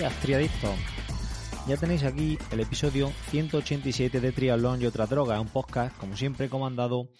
Días, 0.00 0.20
triadictos. 0.22 0.78
Ya 1.68 1.76
tenéis 1.76 2.04
aquí 2.04 2.38
el 2.50 2.60
episodio 2.60 3.10
187 3.28 4.18
de 4.18 4.32
Triatlón 4.32 4.80
y 4.80 4.86
otra 4.86 5.04
droga, 5.04 5.38
un 5.38 5.48
podcast, 5.48 5.94
como 5.98 6.16
siempre, 6.16 6.48
comandado 6.48 7.10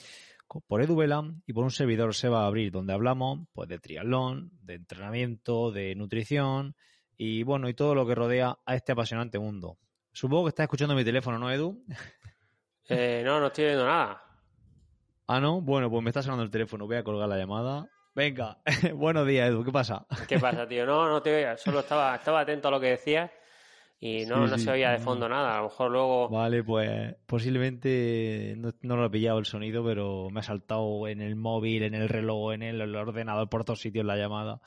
por 0.67 0.81
Edu 0.81 0.97
Vela 0.97 1.23
y 1.47 1.53
por 1.53 1.65
un 1.65 1.71
servidor 1.71 2.15
se 2.15 2.31
va 2.31 2.45
a 2.45 2.47
abrir, 2.47 2.73
donde 2.73 2.95
hablamos 2.95 3.41
pues, 3.53 3.69
de 3.69 3.79
triatlón, 3.79 4.53
de 4.63 4.77
entrenamiento, 4.77 5.71
de 5.73 5.95
nutrición 5.95 6.75
y 7.19 7.43
bueno, 7.43 7.69
y 7.69 7.75
todo 7.75 7.95
lo 7.95 8.07
que 8.07 8.15
rodea 8.15 8.57
a 8.65 8.75
este 8.75 8.93
apasionante 8.93 9.39
mundo. 9.39 9.77
Supongo 10.15 10.45
que 10.45 10.49
estás 10.49 10.65
escuchando 10.65 10.95
mi 10.95 11.05
teléfono, 11.05 11.39
¿no, 11.39 11.51
Edu? 11.51 11.85
Eh, 12.89 13.21
no, 13.27 13.41
no 13.41 13.49
estoy 13.49 13.67
viendo 13.67 13.85
nada. 13.85 14.23
Ah, 15.27 15.39
no, 15.39 15.61
bueno, 15.61 15.91
pues 15.91 16.03
me 16.03 16.09
está 16.09 16.23
sonando 16.23 16.45
el 16.45 16.51
teléfono, 16.51 16.87
voy 16.87 16.97
a 16.97 17.05
colgar 17.05 17.29
la 17.29 17.37
llamada. 17.37 17.91
Venga, 18.21 18.59
buenos 18.97 19.27
días, 19.27 19.49
Edu, 19.49 19.65
¿qué 19.65 19.73
pasa? 19.73 20.05
¿Qué 20.29 20.39
pasa, 20.39 20.69
tío? 20.69 20.85
No, 20.85 21.09
no 21.09 21.23
te 21.23 21.33
veía, 21.33 21.57
solo 21.57 21.81
estaba, 21.81 22.15
estaba 22.17 22.41
atento 22.41 22.69
a 22.69 22.71
lo 22.71 22.79
que 22.79 22.89
decías 22.89 23.31
y 23.99 24.27
no, 24.27 24.45
Sí, 24.45 24.51
no 24.51 24.59
sí, 24.59 24.65
se 24.65 24.71
oía 24.73 24.91
de 24.91 24.99
no. 24.99 25.05
fondo 25.05 25.27
nada. 25.27 25.55
A 25.55 25.57
lo 25.63 25.69
mejor 25.71 25.91
luego. 25.91 26.29
Vale, 26.29 26.63
pues 26.63 27.15
posiblemente 27.25 28.57
no, 28.59 28.75
no 28.83 28.97
lo 28.97 29.07
he 29.07 29.11
pillado 29.11 29.39
el 29.39 29.47
sonido, 29.47 29.83
pero 29.83 30.29
me 30.29 30.41
ha 30.41 30.43
saltado 30.43 31.09
en 31.09 31.23
el 31.23 31.35
móvil, 31.35 31.83
en 31.83 31.95
el 31.95 32.11
reloj, 32.11 32.53
en 32.53 32.63
el, 32.63 32.83
el 32.83 32.95
ordenador, 32.95 33.49
por 33.49 33.65
todos 33.65 33.81
sitios 33.81 34.05
la 34.05 34.17
llamada. 34.17 34.61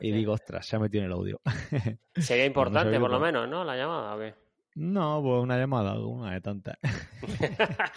Y 0.00 0.10
digo, 0.10 0.32
ostras, 0.32 0.66
se 0.66 0.74
ha 0.74 0.80
metido 0.80 1.04
en 1.04 1.06
el 1.06 1.12
audio. 1.16 1.40
Sería 2.16 2.44
importante, 2.44 2.80
sabía, 2.86 3.00
por 3.00 3.10
lo 3.12 3.20
pues. 3.20 3.32
menos, 3.32 3.48
¿no? 3.48 3.62
La 3.62 3.76
llamada, 3.76 4.16
¿o 4.16 4.18
qué? 4.18 4.34
No, 4.74 5.22
pues 5.22 5.44
una 5.44 5.56
llamada, 5.58 5.96
una 6.00 6.32
de 6.32 6.40
tantas. 6.40 6.76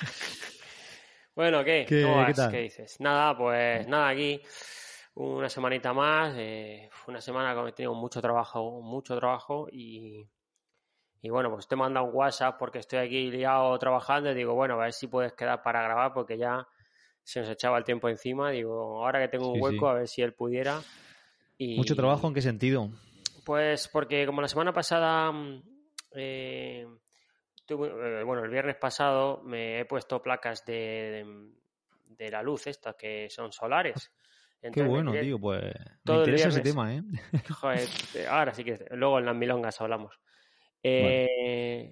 Bueno, 1.36 1.64
¿qué? 1.64 1.86
¿Qué- 1.88 2.02
¿Cómo 2.04 2.18
qué 2.18 2.34
vas? 2.34 2.48
¿Qué 2.50 2.58
dices? 2.64 3.00
Nada, 3.00 3.38
pues 3.38 3.88
nada, 3.88 4.10
aquí 4.10 4.42
una 5.28 5.50
semanita 5.50 5.94
más. 5.94 6.34
eh, 6.38 6.90
una 7.08 7.22
semana 7.22 7.54
que 7.54 7.70
he 7.70 7.74
tenido 7.74 7.94
mucho 7.94 8.22
trabajo, 8.22 8.82
mucho 8.82 9.16
trabajo 9.18 9.68
y, 9.72 10.26
y 11.22 11.30
bueno, 11.30 11.52
pues 11.52 11.68
te 11.68 11.76
manda 11.76 12.02
un 12.02 12.12
WhatsApp 12.14 12.58
porque 12.58 12.80
estoy 12.80 13.00
aquí 13.00 13.30
liado 13.32 13.78
trabajando 13.80 14.32
y 14.32 14.36
digo, 14.36 14.54
bueno, 14.54 14.76
a 14.76 14.84
ver 14.86 14.94
si 14.94 15.08
puedes 15.08 15.34
quedar 15.34 15.62
para 15.64 15.82
grabar 15.84 16.14
porque 16.14 16.38
ya 16.38 16.68
se 17.24 17.42
nos 17.42 17.50
echaba 17.50 17.78
el 17.78 17.84
tiempo 17.84 18.08
encima. 18.10 18.52
Digo, 18.52 19.04
ahora 19.06 19.20
que 19.20 19.28
tengo 19.28 19.52
un 19.54 19.62
hueco, 19.62 19.86
sí. 19.88 19.92
a 19.92 19.94
ver 19.94 20.08
si 20.08 20.22
él 20.22 20.34
pudiera. 20.34 20.82
Y, 21.58 21.76
¿Mucho 21.76 21.96
trabajo 21.96 22.28
en 22.28 22.34
qué 22.34 22.42
sentido? 22.42 22.90
Pues 23.46 23.88
porque 23.88 24.26
como 24.26 24.42
la 24.42 24.48
semana 24.48 24.72
pasada, 24.74 25.32
eh, 26.16 26.88
tuve- 27.68 28.22
eh, 28.22 28.24
bueno, 28.24 28.44
el 28.44 28.50
viernes 28.52 28.78
pasado 28.78 29.42
me 29.44 29.80
he 29.80 29.86
puesto 29.86 30.22
placas 30.22 30.64
de, 30.66 30.74
de, 30.76 31.52
de 32.26 32.32
la 32.32 32.42
luz, 32.44 32.68
estas 32.68 32.96
que 32.96 33.30
son 33.30 33.52
solares. 33.52 34.12
Qué 34.62 34.68
Entonces 34.68 34.84
me 34.84 34.90
bueno, 34.90 35.12
tiré 35.12 35.24
tío, 35.24 35.40
pues 35.40 35.64
me 35.64 35.72
todo 36.04 36.24
el 36.24 36.30
interesa 36.30 36.50
ese 36.50 36.62
tema, 36.62 36.94
¿eh? 36.94 37.02
Joder, 37.62 37.88
eh, 38.16 38.28
ahora 38.28 38.54
sí 38.54 38.64
que 38.64 38.78
luego 38.92 39.20
en 39.20 39.26
las 39.26 39.36
milongas 39.36 39.80
hablamos. 39.82 40.20
Eh, 40.84 41.92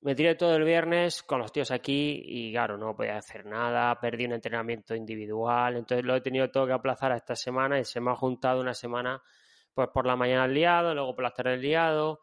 Me 0.00 0.14
tiré 0.14 0.34
todo 0.36 0.54
el 0.54 0.64
viernes 0.64 1.22
con 1.22 1.40
los 1.40 1.52
tíos 1.52 1.70
aquí 1.70 2.22
y 2.24 2.52
claro, 2.52 2.78
no 2.78 2.94
podía 2.96 3.16
hacer 3.16 3.44
nada, 3.44 3.98
perdí 4.00 4.26
un 4.26 4.32
entrenamiento 4.32 4.94
individual, 4.94 5.76
entonces 5.76 6.04
lo 6.04 6.14
he 6.14 6.20
tenido 6.20 6.50
todo 6.50 6.66
que 6.66 6.72
aplazar 6.72 7.12
a 7.12 7.16
esta 7.16 7.34
semana 7.34 7.78
y 7.80 7.84
se 7.84 8.00
me 8.00 8.10
ha 8.10 8.14
juntado 8.14 8.60
una 8.60 8.74
semana 8.74 9.20
pues 9.74 9.88
por 9.92 10.06
la 10.06 10.16
mañana 10.16 10.46
liado, 10.46 10.94
luego 10.94 11.14
por 11.14 11.24
las 11.24 11.34
tardes 11.34 11.60
liado, 11.60 12.20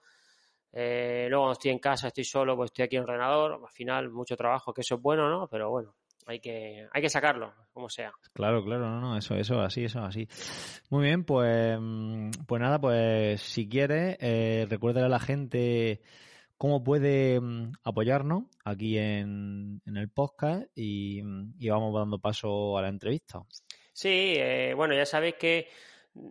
eh, 0.71 1.27
luego 1.29 1.43
cuando 1.43 1.53
estoy 1.53 1.71
en 1.71 1.79
casa, 1.79 2.07
estoy 2.07 2.23
solo, 2.23 2.55
pues 2.55 2.69
estoy 2.69 2.85
aquí 2.85 2.95
en 2.97 3.03
el 3.03 3.09
ordenador, 3.09 3.59
al 3.63 3.71
final 3.71 4.09
mucho 4.09 4.35
trabajo, 4.35 4.73
que 4.73 4.81
eso 4.81 4.95
es 4.95 5.01
bueno, 5.01 5.29
¿no? 5.29 5.47
Pero 5.47 5.69
bueno, 5.69 5.95
hay 6.25 6.39
que, 6.39 6.87
hay 6.91 7.01
que 7.01 7.09
sacarlo, 7.09 7.53
como 7.73 7.89
sea. 7.89 8.11
Claro, 8.33 8.63
claro, 8.63 8.89
no, 8.89 8.99
no, 9.01 9.17
eso, 9.17 9.35
eso, 9.35 9.59
así, 9.61 9.85
eso, 9.85 9.99
así. 9.99 10.27
Muy 10.89 11.03
bien, 11.05 11.23
pues, 11.23 11.77
mm, 11.79 12.29
pues 12.47 12.61
nada, 12.61 12.79
pues 12.79 13.41
si 13.41 13.67
quieres, 13.69 14.17
eh, 14.19 14.65
recuérdale 14.69 15.05
a 15.05 15.09
la 15.09 15.19
gente 15.19 16.01
cómo 16.57 16.83
puede 16.83 17.39
mm, 17.39 17.73
apoyarnos 17.83 18.43
aquí 18.63 18.97
en, 18.97 19.81
en 19.85 19.97
el 19.97 20.09
podcast 20.09 20.65
y, 20.75 21.21
mm, 21.23 21.53
y 21.59 21.69
vamos 21.69 21.93
dando 21.93 22.19
paso 22.19 22.77
a 22.77 22.81
la 22.81 22.89
entrevista. 22.89 23.41
Sí, 23.93 24.33
eh, 24.37 24.73
bueno, 24.75 24.93
ya 24.95 25.05
sabéis 25.05 25.35
que 25.35 25.67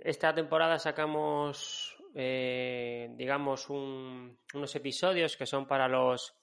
esta 0.03 0.34
temporada 0.34 0.78
sacamos, 0.78 1.97
eh, 2.15 3.09
digamos, 3.16 3.69
un- 3.71 4.38
unos 4.54 4.75
episodios 4.77 5.37
que 5.37 5.47
son 5.47 5.66
para 5.66 5.88
los, 5.88 6.34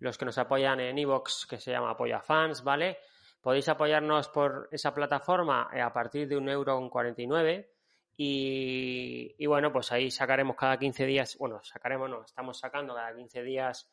los 0.00 0.18
que 0.18 0.24
nos 0.24 0.38
apoyan 0.38 0.80
en 0.80 0.98
Evox, 0.98 1.46
que 1.46 1.58
se 1.58 1.70
llama 1.70 1.90
Apoya 1.90 2.20
Fans, 2.20 2.62
¿vale? 2.62 2.98
Podéis 3.40 3.68
apoyarnos 3.68 4.28
por 4.28 4.68
esa 4.72 4.92
plataforma 4.92 5.70
eh, 5.72 5.80
a 5.80 5.92
partir 5.92 6.28
de 6.28 6.36
un 6.36 6.48
euro 6.48 6.76
con 6.76 6.90
49 6.90 7.70
y, 8.16 9.34
y 9.38 9.46
bueno, 9.46 9.72
pues 9.72 9.92
ahí 9.92 10.10
sacaremos 10.10 10.56
cada 10.56 10.76
15 10.76 11.06
días, 11.06 11.36
bueno, 11.38 11.60
sacaremos, 11.62 12.10
no, 12.10 12.24
estamos 12.24 12.58
sacando 12.58 12.94
cada 12.94 13.14
15 13.14 13.42
días 13.42 13.90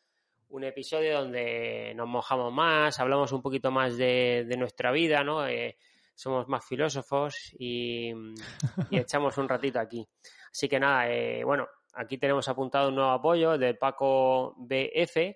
un 0.50 0.64
episodio 0.64 1.22
donde 1.22 1.94
nos 1.96 2.08
mojamos 2.08 2.52
más, 2.52 3.00
hablamos 3.00 3.32
un 3.32 3.42
poquito 3.42 3.72
más 3.72 3.98
de, 3.98 4.46
de 4.48 4.58
nuestra 4.58 4.92
vida, 4.92 5.24
¿no? 5.24 5.48
Eh, 5.48 5.78
somos 6.16 6.48
más 6.48 6.66
filósofos 6.66 7.54
y, 7.60 8.12
y 8.90 8.98
echamos 8.98 9.38
un 9.38 9.50
ratito 9.50 9.80
aquí. 9.80 10.08
Así 10.52 10.70
que 10.70 10.80
nada, 10.80 11.10
eh, 11.10 11.44
bueno, 11.44 11.68
aquí 11.94 12.18
tenemos 12.18 12.48
apuntado 12.48 12.90
un 12.90 12.96
nuevo 12.96 13.12
apoyo 13.12 13.58
del 13.58 13.78
Paco 13.78 14.56
BF, 14.58 15.36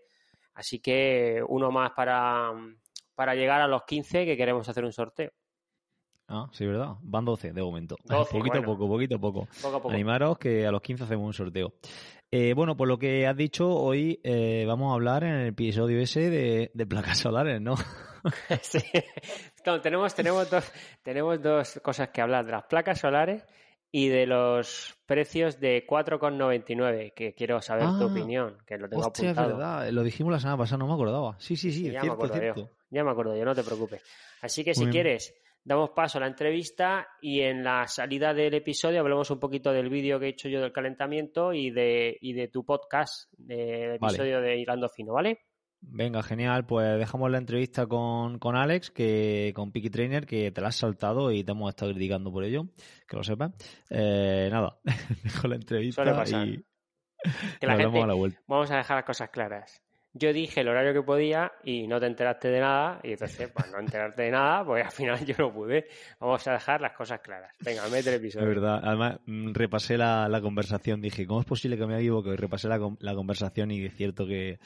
así 0.59 0.80
que 0.80 1.42
uno 1.47 1.72
más 1.72 1.92
para, 1.92 2.52
para 3.16 3.34
llegar 3.34 3.62
a 3.62 3.68
los 3.68 3.84
15 3.84 4.25
que 4.25 4.38
queremos 4.38 4.68
hacer 4.68 4.84
un 4.84 4.92
sorteo. 4.92 5.31
Ah, 6.28 6.47
sí, 6.52 6.66
¿verdad? 6.66 6.96
Van 7.02 7.25
12 7.25 7.53
de 7.53 7.62
momento. 7.62 7.96
12, 8.03 8.38
poquito 8.38 8.58
a 8.58 8.59
bueno. 8.59 8.74
poco, 8.74 8.88
poquito 8.88 9.16
a 9.16 9.20
poco. 9.20 9.47
Poco 9.62 9.78
a 9.78 9.81
poco. 9.81 9.94
Animaros 9.94 10.38
que 10.38 10.68
a 10.68 10.72
los 10.72 10.81
15 10.81 11.06
hacemos 11.06 11.25
un 11.25 11.34
sorteo. 11.34 11.74
Eh, 12.31 12.53
bueno, 12.53 12.78
por 12.78 12.88
lo 12.88 13.00
que 13.00 13.25
has 13.25 13.36
dicho, 13.36 13.68
hoy 13.70 14.20
eh, 14.24 14.66
vamos 14.68 14.92
a 14.92 14.94
hablar 14.94 15.24
en 15.24 15.34
el 15.34 15.47
episodio 15.47 16.00
ese 16.00 16.30
de, 16.30 16.72
de 16.74 16.86
placas 16.86 17.18
solares, 17.18 17.59
¿no? 17.59 17.76
Sí. 18.62 18.80
No, 19.66 19.81
tenemos, 19.81 20.14
tenemos, 20.14 20.50
dos, 20.50 20.72
tenemos 21.03 21.41
dos 21.41 21.80
cosas 21.84 22.09
que 22.09 22.22
hablar, 22.22 22.46
de 22.46 22.52
las 22.52 22.66
placas 22.66 23.00
solares 23.00 23.46
y 23.92 24.08
de 24.10 24.26
los 24.28 24.96
precios 25.06 25.60
de 25.60 25.86
4,99, 25.88 27.14
que 27.14 27.34
quiero 27.34 27.62
saber 27.62 27.86
tu 27.98 28.04
Ah, 28.04 28.06
opinión, 28.06 28.58
que 28.68 28.78
lo 28.78 28.88
tengo 28.90 29.02
Hostia, 29.08 29.32
es 29.32 29.38
apuntado. 29.38 29.58
verdad. 29.58 29.90
Lo 29.92 30.04
dijimos 30.04 30.32
la 30.34 30.40
semana 30.40 30.58
pasada, 30.58 30.78
no 30.80 30.88
me 30.88 30.94
acordaba. 30.94 31.36
Sí, 31.40 31.56
sí, 31.56 31.72
sí, 31.72 31.80
Sí, 31.80 31.88
es 31.88 31.94
ya 31.94 32.00
me 32.02 32.06
cierto, 32.08 32.26
acuerdo 32.26 32.62
yo. 32.62 32.70
Ya 32.92 33.04
me 33.04 33.12
acuerdo 33.12 33.36
yo, 33.38 33.46
no 33.46 33.56
te 33.56 33.64
preocupes. 33.64 34.04
Así 34.42 34.64
que 34.64 34.74
si 34.74 34.82
bien. 34.82 34.92
quieres, 34.92 35.34
damos 35.64 35.90
paso 35.92 36.18
a 36.18 36.22
la 36.22 36.28
entrevista 36.28 37.08
y 37.22 37.42
en 37.42 37.64
la 37.64 37.88
salida 37.88 38.34
del 38.34 38.54
episodio 38.54 39.00
hablamos 39.00 39.30
un 39.32 39.40
poquito 39.40 39.72
del 39.72 39.90
vídeo 39.90 40.20
que 40.20 40.28
he 40.28 40.30
hecho 40.30 40.50
yo 40.50 40.62
del 40.62 40.72
calentamiento 40.72 41.54
y 41.54 41.72
de, 41.72 42.18
y 42.22 42.34
de 42.34 42.48
tu 42.48 42.64
podcast, 42.66 43.32
del 43.38 43.97
Vale. 44.00 44.14
episodio 44.14 44.42
de 44.42 44.58
Hilando 44.58 44.88
Fino, 44.90 45.14
¿vale? 45.14 45.40
Venga, 45.81 46.22
genial. 46.23 46.66
Pues 46.66 46.97
dejamos 46.99 47.31
la 47.31 47.37
entrevista 47.37 47.87
con, 47.87 48.37
con 48.40 48.55
Alex, 48.55 48.91
que 48.91 49.52
con 49.55 49.72
Piki 49.72 49.90
Trainer, 49.90 50.26
que 50.26 50.52
te 50.52 50.61
la 50.61 50.67
has 50.70 50.76
saltado 50.76 51.31
y 51.31 51.43
te 51.43 51.52
hemos 51.52 51.70
estado 51.70 51.91
criticando 51.91 52.31
por 52.31 52.43
ello, 52.43 52.66
que 53.08 53.16
lo 53.17 53.23
sepas. 53.23 53.52
Eh, 53.90 54.49
nada, 54.52 54.78
dejo 55.23 55.47
la 55.47 55.55
entrevista 55.55 56.03
Suele 56.03 56.17
pasar. 56.17 56.47
y 56.47 56.66
Que 57.59 57.67
la 57.67 57.78
gente, 57.78 58.02
a 58.02 58.08
la 58.08 58.14
vuelta. 58.14 58.40
vamos 58.47 58.70
a 58.72 58.78
dejar 58.78 58.97
las 58.97 59.05
cosas 59.05 59.29
claras. 59.29 59.81
Yo 60.11 60.34
dije 60.34 60.61
el 60.61 60.67
horario 60.67 60.91
que 60.91 61.03
podía 61.03 61.52
y 61.64 61.85
no 61.87 61.99
te 61.99 62.08
enteraste 62.08 62.49
de 62.49 62.59
nada, 62.59 62.99
y 63.03 63.11
entonces, 63.11 63.47
pues 63.53 63.72
no 63.72 63.79
enterarte 63.79 64.23
de 64.23 64.32
nada, 64.32 64.66
pues 64.66 64.84
al 64.84 64.91
final 64.91 65.23
yo 65.25 65.35
no 65.37 65.53
pude. 65.53 65.85
Vamos 66.20 66.46
a 66.47 66.53
dejar 66.53 66.82
las 66.82 66.93
cosas 66.93 67.20
claras. 67.22 67.53
Venga, 67.64 67.84
mete 67.90 68.09
el 68.09 68.16
Es 68.16 68.20
episodio. 68.22 68.47
verdad. 68.47 68.82
Además, 68.84 69.20
mm, 69.28 69.53
repasé 69.53 69.97
la, 69.99 70.28
la 70.28 70.41
conversación. 70.41 70.99
Dije, 70.99 71.28
¿cómo 71.28 71.41
es 71.41 71.46
posible 71.46 71.78
que 71.78 71.85
me 71.85 71.93
haya 71.93 72.02
equivocado? 72.02 72.34
Y 72.34 72.37
repasé 72.37 72.67
la, 72.67 72.79
la 72.99 73.14
conversación 73.14 73.70
y 73.70 73.85
es 73.85 73.93
cierto 73.96 74.25
que, 74.25 74.59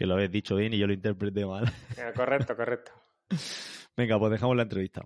que 0.00 0.06
lo 0.06 0.14
habéis 0.14 0.30
dicho 0.30 0.56
bien 0.56 0.72
y 0.72 0.78
yo 0.78 0.86
lo 0.86 0.94
interpreté 0.94 1.44
mal. 1.44 1.70
Venga, 1.94 2.12
correcto, 2.16 2.56
correcto. 2.56 2.92
Venga, 3.94 4.18
pues 4.18 4.32
dejamos 4.32 4.56
la 4.56 4.62
entrevista. 4.62 5.02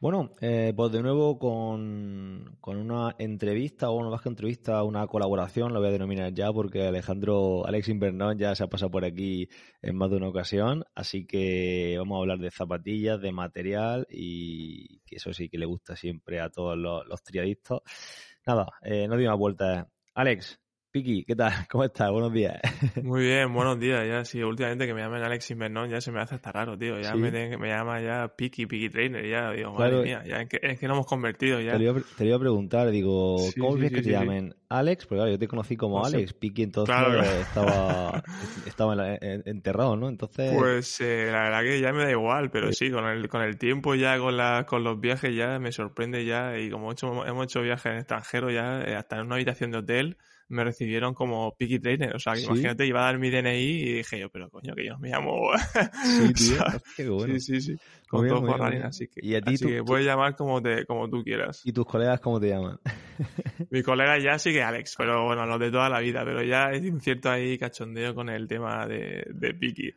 Bueno, 0.00 0.30
eh, 0.40 0.72
pues 0.76 0.92
de 0.92 1.02
nuevo 1.02 1.40
con, 1.40 2.56
una 2.64 3.16
entrevista, 3.18 3.90
o 3.90 3.96
una 3.96 4.10
más 4.10 4.22
que 4.22 4.28
entrevista, 4.28 4.84
una 4.84 5.08
colaboración, 5.08 5.72
lo 5.72 5.80
voy 5.80 5.88
a 5.88 5.92
denominar 5.92 6.32
ya, 6.32 6.52
porque 6.52 6.86
Alejandro, 6.86 7.66
Alex 7.66 7.88
Invernón 7.88 8.38
ya 8.38 8.54
se 8.54 8.62
ha 8.62 8.68
pasado 8.68 8.92
por 8.92 9.04
aquí 9.04 9.48
en 9.82 9.96
más 9.96 10.08
de 10.08 10.18
una 10.18 10.28
ocasión, 10.28 10.84
así 10.94 11.26
que 11.26 11.96
vamos 11.98 12.14
a 12.14 12.20
hablar 12.20 12.38
de 12.38 12.52
zapatillas, 12.52 13.20
de 13.20 13.32
material 13.32 14.06
y 14.08 15.00
que 15.00 15.16
eso 15.16 15.32
sí 15.32 15.48
que 15.48 15.58
le 15.58 15.66
gusta 15.66 15.96
siempre 15.96 16.38
a 16.38 16.48
todos 16.48 16.78
los, 16.78 17.04
los 17.08 17.24
triadistas. 17.24 17.80
Nada, 18.46 18.68
eh, 18.82 19.08
no 19.08 19.16
digo 19.16 19.32
más 19.32 19.38
vueltas. 19.40 19.88
Alex, 20.18 20.58
Piki, 20.98 21.24
¿qué 21.24 21.36
tal? 21.36 21.52
¿Cómo 21.70 21.84
estás? 21.84 22.10
Buenos 22.10 22.32
días. 22.32 22.60
Muy 23.04 23.20
bien, 23.20 23.52
buenos 23.54 23.78
días. 23.78 24.04
Ya, 24.04 24.24
sí, 24.24 24.42
últimamente 24.42 24.84
que 24.84 24.94
me 24.94 25.00
llamen 25.00 25.22
Alex 25.22 25.48
Invernon 25.52 25.88
ya 25.88 26.00
se 26.00 26.10
me 26.10 26.20
hace 26.20 26.34
hasta 26.34 26.50
raro, 26.50 26.76
tío. 26.76 26.98
Ya 27.00 27.14
me, 27.14 27.30
me, 27.56 27.68
llama 27.68 28.00
ya 28.00 28.32
Piki, 28.36 28.66
Piki 28.66 28.88
Trainer, 28.88 29.24
ya 29.24 29.52
digo, 29.52 29.72
madre 29.74 30.02
mía, 30.02 30.24
ya 30.26 30.40
es 30.40 30.48
que, 30.48 30.58
es 30.60 30.80
que 30.80 30.88
nos 30.88 30.96
hemos 30.96 31.06
convertido 31.06 31.60
ya. 31.60 31.72
Te 31.72 31.78
lo, 31.78 31.84
iba, 31.84 32.00
te 32.16 32.26
iba 32.26 32.36
a 32.36 32.40
preguntar, 32.40 32.90
digo, 32.90 33.36
¿cómo 33.60 33.76
sí, 33.76 33.90
que 33.90 34.02
te 34.02 34.10
llamen? 34.10 34.56
Alex, 34.70 35.06
porque 35.06 35.18
claro, 35.18 35.30
yo 35.30 35.38
te 35.38 35.46
conocí 35.46 35.76
como 35.76 36.04
Alex, 36.04 36.32
Piki 36.34 36.64
entonces 36.64 36.94
claro. 36.94 37.22
estaba, 37.22 38.22
estaba 38.66 39.16
enterrado, 39.20 39.96
¿no? 39.96 40.08
Entonces... 40.08 40.52
Pues 40.54 41.00
eh, 41.00 41.28
la 41.30 41.44
verdad 41.44 41.62
que 41.62 41.80
ya 41.80 41.92
me 41.92 42.04
da 42.04 42.10
igual, 42.10 42.50
pero 42.50 42.72
sí, 42.72 42.90
con 42.90 43.06
el, 43.06 43.28
con 43.28 43.42
el 43.42 43.56
tiempo 43.56 43.94
ya, 43.94 44.18
con, 44.18 44.36
la, 44.36 44.66
con 44.66 44.82
los 44.82 45.00
viajes 45.00 45.34
ya 45.34 45.58
me 45.60 45.70
sorprende 45.70 46.24
ya 46.24 46.58
y 46.58 46.70
como 46.70 46.90
hecho, 46.90 47.24
hemos 47.24 47.44
hecho 47.44 47.62
viajes 47.62 47.86
en 47.86 47.98
extranjero 47.98 48.50
ya, 48.50 48.82
eh, 48.82 48.96
hasta 48.96 49.16
en 49.16 49.26
una 49.26 49.36
habitación 49.36 49.70
de 49.70 49.78
hotel, 49.78 50.16
me 50.48 50.64
recibieron 50.64 51.14
como 51.14 51.54
Picky 51.56 51.78
Trainer. 51.78 52.14
O 52.14 52.18
sea, 52.18 52.34
que 52.34 52.42
imagínate, 52.42 52.86
iba 52.86 53.00
a 53.00 53.04
dar 53.04 53.18
mi 53.18 53.30
DNI 53.30 53.58
y 53.58 53.92
dije 53.94 54.18
yo, 54.18 54.30
pero 54.30 54.50
coño, 54.50 54.74
que 54.74 54.86
yo 54.86 54.98
me 54.98 55.10
llamo. 55.10 55.50
Sí, 56.04 56.32
tío. 56.32 56.58
Qué 56.96 57.08
bueno. 57.08 57.34
Sí, 57.34 57.40
sí, 57.40 57.60
sí. 57.60 57.76
Con 58.08 58.26
todo 58.26 58.40
bien, 58.42 58.82
así 58.82 59.06
que, 59.08 59.20
¿Y 59.22 59.34
a 59.34 59.42
ti 59.42 59.54
así 59.54 59.64
tú, 59.64 59.70
que 59.70 59.84
puedes 59.84 60.06
llamar 60.06 60.34
como, 60.34 60.62
te, 60.62 60.86
como 60.86 61.08
tú 61.10 61.22
quieras. 61.22 61.60
¿Y 61.64 61.72
tus 61.72 61.84
colegas 61.84 62.20
cómo 62.20 62.40
te 62.40 62.48
llaman? 62.48 62.80
mi 63.70 63.82
colega 63.82 64.18
ya 64.18 64.38
sí 64.38 64.52
que 64.52 64.62
Alex, 64.62 64.94
pero 64.96 65.26
bueno, 65.26 65.44
los 65.44 65.60
de 65.60 65.70
toda 65.70 65.90
la 65.90 66.00
vida. 66.00 66.24
Pero 66.24 66.42
ya 66.42 66.70
es 66.70 66.82
un 66.82 67.00
cierto 67.00 67.30
ahí 67.30 67.58
cachondeo 67.58 68.14
con 68.14 68.30
el 68.30 68.48
tema 68.48 68.86
de, 68.86 69.26
de 69.28 69.54
Piqui. 69.54 69.94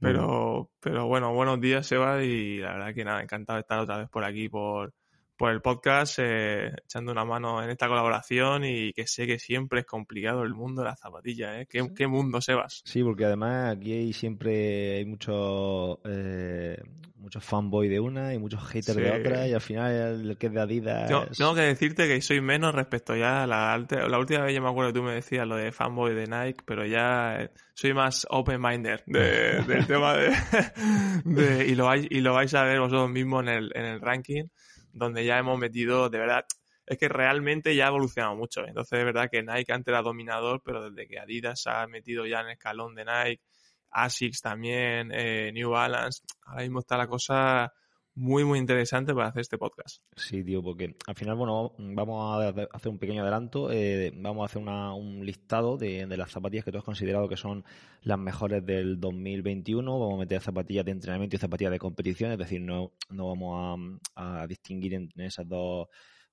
Pero, 0.00 0.70
pero 0.80 1.06
bueno, 1.06 1.34
buenos 1.34 1.60
días, 1.60 1.86
Seba, 1.86 2.24
y 2.24 2.56
la 2.56 2.72
verdad 2.72 2.94
que 2.94 3.04
nada, 3.04 3.22
encantado 3.22 3.58
de 3.58 3.60
estar 3.60 3.78
otra 3.80 3.98
vez 3.98 4.08
por 4.08 4.24
aquí, 4.24 4.48
por, 4.48 4.94
por 5.40 5.52
el 5.52 5.62
podcast, 5.62 6.18
eh, 6.18 6.70
echando 6.84 7.12
una 7.12 7.24
mano 7.24 7.62
en 7.62 7.70
esta 7.70 7.88
colaboración 7.88 8.62
y 8.66 8.92
que 8.92 9.06
sé 9.06 9.26
que 9.26 9.38
siempre 9.38 9.80
es 9.80 9.86
complicado 9.86 10.42
el 10.42 10.52
mundo 10.52 10.82
de 10.82 10.88
las 10.88 11.00
zapatillas, 11.00 11.62
¿eh? 11.62 11.66
¿Qué, 11.66 11.94
¿Qué, 11.96 12.06
mundo, 12.06 12.42
Sebas? 12.42 12.82
Sí, 12.84 13.02
porque 13.02 13.24
además 13.24 13.74
aquí 13.74 13.90
hay 13.94 14.12
siempre 14.12 14.98
hay 14.98 15.06
muchos 15.06 15.96
eh, 16.04 16.78
muchos 17.16 17.42
fanboy 17.42 17.88
de 17.88 18.00
una 18.00 18.34
y 18.34 18.38
muchos 18.38 18.62
haters 18.64 18.98
sí. 18.98 19.00
de 19.00 19.12
otra 19.12 19.48
y 19.48 19.54
al 19.54 19.62
final 19.62 20.28
el 20.28 20.36
que 20.36 20.48
es 20.48 20.52
de 20.52 20.60
Adidas... 20.60 21.08
Tengo, 21.08 21.26
tengo 21.28 21.54
que 21.54 21.62
decirte 21.62 22.06
que 22.06 22.20
soy 22.20 22.42
menos 22.42 22.74
respecto 22.74 23.16
ya 23.16 23.44
a 23.44 23.46
la, 23.46 23.78
la 23.78 24.18
última 24.18 24.44
vez 24.44 24.54
yo 24.54 24.60
me 24.60 24.68
acuerdo 24.68 24.92
que 24.92 24.98
tú 24.98 25.02
me 25.02 25.14
decías 25.14 25.46
lo 25.46 25.56
de 25.56 25.72
fanboy 25.72 26.14
de 26.14 26.26
Nike, 26.26 26.62
pero 26.66 26.84
ya 26.84 27.50
soy 27.72 27.94
más 27.94 28.26
open-minded 28.28 29.00
de, 29.06 29.62
del 29.62 29.86
tema 29.86 30.18
de, 30.18 30.34
de, 31.24 31.66
y, 31.66 31.74
lo 31.76 31.86
vais, 31.86 32.06
y 32.10 32.20
lo 32.20 32.34
vais 32.34 32.52
a 32.52 32.62
ver 32.64 32.78
vosotros 32.78 33.08
mismos 33.08 33.44
en 33.44 33.48
el, 33.48 33.72
en 33.74 33.86
el 33.86 34.02
ranking 34.02 34.44
donde 34.92 35.24
ya 35.24 35.38
hemos 35.38 35.58
metido, 35.58 36.08
de 36.08 36.18
verdad, 36.18 36.44
es 36.86 36.98
que 36.98 37.08
realmente 37.08 37.74
ya 37.76 37.86
ha 37.86 37.88
evolucionado 37.88 38.36
mucho. 38.36 38.64
Entonces, 38.66 38.98
es 38.98 39.04
verdad 39.04 39.28
que 39.30 39.42
Nike 39.42 39.72
antes 39.72 39.88
era 39.88 40.02
dominador, 40.02 40.62
pero 40.64 40.90
desde 40.90 41.08
que 41.08 41.18
Adidas 41.18 41.62
se 41.62 41.70
ha 41.70 41.86
metido 41.86 42.26
ya 42.26 42.40
en 42.40 42.46
el 42.46 42.52
escalón 42.52 42.94
de 42.94 43.04
Nike, 43.04 43.42
Asics 43.90 44.40
también, 44.40 45.10
eh, 45.12 45.50
New 45.52 45.70
Balance, 45.70 46.22
ahora 46.46 46.62
mismo 46.62 46.80
está 46.80 46.96
la 46.96 47.06
cosa 47.06 47.72
muy, 48.20 48.44
muy 48.44 48.58
interesante 48.58 49.14
para 49.14 49.28
hacer 49.28 49.40
este 49.40 49.56
podcast. 49.56 50.02
Sí, 50.14 50.44
tío, 50.44 50.62
porque 50.62 50.94
al 51.06 51.14
final, 51.14 51.36
bueno, 51.36 51.72
vamos 51.78 52.44
a 52.44 52.66
hacer 52.70 52.92
un 52.92 52.98
pequeño 52.98 53.22
adelanto. 53.22 53.72
Eh, 53.72 54.12
vamos 54.14 54.42
a 54.42 54.44
hacer 54.44 54.60
una, 54.60 54.92
un 54.92 55.24
listado 55.24 55.78
de, 55.78 56.04
de, 56.04 56.16
las 56.18 56.30
zapatillas 56.30 56.66
que 56.66 56.70
tú 56.70 56.76
has 56.76 56.84
considerado 56.84 57.30
que 57.30 57.38
son 57.38 57.64
las 58.02 58.18
mejores 58.18 58.64
del 58.66 59.00
2021. 59.00 59.98
Vamos 59.98 60.16
a 60.16 60.18
meter 60.18 60.42
zapatillas 60.42 60.84
de 60.84 60.92
entrenamiento 60.92 61.36
y 61.36 61.38
zapatillas 61.38 61.72
de 61.72 61.78
competición, 61.78 62.32
es 62.32 62.38
decir, 62.38 62.60
no, 62.60 62.92
no 63.08 63.28
vamos 63.28 63.98
a, 64.14 64.42
a 64.42 64.46
distinguir 64.46 64.92
en, 64.92 65.08
en 65.16 65.24
esas 65.24 65.48
dos 65.48 65.88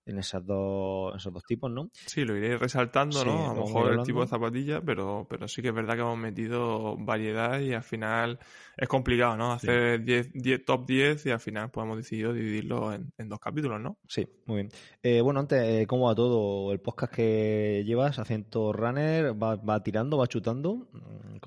en 0.07 0.19
esas 0.19 0.45
dos, 0.45 1.15
esos 1.15 1.33
dos 1.33 1.44
tipos, 1.44 1.69
¿no? 1.69 1.89
Sí, 1.94 2.24
lo 2.24 2.36
iré 2.36 2.57
resaltando, 2.57 3.19
sí, 3.19 3.25
¿no? 3.25 3.51
A 3.51 3.54
lo 3.54 3.65
mejor 3.65 3.94
el 3.94 4.04
tipo 4.04 4.21
de 4.21 4.27
zapatilla, 4.27 4.81
pero, 4.81 5.27
pero 5.30 5.48
sí 5.48 5.62
que 5.62 5.69
es 5.69 5.74
verdad 5.74 5.95
que 5.95 6.01
hemos 6.01 6.18
metido 6.18 6.95
variedad 6.98 7.59
y 7.59 7.74
al 7.74 7.83
final 7.83 8.39
es 8.77 8.88
complicado, 8.88 9.36
¿no? 9.36 9.51
Hacer 9.51 10.04
10, 10.04 10.31
10, 10.33 10.65
top 10.65 10.86
10 10.86 11.25
y 11.25 11.31
al 11.31 11.39
final 11.39 11.69
pues 11.69 11.83
hemos 11.83 11.98
decidido 11.98 12.33
dividirlo 12.33 12.94
en, 12.94 13.12
en 13.18 13.27
dos 13.30 13.39
capítulos, 13.39 13.81
¿no? 13.81 13.98
Sí, 14.07 14.27
muy 14.45 14.57
bien. 14.57 14.69
Eh, 15.04 15.21
bueno, 15.21 15.42
antes, 15.42 15.62
eh, 15.62 15.86
¿cómo 15.88 16.07
va 16.07 16.15
todo? 16.15 16.71
¿El 16.71 16.80
podcast 16.80 17.13
que 17.13 17.83
llevas, 17.86 18.18
Acento 18.19 18.71
Runner, 18.71 19.31
va, 19.31 19.56
va 19.56 19.83
tirando, 19.83 20.18
va 20.18 20.27
chutando? 20.27 20.88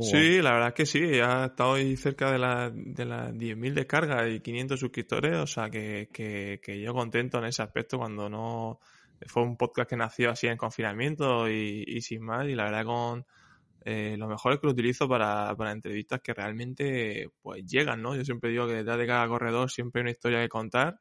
sí, 0.00 0.36
va? 0.38 0.42
la 0.42 0.52
verdad 0.52 0.68
es 0.68 0.74
que 0.74 0.86
sí, 0.86 1.16
ya 1.16 1.46
estado 1.46 1.74
ahí 1.74 1.96
cerca 1.96 2.30
de, 2.30 2.38
la, 2.38 2.70
de 2.70 3.04
las 3.04 3.32
10.000 3.32 3.72
descargas 3.72 4.30
y 4.30 4.40
500 4.40 4.78
suscriptores, 4.78 5.36
o 5.38 5.46
sea 5.46 5.70
que, 5.70 6.08
que, 6.12 6.60
que 6.62 6.80
yo 6.80 6.92
contento 6.92 7.38
en 7.38 7.44
ese 7.44 7.62
aspecto 7.62 7.98
cuando 7.98 8.28
no 8.28 8.49
fue 9.26 9.42
un 9.42 9.56
podcast 9.56 9.90
que 9.90 9.96
nació 9.96 10.30
así 10.30 10.46
en 10.46 10.56
confinamiento 10.56 11.48
y, 11.48 11.84
y 11.86 12.00
sin 12.00 12.22
más 12.22 12.46
y 12.48 12.54
la 12.54 12.64
verdad 12.64 12.84
con 12.84 13.26
eh, 13.84 14.16
lo 14.18 14.28
mejor 14.28 14.52
es 14.52 14.60
que 14.60 14.66
lo 14.66 14.72
utilizo 14.72 15.08
para, 15.08 15.54
para 15.56 15.72
entrevistas 15.72 16.20
que 16.20 16.34
realmente 16.34 17.30
pues 17.40 17.64
llegan, 17.64 18.02
¿no? 18.02 18.14
Yo 18.14 18.24
siempre 18.24 18.50
digo 18.50 18.66
que 18.66 18.74
detrás 18.74 18.98
de 18.98 19.06
cada 19.06 19.26
corredor 19.26 19.70
siempre 19.70 20.00
hay 20.00 20.02
una 20.02 20.10
historia 20.10 20.40
que 20.40 20.48
contar 20.48 21.00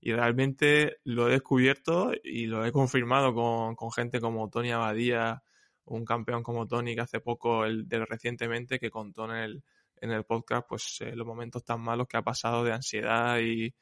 y 0.00 0.12
realmente 0.12 0.98
lo 1.04 1.28
he 1.28 1.32
descubierto 1.32 2.12
y 2.22 2.46
lo 2.46 2.64
he 2.64 2.72
confirmado 2.72 3.34
con, 3.34 3.74
con 3.74 3.90
gente 3.90 4.20
como 4.20 4.48
Tony 4.48 4.70
Abadía, 4.70 5.42
un 5.86 6.04
campeón 6.04 6.42
como 6.42 6.66
Tony 6.66 6.94
que 6.94 7.00
hace 7.02 7.20
poco, 7.20 7.64
el 7.64 7.86
recientemente, 7.90 8.78
que 8.78 8.90
contó 8.90 9.24
en 9.24 9.36
el, 9.36 9.64
en 10.00 10.12
el 10.12 10.24
podcast 10.24 10.66
pues 10.68 10.98
eh, 11.00 11.16
los 11.16 11.26
momentos 11.26 11.64
tan 11.64 11.80
malos 11.80 12.06
que 12.08 12.16
ha 12.16 12.22
pasado 12.22 12.64
de 12.64 12.72
ansiedad 12.72 13.40
y, 13.40 13.74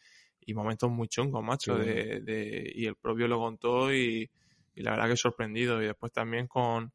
y 0.49 0.55
momentos 0.55 0.91
muy 0.91 1.09
chungos, 1.09 1.45
macho, 1.45 1.79
sí. 1.79 1.87
de, 1.87 2.21
de, 2.21 2.73
y 2.75 2.87
el 2.87 2.97
propio 2.97 3.29
lo 3.29 3.39
contó 3.39 3.93
y, 3.93 4.31
y, 4.75 4.83
la 4.83 4.93
verdad 4.93 5.11
que 5.11 5.17
sorprendido. 5.17 5.83
Y 5.83 5.87
después 5.87 6.11
también 6.11 6.47
con, 6.47 6.91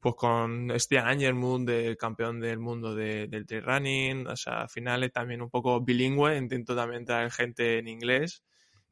pues 0.00 0.16
con 0.16 0.72
este 0.72 0.98
Angermund, 0.98 1.68
del 1.68 1.96
campeón 1.96 2.40
del 2.40 2.58
mundo 2.58 2.92
de, 2.96 3.28
del 3.28 3.46
trail 3.46 3.62
running, 3.64 4.26
o 4.26 4.34
sea, 4.34 4.62
al 4.62 4.68
final 4.68 5.04
es 5.04 5.12
también 5.12 5.40
un 5.40 5.50
poco 5.50 5.80
bilingüe, 5.80 6.36
intento 6.36 6.74
también 6.74 7.04
traer 7.04 7.30
gente 7.30 7.78
en 7.78 7.86
inglés. 7.86 8.42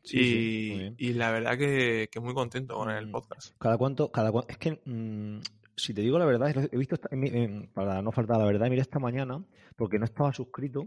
Sí, 0.04 0.16
y, 0.16 0.78
sí, 0.78 0.94
y, 0.96 1.12
la 1.14 1.32
verdad 1.32 1.58
que, 1.58 2.08
que, 2.08 2.20
muy 2.20 2.34
contento 2.34 2.76
con 2.76 2.90
el 2.90 3.08
mm. 3.08 3.10
podcast. 3.10 3.56
Cada 3.58 3.76
cuánto, 3.76 4.12
cada 4.12 4.30
cuánto, 4.30 4.52
es 4.52 4.58
que 4.58 4.80
mmm, 4.84 5.40
si 5.74 5.92
te 5.92 6.02
digo 6.02 6.20
la 6.20 6.24
verdad, 6.24 6.54
he 6.70 6.76
visto, 6.76 6.94
esta, 6.94 7.08
para 7.74 8.00
no 8.00 8.12
faltar 8.12 8.38
la 8.38 8.44
verdad, 8.44 8.70
miré 8.70 8.82
esta 8.82 9.00
mañana, 9.00 9.44
porque 9.74 9.98
no 9.98 10.04
estaba 10.04 10.32
suscrito, 10.32 10.86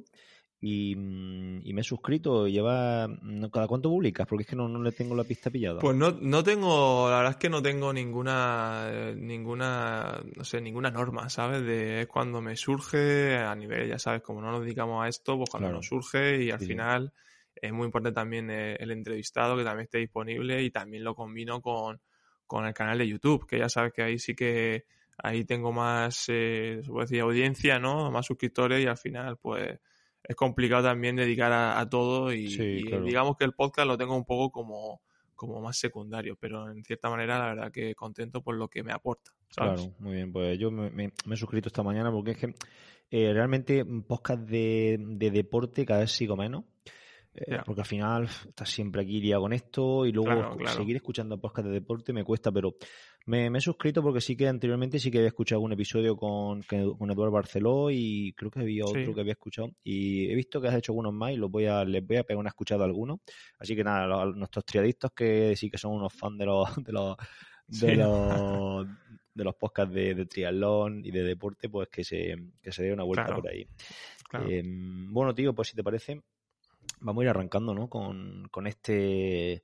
y, 0.63 0.95
mm, 0.95 1.61
y, 1.65 1.73
me 1.73 1.81
he 1.81 1.83
suscrito. 1.83 2.47
Lleva. 2.47 3.07
¿Cada 3.51 3.67
cuánto 3.67 3.89
publicas? 3.89 4.27
Porque 4.27 4.43
es 4.43 4.47
que 4.47 4.55
no, 4.55 4.67
no 4.67 4.81
le 4.83 4.91
tengo 4.91 5.15
la 5.15 5.23
pista 5.23 5.49
pillada. 5.49 5.79
Pues 5.79 5.97
no, 5.97 6.11
no 6.11 6.43
tengo. 6.43 7.09
La 7.09 7.17
verdad 7.17 7.31
es 7.31 7.37
que 7.37 7.49
no 7.49 7.63
tengo 7.63 7.91
ninguna. 7.91 9.13
Ninguna. 9.15 10.21
No 10.35 10.43
sé, 10.43 10.61
ninguna 10.61 10.91
norma, 10.91 11.29
¿sabes? 11.29 11.65
De 11.65 12.07
cuando 12.07 12.41
me 12.41 12.55
surge 12.55 13.37
a 13.37 13.55
nivel, 13.55 13.89
ya 13.89 13.97
sabes, 13.97 14.21
como 14.21 14.39
no 14.39 14.51
nos 14.51 14.61
dedicamos 14.61 15.03
a 15.03 15.07
esto, 15.07 15.35
pues 15.35 15.49
cuando 15.49 15.69
claro. 15.69 15.77
nos 15.77 15.87
surge 15.87 16.43
y 16.43 16.51
al 16.51 16.59
sí. 16.59 16.67
final 16.67 17.11
es 17.55 17.73
muy 17.73 17.85
importante 17.85 18.15
también 18.15 18.49
el, 18.51 18.77
el, 18.79 18.91
entrevistado 18.91 19.57
que 19.57 19.63
también 19.63 19.85
esté 19.85 19.97
disponible 19.97 20.61
y 20.61 20.69
también 20.69 21.03
lo 21.03 21.15
combino 21.15 21.59
con, 21.61 21.99
con 22.45 22.65
el 22.65 22.73
canal 22.73 22.99
de 22.99 23.07
YouTube, 23.07 23.47
que 23.47 23.59
ya 23.59 23.67
sabes 23.67 23.93
que 23.93 24.03
ahí 24.03 24.19
sí 24.19 24.35
que. 24.35 24.85
Ahí 25.23 25.43
tengo 25.43 25.71
más, 25.71 26.25
eh, 26.29 26.79
se 26.83 26.89
puede 26.89 27.03
decir, 27.03 27.21
audiencia, 27.21 27.77
¿no? 27.77 28.09
Más 28.09 28.25
suscriptores 28.25 28.83
y 28.83 28.87
al 28.87 28.97
final, 28.97 29.37
pues 29.37 29.77
es 30.31 30.35
complicado 30.35 30.83
también 30.83 31.17
dedicar 31.17 31.51
a, 31.51 31.79
a 31.79 31.89
todo 31.89 32.31
y, 32.31 32.50
sí, 32.50 32.63
y 32.63 32.83
claro. 32.83 33.03
digamos 33.03 33.38
que 33.38 33.43
el 33.43 33.51
podcast 33.51 33.88
lo 33.88 33.97
tengo 33.97 34.15
un 34.15 34.23
poco 34.23 34.50
como, 34.50 35.01
como 35.35 35.61
más 35.61 35.77
secundario, 35.77 36.38
pero 36.39 36.71
en 36.71 36.83
cierta 36.83 37.09
manera 37.09 37.38
la 37.38 37.45
verdad 37.47 37.71
que 37.71 37.93
contento 37.95 38.41
por 38.41 38.55
lo 38.55 38.69
que 38.69 38.81
me 38.81 38.93
aporta. 38.93 39.31
¿sabes? 39.50 39.81
Claro, 39.81 39.95
muy 40.00 40.13
bien, 40.13 40.31
pues 40.31 40.57
yo 40.57 40.71
me, 40.71 40.89
me, 40.89 41.11
me 41.25 41.35
he 41.35 41.38
suscrito 41.38 41.67
esta 41.67 41.83
mañana 41.83 42.11
porque 42.11 42.31
es 42.31 42.38
que 42.38 42.55
eh, 43.11 43.33
realmente 43.33 43.83
podcast 44.07 44.43
de, 44.43 44.97
de, 45.00 45.31
deporte 45.31 45.85
cada 45.85 46.00
vez 46.00 46.11
sigo 46.11 46.38
menos. 46.38 46.63
Eh, 47.33 47.45
yeah. 47.47 47.63
Porque 47.65 47.81
al 47.81 47.88
final 47.88 48.23
estás 48.23 48.69
siempre 48.69 49.01
aquí 49.01 49.19
liado 49.19 49.41
con 49.41 49.53
esto 49.53 50.05
y 50.05 50.13
luego 50.13 50.31
claro, 50.31 50.57
claro. 50.57 50.77
seguir 50.77 50.95
escuchando 50.95 51.39
podcast 51.39 51.67
de 51.67 51.73
deporte 51.73 52.13
me 52.13 52.23
cuesta, 52.23 52.51
pero 52.51 52.75
me, 53.25 53.49
me, 53.49 53.59
he 53.59 53.61
suscrito 53.61 54.01
porque 54.01 54.21
sí 54.21 54.35
que 54.35 54.47
anteriormente 54.47 54.99
sí 54.99 55.11
que 55.11 55.19
había 55.19 55.29
escuchado 55.29 55.57
algún 55.59 55.73
episodio 55.73 56.15
con, 56.17 56.63
con 56.63 57.11
Eduardo 57.11 57.31
Barceló 57.31 57.91
y 57.91 58.33
creo 58.33 58.49
que 58.49 58.61
había 58.61 58.85
otro 58.85 59.05
sí. 59.05 59.13
que 59.13 59.21
había 59.21 59.33
escuchado 59.33 59.71
y 59.83 60.31
he 60.31 60.35
visto 60.35 60.59
que 60.59 60.67
has 60.67 60.75
hecho 60.75 60.91
algunos 60.91 61.13
más 61.13 61.31
y 61.31 61.37
los 61.37 61.51
voy 61.51 61.65
a, 61.65 61.85
les 61.85 62.05
voy 62.05 62.17
a 62.17 62.23
pegar 62.23 62.39
una 62.39 62.49
escuchada 62.49 62.83
a 62.83 62.87
algunos. 62.87 63.19
Así 63.59 63.75
que 63.75 63.83
nada, 63.83 64.07
los, 64.07 64.35
nuestros 64.35 64.65
triadistas 64.65 65.11
que 65.15 65.55
sí 65.55 65.69
que 65.69 65.77
son 65.77 65.93
unos 65.93 66.13
fans 66.13 66.37
de 66.37 66.45
los 66.45 66.75
de 66.83 66.91
los 66.91 67.17
de 67.67 67.91
sí. 67.91 67.95
los 67.95 68.87
de 69.33 69.43
los 69.43 69.55
podcasts 69.55 69.93
de, 69.93 70.13
de, 70.13 70.25
triatlón 70.25 71.05
y 71.05 71.11
de 71.11 71.23
deporte, 71.23 71.69
pues 71.69 71.87
que 71.87 72.03
se, 72.03 72.35
que 72.61 72.71
se 72.71 72.83
dé 72.83 72.91
una 72.91 73.03
vuelta 73.03 73.27
claro. 73.27 73.41
por 73.41 73.51
ahí. 73.51 73.65
Claro. 74.29 74.49
Eh, 74.49 74.61
bueno, 74.65 75.33
tío, 75.33 75.53
pues 75.53 75.69
si 75.69 75.75
te 75.75 75.83
parece, 75.83 76.21
vamos 76.99 77.21
a 77.21 77.23
ir 77.23 77.29
arrancando, 77.29 77.73
¿no? 77.73 77.87
Con, 77.87 78.49
con 78.51 78.67
este 78.67 79.63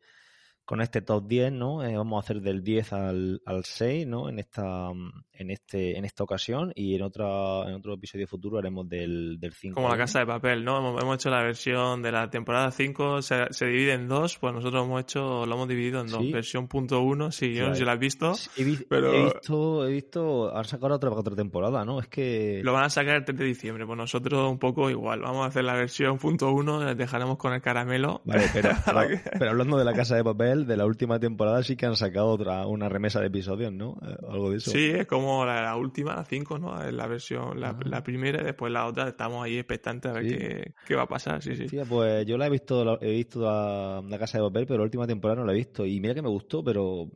con 0.68 0.82
este 0.82 1.02
top 1.02 1.26
10, 1.28 1.54
¿no? 1.54 1.82
Eh, 1.82 1.96
vamos 1.96 2.18
a 2.18 2.26
hacer 2.26 2.42
del 2.42 2.62
10 2.62 2.92
al, 2.92 3.42
al 3.46 3.64
6, 3.64 4.06
¿no? 4.06 4.28
En 4.28 4.38
esta, 4.38 4.90
en 5.32 5.50
este, 5.50 5.98
en 5.98 6.04
esta 6.04 6.26
ocasión 6.26 6.74
y 6.76 6.94
en 6.94 7.04
otra, 7.04 7.64
en 7.70 7.76
otro 7.76 7.94
episodio 7.94 8.28
futuro 8.28 8.58
haremos 8.58 8.90
del, 8.90 9.40
del 9.40 9.54
5. 9.54 9.76
Como 9.76 9.88
la 9.88 9.96
casa 9.96 10.20
de 10.20 10.26
papel, 10.26 10.66
¿no? 10.66 10.80
Hemos, 10.80 11.02
hemos 11.02 11.16
hecho 11.16 11.30
la 11.30 11.42
versión 11.42 12.02
de 12.02 12.12
la 12.12 12.30
temporada 12.30 12.70
5, 12.70 13.22
se, 13.22 13.46
se, 13.52 13.66
divide 13.66 13.94
en 13.94 14.10
dos, 14.10 14.38
pues 14.40 14.54
nosotros 14.54 14.84
hemos 14.84 15.00
hecho, 15.00 15.46
lo 15.46 15.56
hemos 15.56 15.70
dividido 15.70 16.02
en 16.02 16.08
dos. 16.08 16.20
¿Sí? 16.20 16.34
Versión 16.34 16.68
punto 16.68 17.00
uno, 17.00 17.32
sí, 17.32 17.54
yo 17.54 17.70
no 17.70 17.74
sé 17.74 17.80
si 17.80 17.86
la 17.86 17.94
has 17.94 18.00
visto. 18.00 18.34
He, 18.58 18.66
vi 18.66 18.78
pero... 18.90 19.14
he 19.14 19.24
visto, 19.24 19.88
he 19.88 19.92
visto, 19.94 20.54
han 20.54 20.66
sacado 20.66 20.96
otra, 20.96 21.12
otra 21.12 21.34
temporada, 21.34 21.86
¿no? 21.86 22.02
Es 22.02 22.10
que... 22.10 22.60
Lo 22.62 22.74
van 22.74 22.84
a 22.84 22.90
sacar 22.90 23.16
el 23.16 23.24
3 23.24 23.40
de 23.40 23.46
diciembre, 23.46 23.86
pues 23.86 23.98
nosotros 23.98 24.52
un 24.52 24.60
poco 24.60 24.90
igual. 24.90 25.22
Vamos 25.22 25.46
a 25.46 25.48
hacer 25.48 25.64
la 25.64 25.76
versión 25.76 26.18
punto 26.18 26.52
uno, 26.52 26.84
les 26.84 26.98
dejaremos 26.98 27.38
con 27.38 27.54
el 27.54 27.62
caramelo. 27.62 28.22
Vale, 28.26 28.50
pero, 28.52 28.72
pero, 28.86 29.22
pero 29.40 29.52
hablando 29.52 29.78
de 29.78 29.86
la 29.86 29.94
casa 29.94 30.18
de 30.18 30.26
papel, 30.26 30.57
de 30.66 30.78
la 30.78 30.86
última 30.86 31.20
temporada 31.20 31.62
sí 31.64 31.76
que 31.76 31.86
han 31.86 31.96
sacado 31.96 32.28
otra, 32.28 32.66
una 32.66 32.90
remesa 32.90 33.20
de 33.20 33.28
episodios, 33.28 33.72
¿no? 33.72 33.98
Eh, 34.02 34.16
algo 34.30 34.52
de 34.52 34.58
eso. 34.58 34.72
Sí, 34.72 34.90
es 34.90 35.06
como 35.06 35.46
la, 35.46 35.62
la 35.62 35.76
última, 35.76 36.16
la 36.16 36.26
5, 36.26 36.58
¿no? 36.58 36.92
La 36.92 37.08
versión, 37.08 37.60
la, 37.60 37.78
la, 37.86 38.04
primera 38.04 38.42
y 38.42 38.46
después 38.46 38.72
la 38.72 38.86
otra. 38.86 39.10
Estamos 39.10 39.44
ahí 39.44 39.58
expectantes 39.58 40.12
a 40.12 40.14
ver 40.14 40.24
¿Sí? 40.24 40.38
qué, 40.38 40.74
qué, 40.88 40.96
va 40.96 41.04
a 41.04 41.08
pasar, 41.08 41.42
sí, 41.42 41.56
sí. 41.56 41.68
sí 41.68 41.78
pues 41.88 42.26
yo 42.26 42.38
la 42.38 42.48
he 42.48 42.50
visto, 42.50 43.00
he 43.02 43.12
visto 43.12 43.42
la, 43.42 44.02
la, 44.08 44.18
Casa 44.18 44.40
de 44.40 44.46
Papel, 44.46 44.66
pero 44.66 44.80
la 44.80 44.86
última 44.86 45.06
temporada 45.06 45.42
no 45.42 45.46
la 45.46 45.54
he 45.54 45.58
visto. 45.58 45.86
Y 45.86 46.00
mira 46.00 46.16
que 46.16 46.22
me 46.22 46.30
gustó, 46.30 46.64
pero 46.64 47.10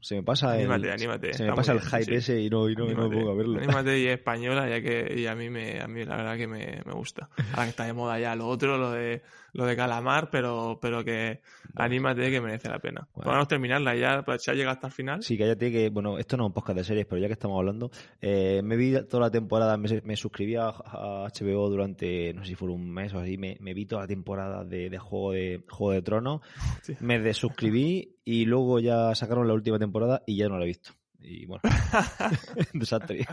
se 0.00 0.14
me 0.14 0.22
pasa 0.22 0.52
anímate, 0.52 0.86
el, 0.86 0.92
anímate. 0.92 1.34
Se 1.34 1.44
me 1.44 1.52
pasa 1.52 1.72
el 1.72 1.80
hype 1.80 2.04
sí. 2.04 2.14
ese 2.14 2.40
y 2.40 2.48
no, 2.48 2.68
y 2.68 2.76
no, 2.76 2.86
no, 2.86 3.08
me 3.08 3.16
pongo 3.16 3.32
a 3.32 3.34
verlo. 3.34 3.58
Anímate 3.58 3.98
y 3.98 4.06
es 4.06 4.14
española, 4.18 4.68
ya 4.68 4.80
que 4.80 5.12
y 5.16 5.26
a 5.26 5.34
mí 5.34 5.50
me, 5.50 5.80
a 5.80 5.88
mí 5.88 6.04
la 6.04 6.16
verdad 6.16 6.36
que 6.36 6.46
me, 6.46 6.80
me 6.84 6.92
gusta. 6.92 7.28
Ahora 7.50 7.64
que 7.64 7.70
está 7.70 7.84
de 7.86 7.92
moda 7.92 8.18
ya 8.18 8.36
lo 8.36 8.46
otro, 8.46 8.78
lo 8.78 8.92
de 8.92 9.22
lo 9.56 9.64
de 9.64 9.74
calamar, 9.74 10.28
pero, 10.30 10.78
pero 10.80 11.02
que 11.02 11.40
anímate 11.74 12.30
que 12.30 12.40
merece 12.40 12.68
la 12.68 12.78
pena. 12.78 13.08
Bueno. 13.14 13.30
Vamos 13.30 13.46
a 13.46 13.48
terminarla 13.48 13.96
ya, 13.96 14.22
pues 14.22 14.44
ya 14.44 14.52
llega 14.52 14.72
hasta 14.72 14.88
el 14.88 14.92
final. 14.92 15.22
Sí, 15.22 15.38
cállate 15.38 15.72
que, 15.72 15.88
bueno, 15.88 16.18
esto 16.18 16.36
no 16.36 16.44
es 16.44 16.48
un 16.48 16.52
podcast 16.52 16.78
de 16.78 16.84
series, 16.84 17.06
pero 17.06 17.20
ya 17.20 17.26
que 17.26 17.32
estamos 17.32 17.58
hablando, 17.58 17.90
eh, 18.20 18.60
me 18.62 18.76
vi 18.76 18.94
toda 19.08 19.24
la 19.24 19.30
temporada, 19.30 19.76
me, 19.78 19.88
me 20.02 20.16
suscribí 20.16 20.56
a, 20.56 20.68
a, 20.68 21.28
HBO 21.28 21.70
durante, 21.70 22.34
no 22.34 22.42
sé 22.42 22.50
si 22.50 22.54
fue 22.54 22.68
un 22.68 22.90
mes 22.90 23.14
o 23.14 23.18
así, 23.18 23.38
me, 23.38 23.56
me 23.60 23.72
vi 23.72 23.86
toda 23.86 24.02
la 24.02 24.08
temporada 24.08 24.64
de, 24.64 24.90
de 24.90 24.98
Juego 24.98 25.32
de 25.32 25.64
Juego 25.68 25.92
de 25.92 26.02
Tronos, 26.02 26.40
sí. 26.82 26.94
me 27.00 27.18
desuscribí 27.18 28.16
y 28.24 28.44
luego 28.44 28.78
ya 28.78 29.14
sacaron 29.14 29.48
la 29.48 29.54
última 29.54 29.78
temporada 29.78 30.22
y 30.26 30.36
ya 30.36 30.48
no 30.48 30.58
la 30.58 30.64
he 30.64 30.68
visto 30.68 30.92
y 31.26 31.44
bueno, 31.46 31.62
desastre. 32.72 33.26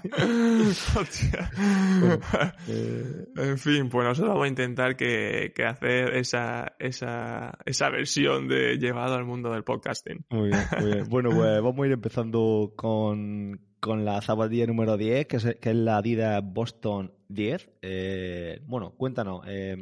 bueno, 2.00 2.22
eh... 2.68 3.26
En 3.38 3.58
fin, 3.58 3.90
pues 3.90 4.08
nosotros 4.08 4.30
vamos 4.30 4.46
a 4.46 4.48
intentar 4.48 4.96
que, 4.96 5.54
que, 5.56 5.64
hacer 5.64 6.16
esa, 6.16 6.76
esa, 6.80 7.58
esa 7.66 7.90
versión 7.90 8.48
de 8.48 8.78
llevado 8.78 9.16
al 9.16 9.26
mundo 9.26 9.52
del 9.52 9.64
podcasting. 9.64 10.26
Muy 10.30 10.50
bien, 10.50 10.64
muy 10.80 10.92
bien. 10.92 11.10
Bueno, 11.10 11.30
pues 11.30 11.62
vamos 11.62 11.84
a 11.84 11.88
ir 11.88 11.94
empezando 11.94 12.74
con, 12.76 13.62
con 13.80 14.06
la 14.06 14.22
zapatilla 14.22 14.66
número 14.66 14.98
10, 14.98 15.28
que 15.28 15.38
es, 15.38 15.56
que 15.62 15.70
es 15.70 15.76
la 15.76 15.98
Adidas 15.98 16.42
Boston 16.44 17.14
10. 17.30 17.70
Eh, 17.82 18.62
bueno, 18.66 18.92
cuéntanos, 18.98 19.42
eh, 19.48 19.78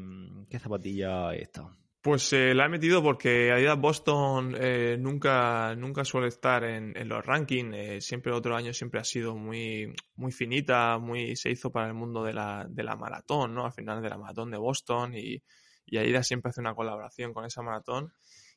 ¿qué 0.49 0.59
zapatilla 0.59 1.33
es 1.33 1.43
esta? 1.43 1.69
Pues 2.01 2.33
eh, 2.33 2.55
la 2.55 2.65
he 2.65 2.69
metido 2.69 3.03
porque 3.03 3.51
Adidas 3.51 3.79
Boston 3.79 4.55
eh, 4.59 4.97
nunca, 4.99 5.75
nunca 5.75 6.03
suele 6.03 6.29
estar 6.29 6.63
en, 6.63 6.93
los 7.07 7.23
rankings. 7.23 7.75
Eh, 7.75 8.01
siempre 8.01 8.31
otro 8.33 8.55
año 8.55 8.73
siempre 8.73 8.99
ha 8.99 9.03
sido 9.03 9.35
muy, 9.35 9.93
muy 10.15 10.31
finita, 10.31 10.97
muy 10.97 11.35
se 11.35 11.51
hizo 11.51 11.71
para 11.71 11.87
el 11.87 11.93
mundo 11.93 12.23
de 12.23 12.33
la, 12.33 12.65
de 12.67 12.83
la 12.83 12.95
maratón, 12.95 13.53
¿no? 13.53 13.65
Al 13.65 13.73
final 13.73 14.01
de 14.01 14.09
la 14.09 14.17
maratón 14.17 14.49
de 14.49 14.57
Boston 14.57 15.13
y, 15.15 15.43
y 15.85 15.97
Adidas 15.97 16.27
siempre 16.27 16.49
hace 16.49 16.61
una 16.61 16.73
colaboración 16.73 17.33
con 17.33 17.45
esa 17.45 17.61
maratón. 17.61 18.11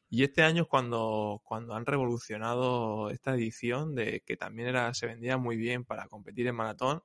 Y 0.09 0.23
este 0.25 0.43
año 0.43 0.63
es 0.63 0.69
cuando, 0.69 1.43
cuando 1.45 1.75
han 1.75 1.85
revolucionado 1.85 3.11
esta 3.11 3.35
edición 3.35 3.95
de 3.95 4.23
que 4.25 4.37
también 4.39 4.69
era, 4.69 4.95
se 4.95 5.07
vendía 5.07 5.37
muy 5.37 5.57
bien 5.59 5.85
para 5.85 6.09
competir 6.09 6.47
en 6.47 6.57
maratón. 6.57 7.03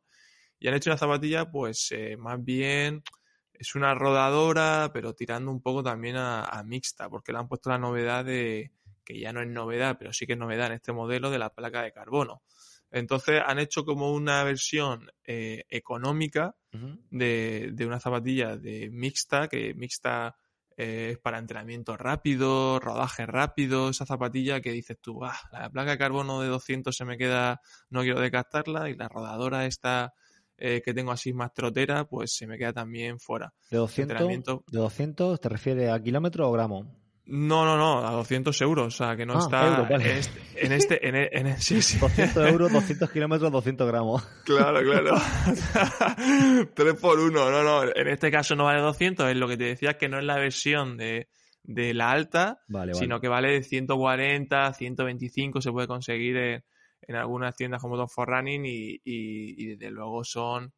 Y 0.60 0.68
han 0.70 0.76
hecho 0.76 0.90
una 0.90 0.98
zapatilla, 0.98 1.52
pues, 1.52 1.92
eh, 1.92 2.18
más 2.18 2.44
bien 2.44 3.04
es 3.60 3.76
una 3.76 3.94
rodadora, 3.94 4.90
pero 4.94 5.14
tirando 5.14 5.52
un 5.52 5.62
poco 5.62 5.84
también 5.84 6.16
a, 6.16 6.46
a, 6.46 6.64
mixta, 6.64 7.10
porque 7.10 7.34
le 7.34 7.40
han 7.40 7.50
puesto 7.50 7.70
la 7.70 7.78
novedad 7.78 8.24
de, 8.24 8.72
que 9.04 9.20
ya 9.20 9.34
no 9.34 9.42
es 9.42 9.50
novedad, 9.50 9.98
pero 10.00 10.14
sí 10.14 10.26
que 10.26 10.34
es 10.34 10.40
novedad 10.40 10.68
en 10.68 10.74
este 10.74 10.94
modelo 10.94 11.30
de 11.30 11.40
la 11.40 11.54
placa 11.54 11.84
de 11.84 11.92
carbono. 11.92 12.42
Entonces 12.90 13.42
han 13.46 13.60
hecho 13.60 13.84
como 13.84 14.14
una 14.14 14.44
versión 14.44 15.12
eh, 15.26 15.66
económica 15.70 16.56
uh 16.74 16.78
-huh. 16.78 17.00
de, 17.12 17.70
de, 17.74 17.86
una 17.86 18.00
zapatilla 18.00 18.56
de 18.56 18.90
mixta, 18.90 19.50
que 19.50 19.74
mixta 19.76 20.38
eh, 20.78 21.10
es 21.12 21.18
para 21.20 21.38
entrenamiento 21.38 21.98
rápido, 21.98 22.80
rodaje 22.80 23.26
rápido, 23.26 23.90
esa 23.90 24.06
zapatilla 24.06 24.62
que 24.62 24.72
dices 24.72 24.98
tú, 25.02 25.26
ah, 25.26 25.38
la 25.52 25.70
placa 25.70 25.92
de 25.92 25.98
carbono 25.98 26.40
de 26.40 26.48
200 26.48 26.96
se 26.96 27.04
me 27.04 27.18
queda, 27.18 27.60
no 27.90 28.02
quiero 28.02 28.22
desgastarla, 28.22 28.90
y 28.90 28.96
la 28.96 29.10
rodadora 29.10 29.66
está 29.66 30.14
eh, 30.60 30.82
que 30.84 30.94
tengo 30.94 31.12
así 31.12 31.34
más 31.34 31.54
trotera, 31.54 32.06
pues 32.06 32.36
se 32.36 32.48
me 32.48 32.58
queda 32.58 32.74
también 32.74 33.20
fuera. 33.20 33.54
¿De 33.70 33.78
200, 33.78 34.18
¿De 34.68 34.80
200 34.80 35.40
te 35.40 35.50
refieres 35.50 35.90
a 35.90 36.02
kilómetros 36.02 36.48
o 36.48 36.52
gramos? 36.52 36.88
No, 37.32 37.64
no, 37.64 37.78
no, 37.78 38.08
a 38.08 38.12
200 38.12 38.60
euros, 38.62 38.88
o 38.88 38.98
sea, 38.98 39.16
que 39.16 39.24
no 39.24 39.36
ah, 39.36 39.40
está 39.40 39.68
euro, 39.68 39.84
vale. 39.88 40.12
en 40.12 40.18
este, 40.18 40.66
en 40.66 40.72
este, 40.72 41.08
en, 41.08 41.16
en, 41.16 41.48
en 41.48 41.62
sí, 41.62 41.80
sí. 41.80 42.00
200 42.00 42.50
euros, 42.50 42.74
200 42.74 43.12
kilómetros, 43.12 43.52
200 43.52 43.88
gramos. 43.88 44.24
Claro, 44.46 44.82
claro. 44.82 45.16
3 46.74 46.94
por 46.96 47.20
1, 47.20 47.52
no, 47.52 47.64
no, 47.64 47.84
en 47.84 48.08
este 48.08 48.32
caso 48.32 48.56
no 48.56 48.64
vale 48.64 48.82
200, 48.82 49.30
es 49.30 49.38
lo 49.38 49.48
que 49.48 49.58
te 49.58 49.66
decía, 49.66 49.96
que 49.96 50.10
no 50.10 50.18
es 50.18 50.26
la 50.26 50.38
versión 50.38 50.98
de, 50.98 51.30
de 51.62 51.94
la 51.94 52.10
alta, 52.10 52.62
vale, 52.68 52.96
sino 52.96 53.16
vale. 53.16 53.22
que 53.22 53.28
vale 53.28 53.64
140, 53.64 54.74
125, 54.74 55.62
se 55.62 55.72
puede 55.72 55.86
conseguir 55.86 56.36
en, 56.36 56.64
en 57.10 57.16
algunas 57.16 57.56
tiendas 57.56 57.82
como 57.82 57.98
Top 57.98 58.10
for 58.10 58.30
Running 58.30 58.66
y, 58.66 59.02
y, 59.04 59.64
y 59.64 59.66
desde 59.76 59.90
luego 59.90 60.24
son, 60.24 60.72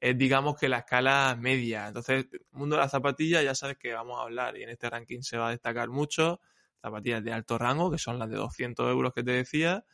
es 0.00 0.16
digamos 0.16 0.56
que 0.56 0.66
la 0.66 0.78
escala 0.78 1.36
media. 1.38 1.88
Entonces, 1.88 2.26
mundo 2.52 2.76
de 2.76 2.82
la 2.82 2.88
zapatilla 2.88 3.42
ya 3.42 3.54
sabes 3.54 3.76
que 3.76 3.92
vamos 3.92 4.18
a 4.18 4.22
hablar 4.22 4.56
y 4.56 4.62
en 4.62 4.70
este 4.70 4.88
ranking 4.88 5.20
se 5.20 5.36
va 5.36 5.48
a 5.48 5.50
destacar 5.50 5.90
mucho 5.90 6.40
zapatillas 6.80 7.22
de 7.22 7.32
alto 7.32 7.58
rango, 7.58 7.90
que 7.90 7.98
son 7.98 8.18
las 8.18 8.30
de 8.30 8.36
200 8.36 8.90
euros 8.90 9.12
que 9.12 9.22
te 9.22 9.32
decía. 9.32 9.84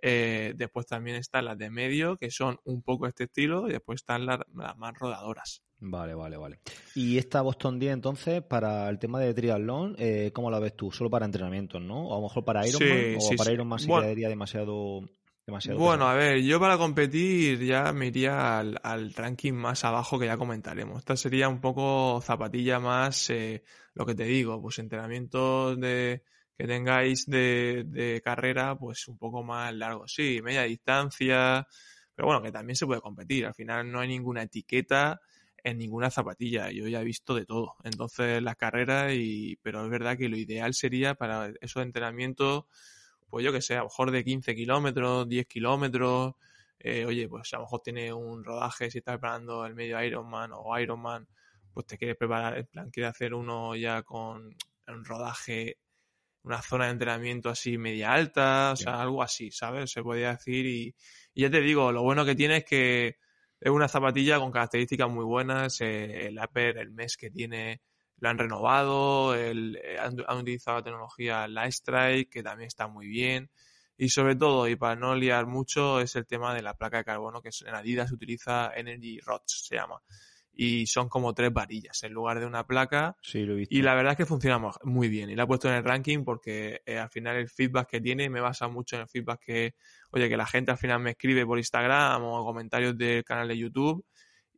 Eh, 0.00 0.52
después 0.56 0.86
también 0.86 1.16
están 1.16 1.46
las 1.46 1.58
de 1.58 1.68
medio, 1.68 2.16
que 2.16 2.30
son 2.30 2.60
un 2.64 2.82
poco 2.82 3.08
este 3.08 3.24
estilo, 3.24 3.68
y 3.68 3.72
después 3.72 4.02
están 4.02 4.26
las, 4.26 4.38
las 4.54 4.76
más 4.76 4.96
rodadoras. 4.96 5.64
Vale, 5.78 6.14
vale, 6.14 6.36
vale. 6.36 6.60
Y 6.94 7.18
esta 7.18 7.42
Boston 7.42 7.78
10, 7.78 7.92
entonces, 7.92 8.42
para 8.42 8.88
el 8.88 8.98
tema 8.98 9.20
de 9.20 9.34
triatlón, 9.34 9.96
eh, 9.98 10.30
¿cómo 10.34 10.50
la 10.50 10.58
ves 10.58 10.76
tú? 10.76 10.90
¿Solo 10.92 11.10
para 11.10 11.26
entrenamientos, 11.26 11.80
no? 11.82 12.08
O 12.08 12.12
a 12.12 12.16
lo 12.16 12.22
mejor 12.22 12.44
para 12.44 12.66
Ironman, 12.66 12.98
sí, 12.98 13.14
o 13.16 13.20
sí, 13.20 13.36
para 13.36 13.48
sí. 13.48 13.54
Ironman 13.54 13.78
sí 13.78 13.86
bueno, 13.88 14.02
quedaría 14.04 14.28
demasiado... 14.28 15.00
Demasiado 15.46 15.78
bueno, 15.78 16.04
pesado. 16.04 16.10
a 16.10 16.14
ver, 16.14 16.42
yo 16.42 16.58
para 16.58 16.78
competir 16.78 17.62
ya 17.62 17.92
me 17.92 18.06
iría 18.06 18.58
al, 18.58 18.80
al, 18.82 19.12
ranking 19.12 19.52
más 19.52 19.84
abajo 19.84 20.18
que 20.18 20.26
ya 20.26 20.38
comentaremos. 20.38 20.98
Esta 20.98 21.16
sería 21.16 21.48
un 21.48 21.60
poco 21.60 22.20
zapatilla 22.22 22.80
más, 22.80 23.28
eh, 23.28 23.62
lo 23.92 24.06
que 24.06 24.14
te 24.14 24.24
digo, 24.24 24.60
pues 24.62 24.78
entrenamientos 24.78 25.78
de 25.78 26.22
que 26.56 26.66
tengáis 26.66 27.26
de, 27.26 27.84
de 27.86 28.22
carrera, 28.22 28.76
pues 28.78 29.06
un 29.08 29.18
poco 29.18 29.42
más 29.42 29.74
largo. 29.74 30.08
Sí, 30.08 30.40
media 30.42 30.62
distancia, 30.62 31.66
pero 32.14 32.26
bueno, 32.26 32.40
que 32.42 32.52
también 32.52 32.76
se 32.76 32.86
puede 32.86 33.00
competir. 33.00 33.44
Al 33.44 33.54
final 33.54 33.90
no 33.90 34.00
hay 34.00 34.08
ninguna 34.08 34.42
etiqueta 34.42 35.20
en 35.62 35.78
ninguna 35.78 36.10
zapatilla. 36.10 36.70
Yo 36.70 36.86
ya 36.88 37.00
he 37.00 37.04
visto 37.04 37.34
de 37.34 37.44
todo. 37.44 37.74
Entonces 37.82 38.42
las 38.42 38.56
carreras 38.56 39.12
y, 39.14 39.56
pero 39.62 39.84
es 39.84 39.90
verdad 39.90 40.16
que 40.16 40.28
lo 40.28 40.36
ideal 40.36 40.74
sería 40.74 41.14
para 41.14 41.52
esos 41.60 41.82
entrenamientos 41.82 42.64
pues 43.34 43.44
yo 43.44 43.52
que 43.52 43.60
sé, 43.60 43.74
a 43.74 43.78
lo 43.78 43.86
mejor 43.86 44.12
de 44.12 44.22
15 44.22 44.54
kilómetros, 44.54 45.28
10 45.28 45.46
kilómetros, 45.48 46.34
eh, 46.78 47.04
oye, 47.04 47.28
pues 47.28 47.52
a 47.52 47.56
lo 47.56 47.64
mejor 47.64 47.80
tiene 47.80 48.12
un 48.12 48.44
rodaje, 48.44 48.92
si 48.92 48.98
estás 48.98 49.14
preparando 49.14 49.66
el 49.66 49.74
medio 49.74 50.00
Ironman 50.00 50.52
o 50.54 50.78
Ironman, 50.78 51.26
pues 51.72 51.84
te 51.84 51.98
quieres 51.98 52.16
preparar, 52.16 52.58
en 52.58 52.66
plan, 52.66 52.90
quieres 52.92 53.10
hacer 53.10 53.34
uno 53.34 53.74
ya 53.74 54.04
con 54.04 54.56
un 54.86 55.04
rodaje, 55.04 55.78
una 56.44 56.62
zona 56.62 56.84
de 56.84 56.92
entrenamiento 56.92 57.48
así 57.48 57.76
media 57.76 58.12
alta, 58.12 58.70
o 58.74 58.76
sea, 58.76 59.02
algo 59.02 59.20
así, 59.20 59.50
¿sabes? 59.50 59.90
Se 59.90 60.00
podría 60.00 60.36
decir 60.36 60.64
y, 60.64 60.94
y, 61.34 61.42
ya 61.42 61.50
te 61.50 61.60
digo, 61.60 61.90
lo 61.90 62.04
bueno 62.04 62.24
que 62.24 62.36
tiene 62.36 62.58
es 62.58 62.64
que 62.64 63.16
es 63.58 63.70
una 63.72 63.88
zapatilla 63.88 64.38
con 64.38 64.52
características 64.52 65.10
muy 65.10 65.24
buenas, 65.24 65.80
eh, 65.80 66.28
el 66.28 66.38
upper, 66.38 66.78
el 66.78 66.92
mes 66.92 67.16
que 67.16 67.30
tiene, 67.30 67.82
lo 68.18 68.28
han 68.28 68.38
renovado, 68.38 69.34
el, 69.34 69.76
eh, 69.82 69.98
han, 69.98 70.16
han, 70.26 70.38
utilizado 70.38 70.78
la 70.78 70.84
tecnología 70.84 71.48
Lightstrike, 71.48 72.30
que 72.30 72.42
también 72.42 72.68
está 72.68 72.86
muy 72.86 73.06
bien. 73.06 73.50
Y 73.96 74.08
sobre 74.08 74.34
todo, 74.34 74.68
y 74.68 74.76
para 74.76 74.96
no 74.96 75.14
liar 75.14 75.46
mucho, 75.46 76.00
es 76.00 76.16
el 76.16 76.26
tema 76.26 76.54
de 76.54 76.62
la 76.62 76.74
placa 76.74 76.98
de 76.98 77.04
carbono, 77.04 77.40
que 77.40 77.50
en 77.64 77.74
Adidas 77.74 78.08
se 78.08 78.14
utiliza 78.14 78.72
Energy 78.74 79.20
Rods, 79.20 79.66
se 79.68 79.76
llama. 79.76 80.00
Y 80.56 80.86
son 80.86 81.08
como 81.08 81.34
tres 81.34 81.52
varillas 81.52 82.02
en 82.04 82.12
lugar 82.12 82.38
de 82.38 82.46
una 82.46 82.64
placa. 82.64 83.16
Sí, 83.22 83.44
lo 83.44 83.54
he 83.54 83.56
visto. 83.56 83.74
Y 83.74 83.82
la 83.82 83.94
verdad 83.94 84.12
es 84.12 84.16
que 84.16 84.26
funciona 84.26 84.60
muy 84.84 85.08
bien. 85.08 85.30
Y 85.30 85.36
la 85.36 85.44
he 85.44 85.46
puesto 85.46 85.68
en 85.68 85.74
el 85.74 85.84
ranking 85.84 86.24
porque 86.24 86.80
eh, 86.86 86.98
al 86.98 87.10
final 87.10 87.36
el 87.36 87.48
feedback 87.48 87.88
que 87.88 88.00
tiene 88.00 88.30
me 88.30 88.40
basa 88.40 88.68
mucho 88.68 88.96
en 88.96 89.02
el 89.02 89.08
feedback 89.08 89.40
que, 89.40 89.74
oye, 90.10 90.28
que 90.28 90.36
la 90.36 90.46
gente 90.46 90.70
al 90.70 90.78
final 90.78 91.00
me 91.00 91.10
escribe 91.10 91.44
por 91.44 91.58
Instagram 91.58 92.22
o 92.22 92.44
comentarios 92.44 92.96
del 92.96 93.24
canal 93.24 93.48
de 93.48 93.58
YouTube 93.58 94.04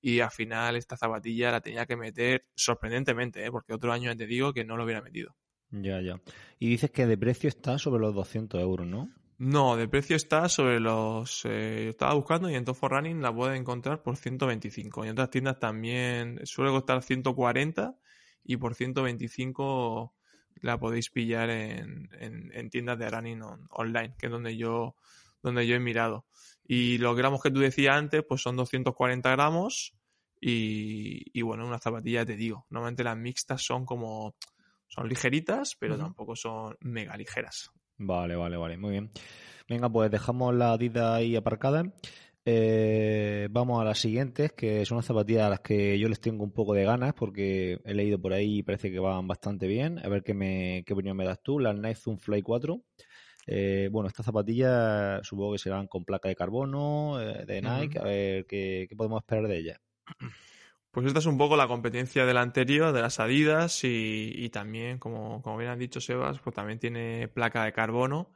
y 0.00 0.21
al 0.21 0.31
final 0.31 0.76
esta 0.76 0.97
zapatilla 0.97 1.50
la 1.50 1.61
tenía 1.61 1.87
que 1.87 1.97
meter 1.97 2.47
sorprendentemente, 2.55 3.45
¿eh? 3.45 3.50
porque 3.50 3.75
otro 3.75 3.93
año 3.93 4.15
te 4.17 4.26
digo 4.26 4.53
que 4.53 4.65
no 4.65 4.76
lo 4.76 4.85
hubiera 4.85 5.03
metido. 5.03 5.37
Ya, 5.71 6.00
ya. 6.00 6.21
Y 6.59 6.69
dices 6.69 6.91
que 6.91 7.07
de 7.07 7.19
precio 7.19 7.49
está 7.49 7.79
sobre 7.79 8.00
los 8.00 8.15
200 8.15 8.61
euros, 8.61 8.87
¿no? 8.87 9.11
No, 9.38 9.76
de 9.76 9.87
precio 9.88 10.17
está 10.17 10.49
sobre 10.49 10.81
los... 10.81 11.45
Eh, 11.45 11.91
estaba 11.91 12.15
buscando 12.15 12.49
y 12.49 12.55
en 12.55 12.65
Top 12.65 12.76
for 12.76 12.93
Running 12.93 13.21
la 13.21 13.35
puedes 13.35 13.59
encontrar 13.59 14.03
por 14.03 14.17
125. 14.17 15.05
Y 15.05 15.09
en 15.09 15.12
otras 15.12 15.31
tiendas 15.31 15.59
también 15.59 16.41
suele 16.45 16.71
costar 16.71 17.03
140 17.03 17.99
y 18.45 18.57
por 18.57 18.75
125 18.75 20.15
la 20.62 20.79
podéis 20.79 21.11
pillar 21.11 21.50
en, 21.50 22.09
en, 22.19 22.71
tiendas 22.71 22.99
de 22.99 23.11
running 23.11 23.43
online, 23.71 24.15
que 24.19 24.26
es 24.26 24.33
donde 24.33 24.57
yo, 24.57 24.97
donde 25.43 25.67
yo 25.67 25.76
he 25.76 25.81
mirado. 25.81 26.25
Y 26.66 26.99
los 26.99 27.16
gramos 27.16 27.42
que 27.42 27.50
tú 27.50 27.61
decías 27.61 27.96
antes, 27.96 28.25
pues 28.28 28.42
son 28.42 28.56
240 28.56 29.30
gramos 29.30 29.94
y, 30.40 31.23
y 31.32 31.42
bueno, 31.42 31.66
una 31.66 31.78
zapatilla 31.78 32.26
te 32.26 32.37
digo. 32.37 32.66
Normalmente 32.70 33.04
las 33.04 33.16
mixtas 33.16 33.62
son 33.62 33.85
como... 33.85 34.35
Son 34.88 35.08
ligeritas, 35.08 35.76
pero 35.78 35.99
tampoco 35.99 36.37
son 36.37 36.76
mega 36.80 37.16
ligeras. 37.16 37.70
Vale, 37.99 38.37
vale, 38.37 38.56
vale, 38.56 38.76
muy 38.76 38.92
bien. 38.92 39.11
Venga, 39.68 39.90
pues 39.90 40.11
dejamos 40.12 40.54
la 40.54 40.73
Adidas 40.73 41.16
ahí 41.16 41.35
aparcada. 41.35 41.92
Eh, 42.44 43.49
vamos 43.50 43.80
a 43.80 43.85
las 43.85 43.99
siguientes, 43.99 44.52
que 44.52 44.87
son 44.87 44.96
unas 44.96 45.06
zapatillas 45.06 45.46
a 45.46 45.50
las 45.50 45.61
que 45.61 45.99
yo 45.99 46.08
les 46.08 46.20
tengo 46.20 46.44
un 46.44 46.52
poco 46.52 46.75
de 46.75 46.85
ganas 46.85 47.12
porque 47.14 47.80
he 47.85 47.94
leído 47.94 48.20
por 48.20 48.32
ahí 48.32 48.58
y 48.58 48.62
parece 48.62 48.92
que 48.92 49.00
van 49.00 49.26
bastante 49.26 49.66
bien. 49.66 49.99
A 49.99 50.08
ver 50.08 50.23
qué, 50.23 50.35
me, 50.35 50.85
qué 50.87 50.92
opinión 50.92 51.16
me 51.16 51.25
das 51.25 51.42
tú. 51.42 51.58
Las 51.58 51.75
Nike 51.75 51.96
Zoom 51.96 52.18
Fly 52.18 52.42
4. 52.42 52.80
Eh, 53.47 53.88
bueno, 53.93 54.09
estas 54.09 54.26
zapatillas 54.26 55.25
supongo 55.26 55.53
que 55.53 55.59
serán 55.59 55.87
con 55.87 56.05
placa 56.05 56.29
de 56.29 56.35
carbono 56.35 57.21
eh, 57.21 57.45
de 57.47 57.62
Nike. 57.62 57.99
A 57.99 58.03
ver 58.03 58.47
qué, 58.47 58.88
podemos 58.97 59.23
esperar 59.23 59.49
de 59.49 59.59
ellas. 59.59 59.81
Pues 60.91 61.09
esta 61.09 61.19
es 61.19 61.26
un 61.26 61.37
poco 61.37 61.59
la 61.59 61.69
competencia 61.69 62.25
de 62.25 62.33
la 62.33 62.41
anterior, 62.41 62.91
de 62.91 63.03
las 63.03 63.21
Adidas, 63.21 63.81
y, 63.85 64.49
también, 64.49 64.99
como, 64.99 65.43
como, 65.43 65.59
bien 65.59 65.71
han 65.71 65.79
dicho 65.79 66.00
Sebas, 66.00 66.38
pues 66.38 66.57
también 66.57 66.79
tiene 66.79 67.29
placa 67.29 67.65
de 67.65 67.75
carbono. 67.75 68.33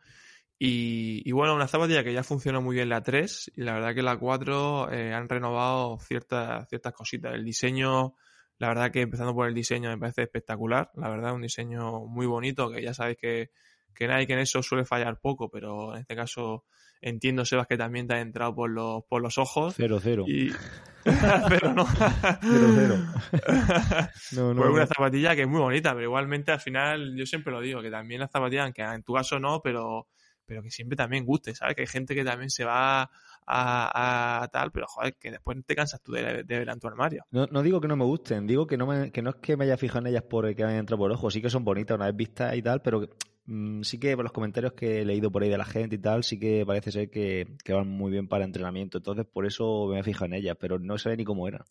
Y, 0.59 1.33
bueno, 1.33 1.55
una 1.55 1.69
zapatilla 1.69 2.05
que 2.05 2.13
ya 2.13 2.23
funciona 2.23 2.61
muy 2.61 2.75
bien 2.77 2.91
la 2.91 3.03
3 3.03 3.53
y 3.57 3.63
la 3.63 3.73
verdad 3.73 3.95
que 3.95 4.03
la 4.03 4.19
4 4.19 4.93
eh, 4.93 5.15
han 5.15 5.27
renovado 5.27 5.99
ciertas, 6.01 6.69
ciertas 6.69 6.93
cositas. 6.93 7.33
El 7.33 7.47
diseño, 7.47 8.15
la 8.59 8.69
verdad 8.69 8.91
que 8.91 9.01
empezando 9.01 9.35
por 9.35 9.49
el 9.49 9.55
diseño 9.55 9.89
me 9.89 9.97
parece 9.97 10.25
espectacular. 10.25 10.91
La 10.97 11.09
verdad, 11.09 11.33
un 11.33 11.41
diseño 11.41 12.05
muy 12.05 12.27
bonito 12.27 12.71
que 12.71 12.83
ya 12.83 12.93
sabéis 12.93 13.17
que, 13.17 13.51
que 13.95 14.09
Nike 14.09 14.33
en 14.33 14.39
eso 14.41 14.63
suele 14.63 14.85
fallar 14.85 15.21
poco, 15.21 15.51
pero 15.51 15.95
en 15.95 16.03
este 16.03 16.17
caso 16.17 16.65
entiendo, 17.01 17.45
Sebas, 17.45 17.67
que 17.67 17.77
también 17.77 18.07
te 18.07 18.15
ha 18.15 18.21
entrado 18.21 18.55
por 18.55 18.71
los, 18.71 19.05
por 19.05 19.23
los 19.23 19.39
ojos. 19.39 19.75
Cero, 19.77 19.99
cero. 20.03 20.25
Y... 20.27 20.51
cero, 21.05 21.73
¿no? 21.75 21.87
cero, 21.87 22.67
cero. 22.75 22.97
no, 24.33 24.55
no, 24.55 24.61
pues 24.63 24.75
una 24.75 24.87
zapatilla 24.87 25.35
que 25.35 25.43
es 25.43 25.49
muy 25.49 25.61
bonita, 25.61 25.93
pero 25.93 26.05
igualmente 26.05 26.53
al 26.53 26.61
final 26.61 27.17
yo 27.17 27.25
siempre 27.25 27.53
lo 27.53 27.61
digo, 27.61 27.81
que 27.81 27.91
también 27.91 28.21
la 28.21 28.29
zapatilla, 28.29 28.65
aunque 28.65 28.83
en 28.83 29.03
tu 29.03 29.15
caso 29.15 29.39
no, 29.39 29.61
pero 29.63 30.09
pero 30.51 30.65
que 30.65 30.71
siempre 30.73 30.97
también 30.97 31.25
guste, 31.25 31.55
¿sabes? 31.55 31.77
Que 31.77 31.83
hay 31.83 31.87
gente 31.87 32.13
que 32.13 32.25
también 32.25 32.51
se 32.51 32.65
va 32.65 33.09
a, 33.47 34.49
tal, 34.53 34.73
pero 34.73 34.87
joder, 34.89 35.15
que 35.15 35.31
después 35.31 35.57
te 35.65 35.77
cansas 35.77 36.03
tú 36.03 36.11
de, 36.11 36.43
ver 36.43 36.69
en 36.69 36.81
tu 36.81 36.89
armario. 36.89 37.25
No, 37.31 37.47
no, 37.53 37.63
digo 37.63 37.81
que 37.81 37.87
no 37.87 37.95
me 37.95 38.05
gusten, 38.05 38.49
digo 38.49 38.67
que 38.67 38.77
no, 38.77 38.85
me, 38.85 39.13
que 39.13 39.23
no 39.23 39.31
es 39.31 39.37
que 39.37 39.57
me 39.57 39.67
haya 39.67 39.77
fijado 39.77 40.01
en 40.01 40.09
ellas 40.09 40.25
por 40.25 40.53
que 40.57 40.65
me 40.65 40.71
hayan 40.71 40.81
entrado 40.81 40.99
por 40.99 41.13
ojo, 41.13 41.31
sí 41.31 41.41
que 41.41 41.51
son 41.51 41.65
bonitas 41.65 41.95
una 41.95 42.07
vez 42.07 42.17
vistas 42.17 42.57
y 42.57 42.63
tal, 42.63 42.83
pero 42.83 43.09
mm, 43.47 43.83
sí 43.83 43.99
que 43.99 44.17
por 44.17 44.25
los 44.25 44.33
comentarios 44.33 44.73
que 44.73 45.01
he 45.01 45.05
leído 45.05 45.31
por 45.31 45.43
ahí 45.43 45.49
de 45.49 45.59
la 45.59 45.65
gente 45.65 45.97
y 45.97 45.99
tal, 45.99 46.25
sí 46.25 46.39
que 46.39 46.65
parece 46.67 46.93
ser 46.93 47.11
que, 47.11 47.47
van 47.69 47.89
muy 47.89 48.11
bien 48.11 48.29
para 48.29 48.45
entrenamiento, 48.45 48.99
entonces 48.99 49.27
por 49.27 49.47
eso 49.47 49.87
me 49.89 50.01
he 50.01 50.03
fijado 50.03 50.27
en 50.27 50.35
ellas, 50.35 50.57
pero 50.59 50.79
no 50.79 50.99
sé 50.99 51.17
ni 51.17 51.25
cómo 51.25 51.49
eran. 51.49 51.63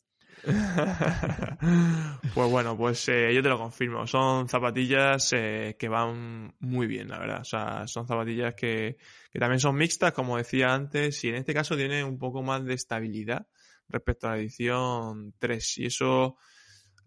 pues 2.33 2.49
bueno, 2.49 2.77
pues 2.77 3.09
eh, 3.09 3.33
yo 3.33 3.43
te 3.43 3.49
lo 3.49 3.57
confirmo. 3.57 4.07
Son 4.07 4.47
zapatillas 4.47 5.33
eh, 5.33 5.75
que 5.77 5.89
van 5.89 6.55
muy 6.59 6.87
bien, 6.87 7.09
la 7.09 7.19
verdad. 7.19 7.41
O 7.41 7.45
sea, 7.45 7.85
son 7.87 8.07
zapatillas 8.07 8.55
que, 8.55 8.97
que, 9.31 9.39
también 9.39 9.59
son 9.59 9.75
mixtas, 9.75 10.13
como 10.13 10.37
decía 10.37 10.73
antes, 10.73 11.21
y 11.25 11.29
en 11.29 11.35
este 11.35 11.53
caso 11.53 11.75
tienen 11.75 12.05
un 12.05 12.17
poco 12.17 12.41
más 12.41 12.63
de 12.63 12.73
estabilidad 12.73 13.47
respecto 13.89 14.27
a 14.27 14.31
la 14.31 14.37
edición 14.37 15.33
3. 15.39 15.77
Y 15.79 15.85
eso, 15.87 16.37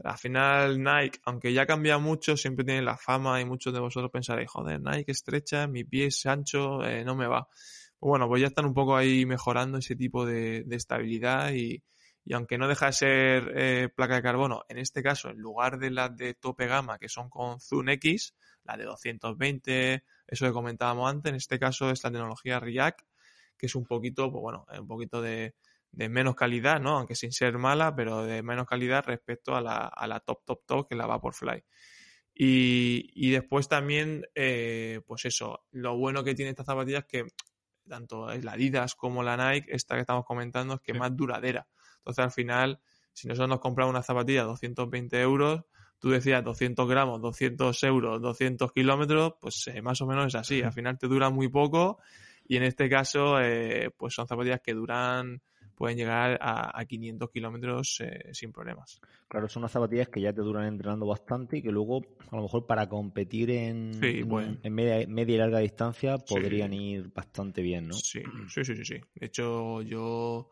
al 0.04 0.18
final, 0.18 0.82
Nike, 0.82 1.20
aunque 1.24 1.52
ya 1.52 1.66
cambia 1.66 1.98
mucho, 1.98 2.36
siempre 2.36 2.64
tiene 2.64 2.82
la 2.82 2.96
fama 2.96 3.40
y 3.40 3.44
muchos 3.44 3.72
de 3.72 3.80
vosotros 3.80 4.10
pensaréis, 4.10 4.50
joder, 4.50 4.80
Nike 4.80 5.12
estrecha, 5.12 5.66
mi 5.66 5.84
pie 5.84 6.06
es 6.06 6.26
ancho, 6.26 6.84
eh, 6.84 7.04
no 7.04 7.14
me 7.14 7.26
va. 7.26 7.46
Pues 7.98 8.08
bueno, 8.08 8.28
pues 8.28 8.40
ya 8.40 8.48
están 8.48 8.66
un 8.66 8.74
poco 8.74 8.96
ahí 8.96 9.26
mejorando 9.26 9.78
ese 9.78 9.96
tipo 9.96 10.26
de, 10.26 10.64
de 10.64 10.76
estabilidad 10.76 11.52
y 11.52 11.82
y 12.24 12.34
aunque 12.34 12.58
no 12.58 12.68
deja 12.68 12.86
de 12.86 12.92
ser 12.92 13.52
eh, 13.56 13.88
placa 13.94 14.16
de 14.16 14.22
carbono, 14.22 14.64
en 14.68 14.78
este 14.78 15.02
caso, 15.02 15.30
en 15.30 15.38
lugar 15.38 15.78
de 15.78 15.90
las 15.90 16.16
de 16.16 16.34
tope 16.34 16.66
gama, 16.66 16.98
que 16.98 17.08
son 17.08 17.28
con 17.28 17.60
Zoom 17.60 17.88
X, 17.90 18.34
la 18.64 18.76
de 18.76 18.84
220, 18.84 20.04
eso 20.28 20.46
que 20.46 20.52
comentábamos 20.52 21.10
antes, 21.10 21.30
en 21.30 21.36
este 21.36 21.58
caso 21.58 21.90
es 21.90 22.02
la 22.04 22.10
tecnología 22.12 22.60
React, 22.60 23.00
que 23.58 23.66
es 23.66 23.74
un 23.74 23.84
poquito, 23.84 24.30
pues 24.30 24.40
bueno, 24.40 24.66
un 24.78 24.86
poquito 24.86 25.20
de, 25.20 25.54
menos 25.92 26.35
calidad, 26.35 26.81
¿no? 26.81 26.98
Aunque 26.98 27.14
sin 27.14 27.33
ser 27.33 27.59
mala, 27.59 27.94
pero 27.94 28.24
de 28.24 28.42
menos 28.42 28.66
calidad 28.66 29.05
respecto 29.07 29.55
a 29.55 29.61
la, 29.61 29.87
a 29.87 30.07
la 30.07 30.20
top, 30.20 30.44
top, 30.44 30.64
top, 30.66 30.88
que 30.88 30.96
la 30.96 31.07
Vaporfly. 31.07 31.64
Y, 32.35 33.11
y 33.14 33.31
después 33.31 33.68
también, 33.68 34.24
eh, 34.35 35.00
pues 35.07 35.26
eso, 35.26 35.66
lo 35.70 35.96
bueno 35.96 36.24
que 36.24 36.35
tiene 36.35 36.50
esta 36.50 36.64
zapatilla 36.64 37.00
es 37.00 37.05
que 37.05 37.26
tanto 37.87 38.28
la 38.28 38.52
Adidas 38.52 38.94
como 38.94 39.22
la 39.22 39.37
Nike, 39.37 39.74
esta 39.74 39.96
que 39.96 40.00
estamos 40.00 40.24
comentando, 40.24 40.74
es 40.74 40.81
que 40.81 40.92
es 40.92 40.98
más 40.98 41.14
duradera. 41.14 41.66
Entonces, 41.98 42.24
al 42.24 42.31
final, 42.31 42.81
si 43.12 43.28
nosotros 43.28 43.50
nos 43.50 43.61
compramos 43.61 43.90
una 43.90 44.02
zapatilla 44.02 44.44
220 44.44 45.20
euros, 45.20 45.62
tú 45.98 46.11
decías 46.11 46.42
200 46.42 46.88
gramos, 46.88 47.20
200 47.20 47.83
euros, 47.85 48.20
200 48.20 48.72
kilómetros, 48.72 49.35
pues 49.40 49.68
eh, 49.68 49.83
más 49.83 50.00
o 50.00 50.07
menos 50.07 50.26
es 50.26 50.35
así. 50.35 50.62
Al 50.62 50.72
final 50.72 50.98
te 50.98 51.07
dura 51.07 51.31
muy 51.31 51.48
poco 51.48 51.98
y 52.44 52.57
en 52.57 52.64
este 52.64 52.88
caso, 52.88 53.40
eh, 53.40 53.90
pues 53.96 54.14
son 54.14 54.26
zapatillas 54.26 54.61
que 54.61 54.74
duran 54.74 55.42
pueden 55.82 55.98
llegar 55.98 56.38
a, 56.40 56.84
500 56.84 57.28
kilómetros 57.32 58.00
eh, 58.02 58.30
sin 58.32 58.52
problemas. 58.52 59.00
Claro, 59.26 59.48
son 59.48 59.62
unas 59.62 59.72
zapatillas 59.72 60.08
que 60.08 60.20
ya 60.20 60.32
te 60.32 60.40
duran 60.40 60.66
entrenando 60.66 61.06
bastante 61.06 61.56
y 61.56 61.62
que 61.62 61.72
luego, 61.72 62.02
a 62.30 62.36
lo 62.36 62.42
mejor 62.42 62.68
para 62.68 62.88
competir 62.88 63.50
en, 63.50 63.90
en, 64.00 64.72
media, 64.72 65.04
media, 65.08 65.34
y 65.34 65.38
larga 65.38 65.58
distancia, 65.58 66.18
podrían 66.18 66.72
ir 66.72 67.12
bastante 67.12 67.62
bien, 67.62 67.88
¿no? 67.88 67.94
Sí, 67.94 68.22
sí, 68.48 68.64
sí, 68.64 68.76
sí, 68.76 68.84
sí. 68.84 69.00
De 69.16 69.26
hecho, 69.26 69.82
yo 69.82 70.50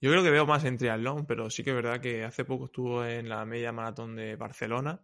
yo 0.00 0.10
creo 0.12 0.22
que 0.22 0.30
veo 0.30 0.46
más 0.46 0.64
en 0.64 0.78
triatlón, 0.78 1.26
pero 1.26 1.50
sí 1.50 1.64
que 1.64 1.70
es 1.70 1.76
verdad 1.76 2.00
que 2.00 2.22
hace 2.22 2.44
poco 2.44 2.66
estuvo 2.66 3.04
en 3.04 3.28
la 3.28 3.44
media 3.44 3.72
maratón 3.72 4.14
de 4.14 4.36
Barcelona 4.36 5.00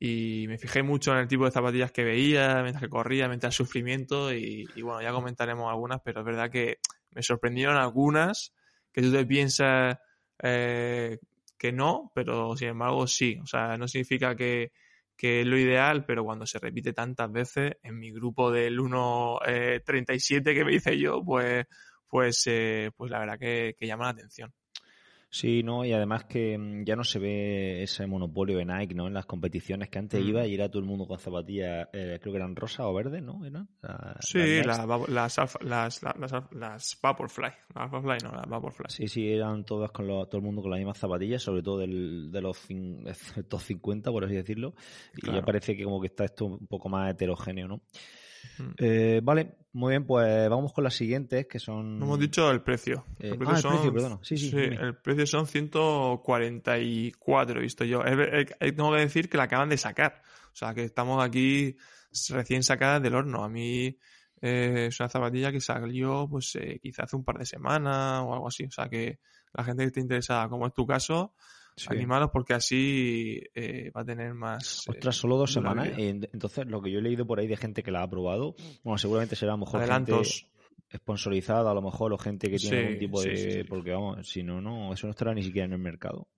y 0.00 0.46
me 0.48 0.58
fijé 0.58 0.82
mucho 0.82 1.12
en 1.12 1.18
el 1.18 1.28
tipo 1.28 1.44
de 1.44 1.52
zapatillas 1.52 1.92
que 1.92 2.02
veía 2.02 2.60
mientras 2.62 2.82
que 2.82 2.88
corría, 2.88 3.28
mientras 3.28 3.54
el 3.54 3.64
sufrimiento 3.64 4.34
y, 4.34 4.66
bueno, 4.82 5.00
ya 5.00 5.12
comentaremos 5.12 5.70
algunas, 5.70 6.00
pero 6.00 6.22
es 6.22 6.26
verdad 6.26 6.50
que 6.50 6.80
me 7.12 7.22
sorprendieron 7.22 7.76
algunas 7.76 8.52
que 8.96 9.02
tú 9.02 9.12
te 9.12 9.26
piensas 9.26 9.98
eh, 10.42 11.18
que 11.58 11.70
no, 11.70 12.10
pero 12.14 12.56
sin 12.56 12.68
embargo 12.68 13.06
sí. 13.06 13.38
O 13.42 13.46
sea, 13.46 13.76
no 13.76 13.86
significa 13.86 14.34
que, 14.34 14.72
que 15.14 15.42
es 15.42 15.46
lo 15.46 15.58
ideal, 15.58 16.06
pero 16.06 16.24
cuando 16.24 16.46
se 16.46 16.58
repite 16.58 16.94
tantas 16.94 17.30
veces, 17.30 17.74
en 17.82 17.98
mi 17.98 18.10
grupo 18.10 18.50
del 18.50 18.80
1.37 18.80 20.50
eh, 20.50 20.54
que 20.54 20.64
me 20.64 20.74
hice 20.74 20.98
yo, 20.98 21.22
pues 21.22 21.66
pues, 22.08 22.42
eh, 22.46 22.90
pues 22.96 23.10
la 23.10 23.18
verdad 23.18 23.38
que, 23.38 23.76
llama 23.80 24.04
la 24.04 24.10
atención. 24.10 24.52
Sí, 25.28 25.62
no, 25.62 25.84
y 25.84 25.92
además 25.92 26.24
que 26.24 26.56
mm, 26.56 26.84
ya 26.84 26.96
no 26.96 27.04
se 27.04 27.18
ve 27.18 27.82
ese 27.82 28.06
monopolio 28.06 28.58
de 28.58 28.64
Nike, 28.64 28.94
¿no? 28.94 29.06
En 29.06 29.14
las 29.14 29.26
competiciones 29.26 29.88
que 29.88 29.98
antes 29.98 30.22
mm. 30.22 30.28
iba 30.28 30.46
y 30.46 30.54
era 30.54 30.68
todo 30.68 30.80
el 30.80 30.86
mundo 30.86 31.06
con 31.06 31.18
zapatillas, 31.18 31.88
eh, 31.92 32.18
creo 32.20 32.32
que 32.32 32.38
eran 32.38 32.54
rosa 32.54 32.86
o 32.86 32.94
verde, 32.94 33.20
¿no? 33.20 33.40
sí, 34.20 34.62
las, 34.62 34.86
las, 35.08 35.38
las, 35.62 36.02
las, 36.02 36.98
Vaporfly, 37.02 37.50
las 37.74 37.90
Vaporfly, 37.90 38.18
no, 38.22 38.32
las 38.32 38.48
Vaporfly. 38.48 38.86
Sí, 38.88 39.08
sí, 39.08 39.28
eran 39.28 39.64
todas 39.64 39.90
con 39.90 40.06
todo 40.06 40.36
el 40.36 40.42
mundo 40.42 40.62
con 40.62 40.70
las 40.70 40.78
mismas 40.78 40.98
zapatillas, 40.98 41.42
sobre 41.42 41.62
todo 41.62 41.78
del, 41.78 42.30
de 42.30 42.40
los 42.40 42.66
top 43.48 43.60
50, 43.60 44.10
por 44.10 44.24
así 44.24 44.34
decirlo, 44.34 44.74
y 45.16 45.32
ya 45.32 45.42
parece 45.42 45.76
que 45.76 45.84
como 45.84 46.00
que 46.00 46.06
está 46.06 46.24
esto 46.24 46.46
un 46.46 46.66
poco 46.66 46.88
más 46.88 47.10
heterogéneo, 47.10 47.68
¿no? 47.68 47.82
Mm. 48.58 48.70
Eh, 48.78 49.20
vale, 49.22 49.56
muy 49.72 49.92
bien, 49.92 50.06
pues 50.06 50.48
vamos 50.48 50.72
con 50.72 50.84
las 50.84 50.94
siguientes 50.94 51.46
que 51.46 51.58
son. 51.58 51.98
No 51.98 52.06
hemos 52.06 52.18
dicho 52.18 52.50
el 52.50 52.62
precio. 52.62 53.04
Eh, 53.18 53.30
el 53.30 53.38
precio 53.38 53.54
ah, 53.54 53.58
el 53.58 53.68
precio, 53.68 53.92
perdón. 53.92 54.18
Sí, 54.22 54.38
sí. 54.38 54.50
el 54.54 54.96
precio 54.96 55.26
son 55.26 55.46
144, 55.46 57.58
he 57.58 57.62
visto 57.62 57.84
yo. 57.84 58.02
tengo 58.58 58.92
que 58.92 59.00
decir 59.00 59.28
que 59.28 59.36
la 59.36 59.44
acaban 59.44 59.68
de 59.68 59.76
sacar. 59.76 60.22
O 60.52 60.56
sea, 60.56 60.72
que 60.72 60.84
estamos 60.84 61.22
aquí 61.22 61.76
recién 62.30 62.62
sacadas 62.62 63.02
del 63.02 63.14
horno. 63.14 63.44
A 63.44 63.48
mí 63.48 63.98
eh, 64.40 64.86
es 64.88 65.00
una 65.00 65.08
zapatilla 65.08 65.52
que 65.52 65.60
salió, 65.60 66.26
pues, 66.28 66.58
quizá 66.80 67.04
hace 67.04 67.16
un 67.16 67.24
par 67.24 67.38
de 67.38 67.46
semanas 67.46 68.22
o 68.24 68.32
algo 68.32 68.48
así. 68.48 68.64
O 68.64 68.70
sea, 68.70 68.88
que 68.88 69.18
la 69.52 69.64
gente 69.64 69.82
que 69.82 69.88
esté 69.88 70.00
interesada, 70.00 70.48
como 70.48 70.66
es 70.66 70.72
tu 70.72 70.86
caso, 70.86 71.34
animados 71.88 72.30
porque 72.32 72.54
así 72.54 73.40
eh, 73.54 73.90
va 73.96 74.02
a 74.02 74.04
tener 74.04 74.34
más. 74.34 74.86
Eh, 74.86 74.92
Ostras, 74.92 75.16
solo 75.16 75.36
dos 75.36 75.52
semanas. 75.52 75.90
Entonces, 75.96 76.66
lo 76.66 76.80
que 76.80 76.90
yo 76.90 76.98
he 76.98 77.02
leído 77.02 77.26
por 77.26 77.38
ahí 77.38 77.46
de 77.46 77.56
gente 77.56 77.82
que 77.82 77.90
la 77.90 78.02
ha 78.02 78.08
probado, 78.08 78.54
bueno, 78.82 78.98
seguramente 78.98 79.36
será 79.36 79.52
a 79.52 79.56
lo 79.56 79.64
mejor 79.64 79.80
Adelantos. 79.80 80.40
gente 80.40 80.56
sponsorizada, 80.94 81.70
a 81.70 81.74
lo 81.74 81.82
mejor, 81.82 82.12
o 82.12 82.18
gente 82.18 82.48
que 82.50 82.56
tiene 82.56 82.78
algún 82.78 82.98
tipo 82.98 83.22
de. 83.22 83.66
Porque 83.68 83.92
vamos, 83.92 84.28
si 84.28 84.42
no, 84.42 84.60
no, 84.60 84.92
eso 84.92 85.06
no 85.06 85.10
estará 85.10 85.34
ni 85.34 85.42
siquiera 85.42 85.66
en 85.66 85.72
el 85.72 85.78
mercado. 85.78 86.28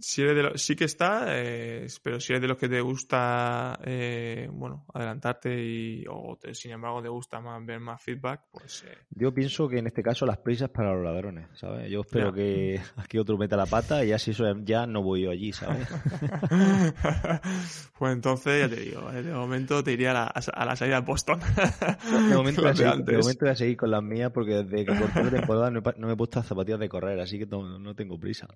Si 0.00 0.22
eres 0.22 0.36
de 0.36 0.42
lo- 0.42 0.58
sí 0.58 0.76
que 0.76 0.84
está, 0.84 1.24
eh, 1.28 1.86
pero 2.02 2.20
si 2.20 2.32
eres 2.32 2.42
de 2.42 2.48
los 2.48 2.56
que 2.58 2.68
te 2.68 2.80
gusta, 2.80 3.78
eh, 3.84 4.48
bueno, 4.52 4.84
adelantarte 4.92 5.62
y, 5.64 6.04
o 6.08 6.36
te- 6.40 6.54
sin 6.54 6.72
embargo 6.72 7.02
te 7.02 7.08
gusta 7.08 7.40
más 7.40 7.64
ver 7.64 7.80
más 7.80 8.02
feedback, 8.02 8.42
pues 8.50 8.84
eh, 8.86 8.98
Yo 9.10 9.32
pienso 9.32 9.68
que 9.68 9.78
en 9.78 9.86
este 9.86 10.02
caso 10.02 10.26
las 10.26 10.38
prisas 10.38 10.70
para 10.70 10.92
los 10.94 11.04
ladrones, 11.04 11.46
¿sabes? 11.54 11.90
Yo 11.90 12.00
espero 12.00 12.32
que 12.32 12.80
aquí 12.96 13.18
otro 13.18 13.38
meta 13.38 13.56
la 13.56 13.66
pata 13.66 14.04
y 14.04 14.08
ya 14.08 14.18
si 14.18 14.32
eso 14.32 14.44
ya 14.64 14.86
no 14.86 15.02
voy 15.02 15.22
yo 15.22 15.30
allí, 15.30 15.52
¿sabes? 15.52 15.88
pues 17.98 18.12
entonces 18.12 18.68
ya 18.70 18.74
te 18.74 18.80
digo, 18.82 19.10
de 19.10 19.22
momento 19.32 19.82
te 19.82 19.92
iría 19.92 20.10
a 20.10 20.14
la, 20.14 20.24
a 20.26 20.64
la 20.64 20.76
salida 20.76 21.00
de 21.00 21.06
Boston. 21.06 21.40
De 22.28 22.34
momento, 22.36 22.62
voy 22.62 22.70
a 22.70 22.72
de 22.72 22.76
seguir, 22.76 22.92
de 22.92 23.00
antes. 23.00 23.18
momento 23.18 23.44
voy 23.44 23.52
a 23.52 23.56
seguir 23.56 23.76
con 23.76 23.90
las 23.90 24.02
mías 24.02 24.30
porque 24.32 24.62
desde 24.64 24.84
que 24.84 24.98
corté 24.98 25.24
la 25.24 25.30
temporada 25.30 25.70
no, 25.70 25.78
he 25.78 25.82
pa- 25.82 25.94
no 25.96 26.06
me 26.06 26.14
he 26.14 26.16
puesto 26.16 26.38
las 26.38 26.46
zapatillas 26.46 26.80
de 26.80 26.88
correr, 26.88 27.20
así 27.20 27.38
que 27.38 27.46
no, 27.46 27.78
no 27.78 27.94
tengo 27.94 28.18
prisa. 28.18 28.48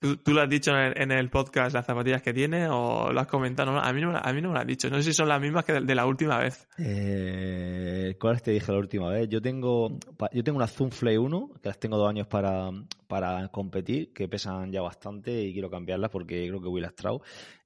¿Tú, 0.00 0.16
tú 0.18 0.32
lo 0.32 0.42
has 0.42 0.48
dicho 0.48 0.65
en 0.72 0.76
el, 0.76 1.02
en 1.02 1.12
el 1.12 1.30
podcast 1.30 1.74
las 1.74 1.86
zapatillas 1.86 2.22
que 2.22 2.32
tienes 2.32 2.68
o 2.70 3.12
lo 3.12 3.20
has 3.20 3.26
comentado? 3.26 3.72
No, 3.72 3.80
a, 3.80 3.92
mí 3.92 4.00
no, 4.00 4.16
a 4.16 4.32
mí 4.32 4.40
no 4.40 4.48
me 4.48 4.54
lo 4.54 4.60
has 4.60 4.66
dicho. 4.66 4.88
No 4.90 4.96
sé 4.96 5.04
si 5.04 5.12
son 5.12 5.28
las 5.28 5.40
mismas 5.40 5.64
que 5.64 5.72
de, 5.72 5.80
de 5.80 5.94
la 5.94 6.06
última 6.06 6.38
vez. 6.38 6.68
Eh, 6.78 8.16
¿Cuáles 8.18 8.42
te 8.42 8.50
dije 8.50 8.72
la 8.72 8.78
última 8.78 9.10
vez? 9.10 9.28
Yo 9.28 9.40
tengo, 9.40 9.98
yo 10.32 10.44
tengo 10.44 10.56
una 10.56 10.66
Zoom 10.66 10.90
Flay 10.90 11.16
1, 11.16 11.50
que 11.62 11.68
las 11.68 11.78
tengo 11.78 11.96
dos 11.96 12.08
años 12.08 12.26
para, 12.26 12.70
para 13.06 13.48
competir, 13.48 14.12
que 14.12 14.28
pesan 14.28 14.72
ya 14.72 14.82
bastante 14.82 15.42
y 15.42 15.52
quiero 15.52 15.70
cambiarlas 15.70 16.10
porque 16.10 16.46
creo 16.48 16.60
que 16.60 16.68
voy 16.68 16.80
lastrado. 16.80 17.22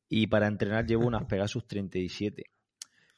Y 0.08 0.26
para 0.26 0.46
entrenar 0.46 0.86
llevo 0.86 1.06
unas 1.06 1.24
Pegasus 1.28 1.66
37, 1.66 2.44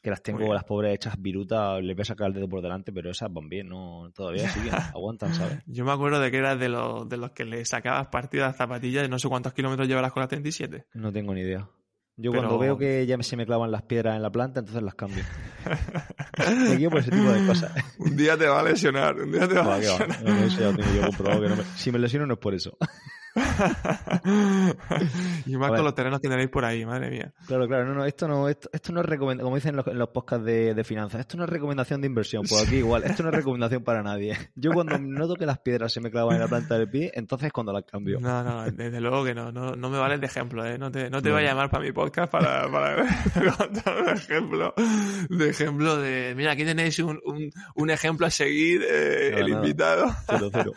que 0.02 0.10
las 0.10 0.22
tengo 0.22 0.52
las 0.52 0.64
pobres 0.64 0.94
hechas 0.94 1.14
virutas, 1.20 1.80
le 1.82 1.94
voy 1.94 2.02
a 2.02 2.04
sacar 2.04 2.26
el 2.28 2.34
dedo 2.34 2.48
por 2.48 2.60
delante, 2.60 2.92
pero 2.92 3.10
esas 3.10 3.32
van 3.32 3.48
bien, 3.48 3.68
no 3.68 4.10
todavía 4.14 4.48
siguen, 4.50 4.74
aguantan, 4.74 5.32
¿sabes? 5.34 5.58
Yo 5.66 5.84
me 5.84 5.92
acuerdo 5.92 6.18
de 6.20 6.30
que 6.30 6.38
eras 6.38 6.58
de 6.58 6.68
los, 6.68 7.08
de 7.08 7.16
los 7.16 7.30
que 7.30 7.44
le 7.44 7.64
sacabas 7.64 8.08
partido 8.08 8.44
a 8.44 8.48
las 8.48 8.56
zapatillas 8.56 9.06
y 9.06 9.08
no 9.08 9.18
sé 9.18 9.28
cuántos 9.28 9.52
kilómetros 9.52 9.86
llevarás 9.88 10.12
con 10.12 10.20
la 10.22 10.28
37. 10.28 10.86
No 10.94 11.12
tengo 11.12 11.32
ni 11.34 11.42
idea. 11.42 11.68
Yo 12.16 12.30
Pero- 12.30 12.42
cuando 12.42 12.58
veo 12.58 12.76
que 12.76 13.06
ya 13.06 13.16
se 13.22 13.36
me 13.36 13.46
clavan 13.46 13.70
las 13.70 13.82
piedras 13.84 14.16
en 14.16 14.22
la 14.22 14.30
planta, 14.30 14.60
entonces 14.60 14.82
las 14.82 14.94
cambio. 14.94 15.24
Me 16.68 16.76
guío 16.76 16.90
por 16.90 17.00
ese 17.00 17.10
tipo 17.10 17.30
de 17.30 17.46
cosas. 17.46 17.72
un 17.98 18.16
día 18.16 18.36
te 18.36 18.46
va 18.46 18.60
a 18.60 18.62
lesionar, 18.64 19.14
un 19.16 19.32
día 19.32 19.48
te 19.48 19.54
va 19.54 19.62
Va, 19.62 19.74
a 19.74 19.76
va. 19.76 19.78
lesionar. 19.78 20.22
No, 20.24 20.30
no, 20.34 20.44
eso 20.44 20.60
ya 20.60 20.70
lo 20.70 20.76
tengo 20.76 20.94
yo 20.94 21.06
comprobado 21.06 21.40
que 21.42 21.48
no 21.48 21.56
me- 21.56 21.64
Si 21.76 21.90
me 21.92 21.98
lesiono 21.98 22.26
no 22.26 22.34
es 22.34 22.40
por 22.40 22.54
eso. 22.54 22.76
y 25.46 25.56
más 25.56 25.70
con 25.70 25.84
los 25.84 25.94
terrenos 25.94 26.20
que 26.20 26.28
tenéis 26.28 26.50
por 26.50 26.64
ahí, 26.64 26.84
madre 26.84 27.10
mía. 27.10 27.32
Claro, 27.46 27.66
claro, 27.66 27.86
no, 27.86 27.94
no, 27.94 28.04
esto 28.04 28.28
no, 28.28 28.48
esto, 28.48 28.68
esto 28.72 28.92
no 28.92 29.00
es 29.00 29.06
recomendación, 29.06 29.44
como 29.44 29.56
dicen 29.56 29.70
en 29.70 29.76
los, 29.76 29.86
en 29.86 29.98
los 29.98 30.08
podcasts 30.10 30.44
de, 30.44 30.74
de 30.74 30.84
finanzas, 30.84 31.20
esto 31.20 31.36
no 31.36 31.44
es 31.44 31.50
recomendación 31.50 32.00
de 32.00 32.06
inversión, 32.06 32.44
pues 32.48 32.66
aquí 32.66 32.76
igual, 32.76 33.04
esto 33.04 33.22
no 33.22 33.30
es 33.30 33.34
recomendación 33.34 33.82
para 33.84 34.02
nadie. 34.02 34.36
Yo 34.54 34.72
cuando 34.72 34.98
noto 34.98 35.34
que 35.34 35.46
las 35.46 35.58
piedras 35.58 35.92
se 35.92 36.00
me 36.00 36.10
clavan 36.10 36.34
en 36.34 36.40
la 36.42 36.48
planta 36.48 36.78
del 36.78 36.88
pie, 36.90 37.10
entonces 37.14 37.46
es 37.46 37.52
cuando 37.52 37.72
las 37.72 37.84
cambio. 37.84 38.18
No, 38.20 38.42
no, 38.42 38.70
desde 38.70 39.00
luego 39.00 39.24
que 39.24 39.34
no, 39.34 39.50
no, 39.52 39.74
no 39.76 39.90
me 39.90 39.98
vales 39.98 40.20
de 40.20 40.26
ejemplo, 40.26 40.64
¿eh? 40.66 40.78
No 40.78 40.90
te, 40.90 41.10
no 41.10 41.22
te 41.22 41.28
No. 41.28 41.34
voy 41.34 41.44
a 41.44 41.48
llamar 41.48 41.70
para 41.70 41.84
mi 41.84 41.92
podcast 41.92 42.30
para, 42.30 42.70
para 42.70 42.96
contar 43.56 44.02
un 44.02 44.08
ejemplo, 44.10 44.74
de 45.30 45.48
ejemplo 45.50 45.96
de, 45.96 46.34
mira, 46.36 46.52
aquí 46.52 46.64
tenéis 46.64 46.98
un, 46.98 47.20
un, 47.24 47.50
un 47.74 47.90
ejemplo 47.90 48.26
a 48.26 48.30
seguir, 48.30 48.82
eh, 48.88 49.34
el 49.38 49.48
invitado. 49.48 50.06
Cero, 50.28 50.50
cero. 50.52 50.72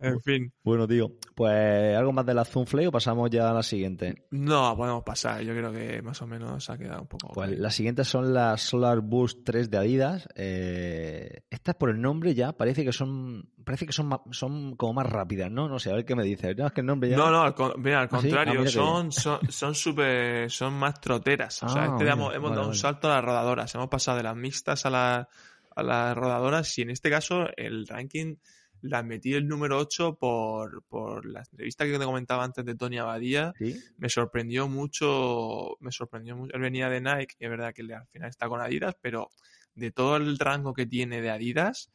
En 0.00 0.20
fin, 0.20 0.52
Bueno, 0.62 0.86
tío, 0.86 1.12
pues 1.34 1.96
algo 1.96 2.12
más 2.12 2.24
de 2.26 2.34
la 2.34 2.44
Zoom 2.44 2.66
Flay 2.66 2.86
o 2.86 2.92
pasamos 2.92 3.28
ya 3.30 3.50
a 3.50 3.54
la 3.54 3.62
siguiente. 3.62 4.26
no, 4.30 4.76
podemos 4.76 5.02
pasar, 5.04 5.42
yo 5.42 5.52
creo 5.54 5.72
que 5.72 6.00
más 6.02 6.20
o 6.22 6.26
menos 6.26 6.70
ha 6.70 6.78
quedado 6.78 7.02
un 7.02 7.08
poco... 7.08 7.32
Pues 7.34 7.58
las 7.58 7.74
siguientes 7.74 8.06
son 8.08 8.32
las 8.32 8.60
Solar 8.62 9.00
Boost 9.00 9.40
3 9.44 9.70
de 9.70 9.76
Adidas. 9.78 10.28
Eh, 10.36 11.42
estas 11.50 11.74
por 11.74 11.90
el 11.90 12.00
nombre 12.00 12.34
ya 12.34 12.52
parece 12.52 12.84
que 12.84 12.92
son 12.92 13.48
parece 13.64 13.86
que 13.86 13.92
son 13.92 14.08
son 14.30 14.76
como 14.76 14.94
más 14.94 15.06
rápidas, 15.06 15.50
¿no? 15.50 15.68
No 15.68 15.78
sé, 15.78 15.90
a 15.90 15.94
ver 15.94 16.04
qué 16.04 16.14
me 16.16 16.24
dices. 16.24 16.56
No, 16.56 16.66
es 16.66 16.72
que 16.72 16.80
el 16.80 16.86
nombre 16.86 17.10
ya 17.10 17.16
No, 17.16 17.30
no, 17.30 17.42
al, 17.42 17.54
mira, 17.78 18.00
al 18.00 18.08
¿Ah, 18.10 18.18
sí? 18.20 18.28
Ah, 18.28 18.30
contrario, 18.30 18.52
mira 18.60 18.64
qué 18.64 18.70
son, 18.70 19.12
son, 19.12 19.38
son 19.50 19.74
súper, 19.74 20.50
son 20.50 20.72
más 20.74 21.00
troteras. 21.00 21.62
O 21.62 21.68
sea, 21.68 21.82
Ah, 21.82 21.86
este 21.86 22.04
mira, 22.04 22.12
hemos, 22.14 22.34
hemos 22.34 22.50
vale, 22.50 22.56
dado 22.56 22.68
un 22.68 22.74
salto 22.76 23.08
a 23.10 23.16
las 23.16 23.24
rodadoras. 23.24 23.74
Hemos 23.74 23.88
pasado 23.88 24.16
de 24.16 24.22
las 24.22 24.36
mixtas 24.36 24.86
a, 24.86 24.90
la- 24.90 25.28
a 25.76 25.82
las 25.82 26.16
rodadoras 26.16 26.76
y 26.78 26.82
en 26.82 26.90
este 26.90 27.10
caso 27.10 27.44
el 27.56 27.86
ranking 27.86 28.36
las 28.82 29.04
metí 29.04 29.34
el 29.34 29.46
número 29.48 29.78
8 29.78 30.16
por, 30.16 30.82
por 30.84 31.26
la 31.26 31.40
entrevista 31.40 31.84
que 31.84 31.98
te 31.98 32.04
comentaba 32.04 32.44
antes 32.44 32.64
de 32.64 32.74
Tony 32.74 32.98
Abadía. 32.98 33.52
¿Sí? 33.58 33.76
Me 33.96 34.08
sorprendió 34.08 34.68
mucho, 34.68 35.76
me 35.80 35.90
sorprendió 35.92 36.36
mucho. 36.36 36.54
Él 36.54 36.60
venía 36.62 36.88
de 36.88 37.00
Nike 37.00 37.34
y 37.38 37.44
es 37.44 37.50
verdad 37.50 37.72
que 37.74 37.82
al 37.82 38.06
final 38.08 38.28
está 38.28 38.48
con 38.48 38.60
Adidas, 38.60 38.94
pero 39.00 39.30
de 39.74 39.90
todo 39.90 40.16
el 40.16 40.38
rango 40.38 40.74
que 40.74 40.86
tiene 40.86 41.20
de 41.20 41.30
Adidas, 41.30 41.90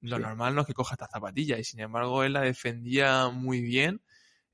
lo 0.00 0.16
Sí. 0.16 0.22
normal 0.22 0.54
no 0.54 0.60
es 0.62 0.66
que 0.66 0.74
coja 0.74 0.94
esta 0.94 1.08
zapatilla 1.08 1.58
y 1.58 1.64
sin 1.64 1.80
embargo 1.80 2.22
él 2.22 2.32
la 2.34 2.42
defendía 2.42 3.28
muy 3.30 3.60
bien 3.60 4.00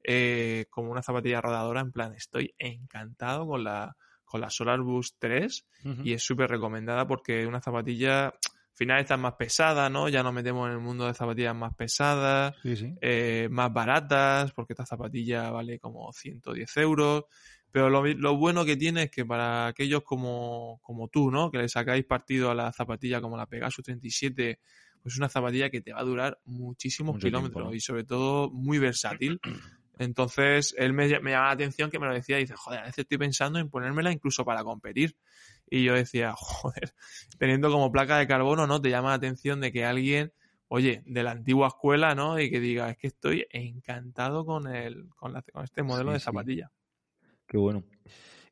eh, 0.02 0.66
como 0.70 0.90
una 0.90 1.02
zapatilla 1.02 1.40
rodadora 1.40 1.80
en 1.80 1.92
plan 1.92 2.14
estoy 2.14 2.54
encantado 2.58 3.46
con 3.46 3.64
la 3.64 3.96
con 4.24 4.40
la 4.40 4.50
Solar 4.50 4.80
Boost 4.80 5.16
3 5.18 5.66
y 6.02 6.12
es 6.14 6.22
súper 6.24 6.50
recomendada 6.50 7.06
porque 7.06 7.46
una 7.46 7.60
zapatilla 7.60 8.32
final 8.74 9.00
está 9.00 9.16
más 9.16 9.34
pesada, 9.34 9.88
¿no? 9.88 10.08
Ya 10.08 10.22
nos 10.22 10.32
metemos 10.34 10.66
en 10.68 10.74
el 10.74 10.80
mundo 10.80 11.06
de 11.06 11.14
zapatillas 11.14 11.54
más 11.54 11.74
pesadas, 11.74 12.54
Sí, 12.62 12.76
sí. 12.76 12.94
eh, 13.00 13.48
más 13.50 13.72
baratas, 13.72 14.52
porque 14.52 14.72
esta 14.72 14.84
zapatilla 14.87 15.50
vale 15.50 15.78
como 15.78 16.12
110 16.12 16.76
euros. 16.78 17.24
Pero 17.70 17.90
lo, 17.90 18.04
lo 18.06 18.37
bueno 18.37 18.64
que 18.64 18.76
tiene 18.76 19.04
es 19.04 19.10
que 19.10 19.24
para 19.24 19.66
aquellos 19.66 20.02
como, 20.04 20.78
como 20.82 21.08
tú, 21.08 21.30
¿no? 21.30 21.50
Que 21.50 21.58
le 21.58 21.68
sacáis 21.68 22.04
partido 22.04 22.50
a 22.50 22.54
la 22.54 22.72
zapatilla 22.72 23.20
como 23.20 23.37
la 23.37 23.46
Pegasus 23.46 23.84
37, 23.84 24.60
pues 25.02 25.14
es 25.14 25.18
una 25.18 25.28
zapatilla 25.28 25.70
que 25.70 25.80
te 25.80 25.92
va 25.92 26.00
a 26.00 26.04
durar 26.04 26.38
muchísimos 26.44 27.14
Mucho 27.16 27.26
kilómetros 27.26 27.54
tiempo, 27.62 27.70
¿no? 27.70 27.74
y 27.76 27.80
sobre 27.80 28.04
todo 28.04 28.48
muy 28.50 28.78
versátil. 28.78 29.40
Entonces, 29.98 30.74
él 30.78 30.92
me, 30.92 31.07
me 31.20 31.30
llamaba 31.30 31.46
la 31.46 31.52
atención 31.52 31.90
que 31.90 31.98
me 31.98 32.07
lo 32.07 32.14
decía 32.14 32.38
y 32.38 32.42
dice, 32.42 32.54
joder, 32.57 32.80
a 32.80 32.85
veces 32.85 32.98
estoy 33.00 33.18
pensando 33.18 33.59
en 33.59 33.70
ponérmela 33.70 34.11
incluso 34.12 34.44
para 34.44 34.64
competir. 34.64 35.16
Y 35.70 35.85
yo 35.85 35.94
decía, 35.94 36.33
joder, 36.37 36.94
teniendo 37.38 37.70
como 37.70 37.90
placa 37.92 38.18
de 38.18 38.26
carbono, 38.26 38.66
¿no? 38.66 38.80
Te 38.80 38.90
llama 38.90 39.11
la 39.11 39.14
atención 39.14 39.61
de 39.61 39.72
que 39.72 39.85
alguien, 39.85 40.33
oye, 40.68 41.02
de 41.07 41.22
la 41.22 41.30
antigua 41.33 41.68
escuela, 41.68 42.14
¿no? 42.14 42.38
Y 42.40 42.50
que 42.50 42.61
diga, 42.61 42.90
es 42.90 42.96
que 42.98 43.07
estoy 43.09 43.46
encantado 43.50 44.44
con 44.44 44.66
el, 44.74 45.09
con, 45.16 45.33
la- 45.33 45.42
con 45.42 45.64
este 45.64 45.83
modelo 45.83 46.11
Sí, 46.11 46.14
de 46.14 46.18
sí. 46.20 46.24
zapatilla. 46.24 46.70
Qué 47.46 47.57
bueno. 47.59 47.85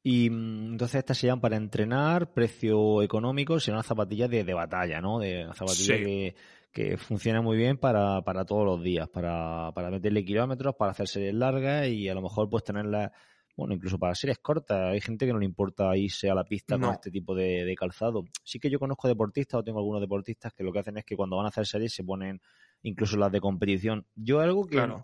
Y 0.05 0.31
mm, 0.31 0.73
entonces 0.73 0.97
estas 0.97 1.19
se 1.19 1.27
llaman 1.27 1.41
para 1.41 1.57
entrenar, 1.57 2.33
precio 2.33 3.03
económico, 3.03 3.59
serán 3.61 3.77
unas 3.79 3.87
zapatillas 3.87 4.29
de, 4.31 4.45
de 4.45 4.55
batalla, 4.55 5.01
¿no? 5.01 5.19
De 5.19 5.45
una 5.45 5.55
zapatilla 5.55 5.97
Sí. 5.97 6.05
que, 6.05 6.35
que 6.73 6.97
funciona 6.97 7.41
muy 7.43 7.57
bien 7.57 7.77
para, 7.77 8.23
para 8.23 8.45
todos 8.45 8.65
los 8.65 8.83
días, 8.83 9.09
para, 9.09 9.71
para 9.75 9.91
meterle 9.91 10.25
kilómetros, 10.25 10.75
para 10.75 10.93
hacer 10.93 11.07
series 11.07 11.35
largas 11.35 11.87
y 11.89 12.09
a 12.09 12.15
lo 12.15 12.23
mejor 12.23 12.49
pues 12.49 12.65
tenerlas, 12.65 13.11
bueno, 13.57 13.75
incluso 13.75 13.99
para 13.99 14.15
series 14.15 14.39
cortas. 14.39 14.93
Hay 14.93 15.01
gente 15.03 15.27
que 15.27 15.33
no 15.35 15.39
le 15.39 15.45
importa 15.45 15.95
irse 15.97 16.31
a 16.31 16.35
la 16.35 16.45
pista 16.45 16.79
No. 16.79 16.87
con 16.87 16.95
este 16.95 17.11
tipo 17.11 17.35
de, 17.35 17.65
de 17.67 17.75
calzado. 17.75 18.25
Sí 18.43 18.59
que 18.59 18.71
yo 18.71 18.79
conozco 18.79 19.07
deportistas 19.07 19.61
o 19.61 19.63
tengo 19.63 19.79
algunos 19.81 20.01
deportistas 20.01 20.55
que 20.55 20.65
lo 20.65 20.73
que 20.73 20.79
hacen 20.79 20.97
es 20.97 21.05
que 21.05 21.15
cuando 21.15 21.37
van 21.37 21.45
a 21.45 21.51
hacer 21.51 21.67
series 21.67 21.93
se 21.95 22.05
ponen 22.05 22.41
incluso 22.83 23.17
las 23.19 23.31
de 23.31 23.41
competición. 23.41 24.07
Yo 24.15 24.41
algo 24.41 24.65
que... 24.65 24.77
Claro. 24.77 25.03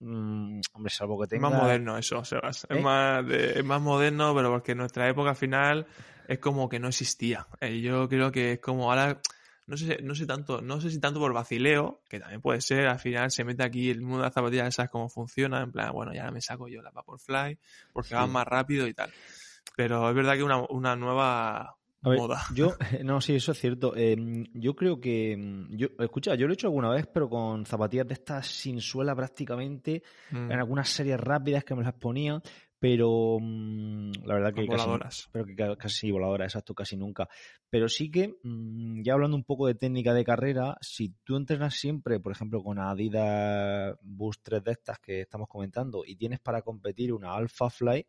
mm, 0.00 0.60
hombre, 0.74 0.90
salvo 0.92 1.18
que 1.20 1.24
Es 1.24 1.30
tenga... 1.30 1.48
más 1.50 1.58
moderno 1.62 1.96
eso, 1.96 2.24
Sebas. 2.24 2.66
Es, 2.68 2.76
¿Eh? 2.76 2.80
más 2.82 3.24
de- 3.26 3.60
es 3.60 3.64
más 3.64 3.80
moderno, 3.80 4.34
pero 4.34 4.50
porque 4.50 4.72
en 4.72 4.78
nuestra 4.78 5.08
época 5.08 5.34
final 5.36 5.86
es 6.28 6.38
como 6.40 6.68
que 6.68 6.80
no 6.80 6.88
existía. 6.88 7.46
Eh, 7.60 7.80
yo 7.80 8.08
creo 8.08 8.32
que 8.32 8.54
es 8.54 8.58
como 8.58 8.90
ahora, 8.90 9.20
no 9.66 9.76
sé, 9.76 9.98
no 10.02 10.14
sé 10.14 10.26
tanto, 10.26 10.60
no 10.62 10.80
sé 10.80 10.90
si 10.90 11.00
tanto 11.00 11.18
por 11.20 11.32
vacileo, 11.32 12.00
que 12.08 12.20
también 12.20 12.40
puede 12.40 12.60
ser, 12.60 12.86
al 12.86 12.98
final 12.98 13.30
se 13.30 13.44
mete 13.44 13.64
aquí 13.64 13.90
el 13.90 14.00
mundo 14.00 14.18
de 14.18 14.24
las 14.24 14.34
zapatillas, 14.34 14.74
sabes 14.74 14.90
cómo 14.90 15.08
funciona, 15.08 15.62
en 15.62 15.72
plan, 15.72 15.92
bueno, 15.92 16.12
ya 16.14 16.30
me 16.30 16.40
saco 16.40 16.68
yo 16.68 16.82
la 16.82 16.90
Vaporfly, 16.90 17.58
porque 17.92 18.10
Sí. 18.10 18.14
van 18.14 18.30
más 18.30 18.46
rápido 18.46 18.86
y 18.86 18.94
tal. 18.94 19.12
Pero 19.76 20.08
es 20.08 20.14
verdad 20.14 20.34
que 20.36 20.42
una, 20.42 20.62
una 20.70 20.96
nueva 20.96 21.76
ver, 22.02 22.16
moda. 22.18 22.42
yo, 22.54 22.76
no, 23.04 23.20
sí, 23.20 23.34
eso 23.34 23.52
es 23.52 23.58
cierto. 23.58 23.92
Eh, 23.96 24.16
yo 24.54 24.74
creo 24.74 25.00
que, 25.00 25.36
mm, 25.36 25.76
yo, 25.76 25.88
escucha, 25.98 26.34
yo 26.34 26.46
lo 26.46 26.52
he 26.52 26.54
hecho 26.54 26.68
alguna 26.68 26.90
vez, 26.90 27.06
pero 27.12 27.28
con 27.28 27.66
zapatillas 27.66 28.06
de 28.06 28.14
estas 28.14 28.46
sin 28.46 28.80
suela 28.80 29.14
prácticamente, 29.14 30.02
Mm, 30.30 30.50
en 30.50 30.58
algunas 30.58 30.88
series 30.88 31.18
rápidas 31.20 31.64
que 31.64 31.74
me 31.74 31.82
las 31.84 31.94
ponía, 31.94 32.40
pero 32.88 33.38
mm, 33.40 34.10
la 34.24 34.34
verdad 34.34 34.54
que 34.54 34.66
casi, 34.66 34.84
voladoras. 34.84 35.28
pero 35.32 35.44
que 35.44 35.56
ca- 35.56 35.76
casi 35.76 36.10
voladoras, 36.10 36.46
exacto, 36.46 36.74
casi 36.74 36.96
nunca. 36.96 37.28
Pero 37.68 37.88
sí 37.88 38.10
que, 38.10 38.36
mm, 38.42 39.02
ya 39.02 39.14
hablando 39.14 39.36
un 39.36 39.44
poco 39.44 39.66
de 39.66 39.74
técnica 39.74 40.14
de 40.14 40.24
carrera, 40.24 40.76
si 40.80 41.14
tú 41.24 41.36
entrenas 41.36 41.74
siempre, 41.74 42.20
por 42.20 42.32
ejemplo, 42.32 42.62
con 42.62 42.78
Adidas 42.78 43.96
Boost 44.02 44.42
3 44.44 44.62
de 44.62 44.72
estas 44.72 44.98
que 45.00 45.22
estamos 45.22 45.48
comentando, 45.48 46.04
y 46.06 46.16
tienes 46.16 46.38
para 46.40 46.62
competir 46.62 47.12
una 47.12 47.34
Alpha 47.34 47.70
Fly, 47.70 48.06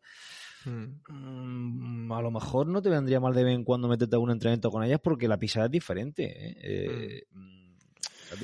Mm. 0.64 1.00
Mm, 1.08 2.12
a 2.12 2.20
lo 2.20 2.30
mejor 2.30 2.66
no 2.66 2.82
te 2.82 2.90
vendría 2.90 3.20
mal 3.20 3.32
de 3.32 3.44
vez 3.44 3.54
en 3.54 3.64
cuando 3.64 3.88
meterte 3.88 4.16
a 4.16 4.18
un 4.18 4.30
entrenamiento 4.30 4.70
con 4.70 4.82
ellas 4.82 5.00
porque 5.02 5.28
la 5.28 5.38
pisada 5.38 5.66
es 5.66 5.72
diferente. 5.72 6.24
¿eh? 6.24 6.56
Eh, 6.60 7.22
mm, 7.30 7.57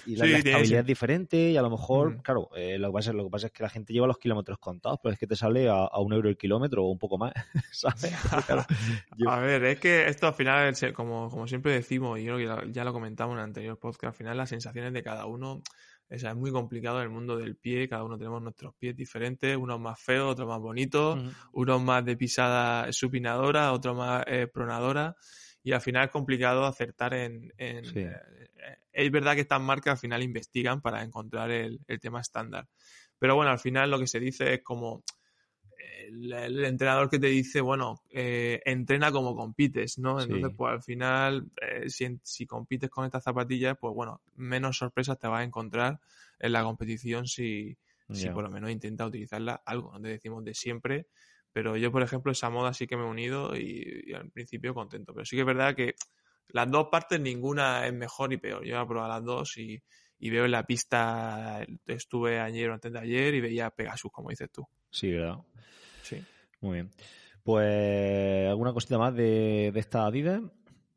y 0.07 0.16
la, 0.16 0.25
Sí, 0.27 0.31
la 0.33 0.38
estabilidad 0.38 0.64
sí. 0.64 0.75
es 0.81 0.87
diferente 0.87 1.51
y 1.51 1.57
a 1.57 1.62
lo 1.62 1.70
mejor, 1.70 2.16
Mm. 2.16 2.18
claro, 2.23 2.51
eh, 2.57 2.79
lo, 2.79 2.88
que 2.88 2.92
pasa, 2.94 3.12
lo 3.12 3.25
que 3.25 3.31
pasa 3.31 3.47
es 3.49 3.53
que 3.53 3.62
la 3.62 3.68
gente 3.68 3.92
lleva 3.92 4.07
los 4.07 4.18
kilómetros 4.18 4.59
contados, 4.59 4.99
pero 5.03 5.12
es 5.12 5.18
que 5.18 5.27
te 5.27 5.37
sale 5.37 5.68
a, 5.68 5.85
a 5.85 6.01
un 6.01 6.12
euro 6.12 6.29
el 6.29 6.37
kilómetro 6.37 6.85
o 6.85 6.90
un 6.90 6.99
poco 6.99 7.18
más, 7.18 7.33
¿sabes? 7.73 8.14
Claro, 8.47 8.64
yo- 9.16 9.31
A 9.31 9.38
ver, 9.40 9.64
es 9.64 9.79
que 9.81 10.07
esto 10.09 10.27
al 10.29 10.35
final, 10.35 10.75
como, 10.94 11.29
como 11.31 11.47
siempre 11.47 11.73
decimos, 11.73 12.18
y 12.18 12.25
creo 12.25 12.37
que 12.38 12.73
ya- 12.73 12.85
lo 12.85 12.92
comentamos 12.92 13.35
en 13.35 13.38
el 13.40 13.44
anterior 13.44 13.79
podcast, 13.79 14.05
al 14.12 14.14
final 14.14 14.37
las 14.37 14.49
sensaciones 14.51 14.92
de 14.92 15.03
cada 15.03 15.27
uno 15.27 15.62
O 16.11 16.18
sea, 16.18 16.31
es 16.31 16.37
muy 16.37 16.53
complicado 16.53 17.01
el 17.01 17.09
mundo 17.09 17.37
del 17.38 17.57
pie, 17.57 17.88
cada 17.88 18.05
uno 18.05 18.18
tenemos 18.18 18.40
nuestros 18.42 18.75
pies 18.75 18.94
diferentes, 18.94 19.57
unos 19.57 19.81
más 19.81 19.99
feos, 19.99 20.33
otros 20.33 20.47
más 20.47 20.61
bonitos, 20.61 21.18
unos 21.53 21.83
más 21.83 22.05
de 22.05 22.14
pisada 22.16 22.92
supinadora, 22.92 23.73
otros 23.73 23.97
más 23.97 24.23
eh, 24.27 24.47
pronadora, 24.47 25.16
y 25.64 25.72
al 25.72 25.81
final 25.81 26.05
es 26.05 26.11
complicado 26.11 26.64
acertar 26.64 27.14
en... 27.14 27.53
Eh, 27.59 27.83
es 28.92 29.11
verdad 29.11 29.35
que 29.35 29.40
estas 29.40 29.61
marcas 29.61 29.92
al 29.92 29.98
final 29.98 30.22
investigan 30.22 30.81
para 30.81 31.03
encontrar 31.03 31.50
el, 31.50 31.81
el 31.88 31.98
tema 31.98 32.20
estándar. 32.20 32.68
Pero 33.18 33.35
bueno, 33.35 33.50
al 33.50 33.59
final 33.59 33.90
lo 33.90 33.98
que 33.98 34.07
se 34.07 34.20
dice 34.20 34.55
es 34.55 34.62
como 34.62 35.03
el, 36.07 36.64
entrenador 36.64 37.09
que 37.11 37.18
te 37.18 37.27
dice, 37.27 37.61
bueno, 37.61 38.03
eh, 38.11 38.61
entrena 38.64 39.11
como 39.12 39.35
compites, 39.35 39.98
¿no? 39.98 40.20
Entonces, 40.20 40.50
pues 40.57 40.72
al 40.72 40.83
final, 40.83 41.50
eh, 41.61 41.88
si, 42.22 42.46
compites 42.46 42.90
con 42.90 43.05
estas 43.05 43.24
zapatillas, 43.24 43.77
pues 43.79 43.94
bueno, 43.94 44.20
menos 44.37 44.79
sorpresas 44.79 45.18
te 45.18 45.27
vas 45.27 45.40
a 45.40 45.44
encontrar 45.44 46.00
en 46.38 46.53
la 46.53 46.62
competición 46.62 47.27
si, 47.27 47.77
si 48.11 48.29
por 48.31 48.44
lo 48.44 48.50
menos 48.50 48.70
intenta 48.70 49.07
utilizarla 49.07 49.62
algo. 49.64 49.92
No 49.92 50.00
te 50.00 50.09
decimos 50.09 50.44
de 50.44 50.55
siempre, 50.55 51.07
pero 51.54 51.76
yo, 51.76 51.92
por 51.92 52.02
ejemplo, 52.02 52.32
esa 52.32 52.50
moda 52.50 52.74
sí 52.74 52.88
que 52.88 52.96
me 52.96 53.04
he 53.04 53.06
unido 53.06 53.56
y, 53.56 54.12
al 54.12 54.28
principio 54.30 54.74
contento. 54.74 55.14
Pero 55.14 55.24
sí 55.24 55.36
que 55.36 55.42
es 55.42 55.46
verdad 55.46 55.76
que 55.76 55.94
las 56.48 56.68
dos 56.68 56.88
partes, 56.90 57.20
ninguna 57.20 57.86
es 57.86 57.94
mejor 57.94 58.32
y 58.32 58.38
peor. 58.38 58.64
Yo 58.64 58.82
he 58.82 58.86
probado 58.86 59.12
las 59.12 59.24
dos 59.24 59.56
y, 59.56 59.80
y 60.18 60.30
veo 60.30 60.46
en 60.46 60.50
la 60.50 60.64
pista, 60.64 61.64
estuve 61.86 62.40
ayer 62.40 62.68
o 62.70 62.74
antes 62.74 62.92
de 62.92 62.98
ayer 62.98 63.34
y 63.34 63.40
veía 63.40 63.70
Pegasus, 63.70 64.10
como 64.10 64.30
dices 64.30 64.50
tú. 64.50 64.66
Sí, 64.90 65.12
¿verdad? 65.12 65.36
Sí. 66.02 66.20
Muy 66.60 66.74
bien. 66.74 66.90
Pues, 67.44 68.48
¿alguna 68.48 68.72
cosita 68.72 68.98
más 68.98 69.14
de, 69.14 69.68
esta 69.76 70.06
Adidas? 70.06 70.42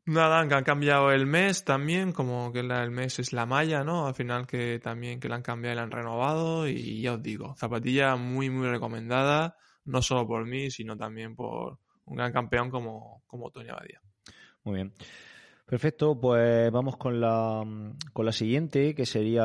Nada, 0.06 0.48
que 0.48 0.54
han 0.54 0.64
cambiado 0.64 1.12
el 1.12 1.26
mes 1.26 1.64
también, 1.64 2.10
como 2.10 2.50
que 2.52 2.60
el 2.60 2.90
mes 2.90 3.20
es 3.20 3.32
la 3.32 3.46
malla, 3.46 3.84
¿no? 3.84 4.08
Al 4.08 4.14
final 4.14 4.48
que 4.48 4.80
también 4.80 5.20
que 5.20 5.28
la 5.28 5.36
han 5.36 5.42
cambiado 5.42 5.74
y 5.74 5.76
la 5.76 5.82
han 5.84 5.92
renovado 5.92 6.66
y 6.66 7.00
ya 7.00 7.12
os 7.12 7.22
digo, 7.22 7.54
zapatilla 7.56 8.16
muy, 8.16 8.50
muy 8.50 8.66
recomendada, 8.66 9.56
no 9.88 10.02
solo 10.02 10.26
por 10.26 10.46
mí, 10.46 10.70
sino 10.70 10.96
también 10.96 11.34
por 11.34 11.78
un 12.04 12.16
gran 12.16 12.32
campeón 12.32 12.70
como, 12.70 13.22
como 13.26 13.50
Tony 13.50 13.68
Abadía. 13.68 14.00
Muy 14.64 14.76
bien. 14.76 14.92
Perfecto, 15.66 16.18
pues 16.18 16.70
vamos 16.70 16.96
con 16.96 17.20
la, 17.20 17.62
con 18.14 18.24
la 18.24 18.32
siguiente, 18.32 18.94
que 18.94 19.04
sería 19.04 19.44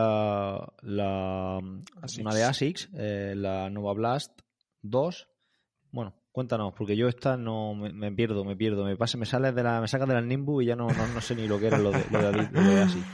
la, 0.82 1.60
una 1.60 2.34
de 2.34 2.44
ASICS, 2.44 2.90
eh, 2.96 3.34
la 3.36 3.70
Nova 3.70 3.94
Blast 3.94 4.40
2, 4.84 5.28
bueno, 5.92 6.14
cuéntanos, 6.32 6.74
porque 6.78 6.96
yo 6.96 7.10
esta 7.10 7.36
no 7.36 7.76
me, 7.76 8.12
pierdo, 8.14 8.46
me 8.46 8.56
pierdo, 8.56 8.86
me 8.86 8.96
pasa, 8.96 9.18
me 9.18 9.26
sale 9.26 9.52
de 9.52 9.64
la, 9.64 9.82
me 9.82 9.88
saca 9.90 10.06
de 10.06 10.14
la 10.14 10.22
Nimbus 10.22 10.64
y 10.64 10.68
ya 10.68 10.78
no, 10.78 10.88
no, 10.88 11.22
sé 11.22 11.36
ni 11.36 11.46
lo 11.46 11.60
que 11.60 11.68
era 11.68 11.78
lo 11.78 11.92
de, 11.92 12.06
lo 12.10 12.22
de, 12.22 12.82
ASICS. 12.82 13.06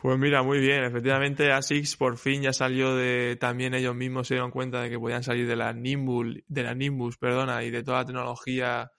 Pues 0.00 0.18
mira, 0.18 0.42
muy 0.42 0.58
bien. 0.58 0.84
Efectivamente, 0.84 1.52
ASICS 1.52 1.96
por 1.96 2.18
fin 2.18 2.42
ya 2.42 2.52
salió 2.52 2.94
de. 2.94 3.36
También 3.40 3.74
ellos 3.74 3.94
mismos 3.94 4.28
se 4.28 4.34
dieron 4.34 4.50
cuenta 4.50 4.82
de 4.82 4.90
que 4.90 4.98
podían 4.98 5.22
salir 5.22 5.46
de 5.46 5.56
la 5.56 5.72
Nimbus, 5.72 6.38
de 6.46 6.62
la 6.62 6.74
Nimbus, 6.74 7.16
perdona, 7.18 7.62
y 7.62 7.70
de 7.70 7.82
toda 7.82 7.98
la 7.98 8.04
tecnología 8.04 8.90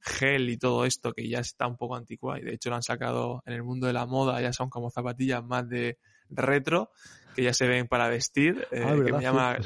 gel 0.00 0.50
y 0.50 0.58
todo 0.58 0.84
esto 0.84 1.12
que 1.12 1.28
ya 1.28 1.38
está 1.38 1.66
un 1.66 1.76
poco 1.76 1.96
anticuada. 1.96 2.40
Y 2.40 2.44
de 2.44 2.54
hecho 2.54 2.70
lo 2.70 2.76
han 2.76 2.82
sacado 2.82 3.42
en 3.46 3.54
el 3.54 3.62
mundo 3.62 3.86
de 3.86 3.92
la 3.92 4.06
moda, 4.06 4.40
ya 4.40 4.52
son 4.52 4.68
como 4.68 4.90
zapatillas 4.90 5.42
más 5.44 5.68
de 5.68 5.98
retro 6.30 6.90
que 7.34 7.42
ya 7.42 7.52
se 7.52 7.66
ven 7.66 7.88
para 7.88 8.08
vestir, 8.08 8.66
eh, 8.70 8.84
ah, 8.84 8.94
que 9.04 9.12
me 9.12 9.22
llama, 9.22 9.58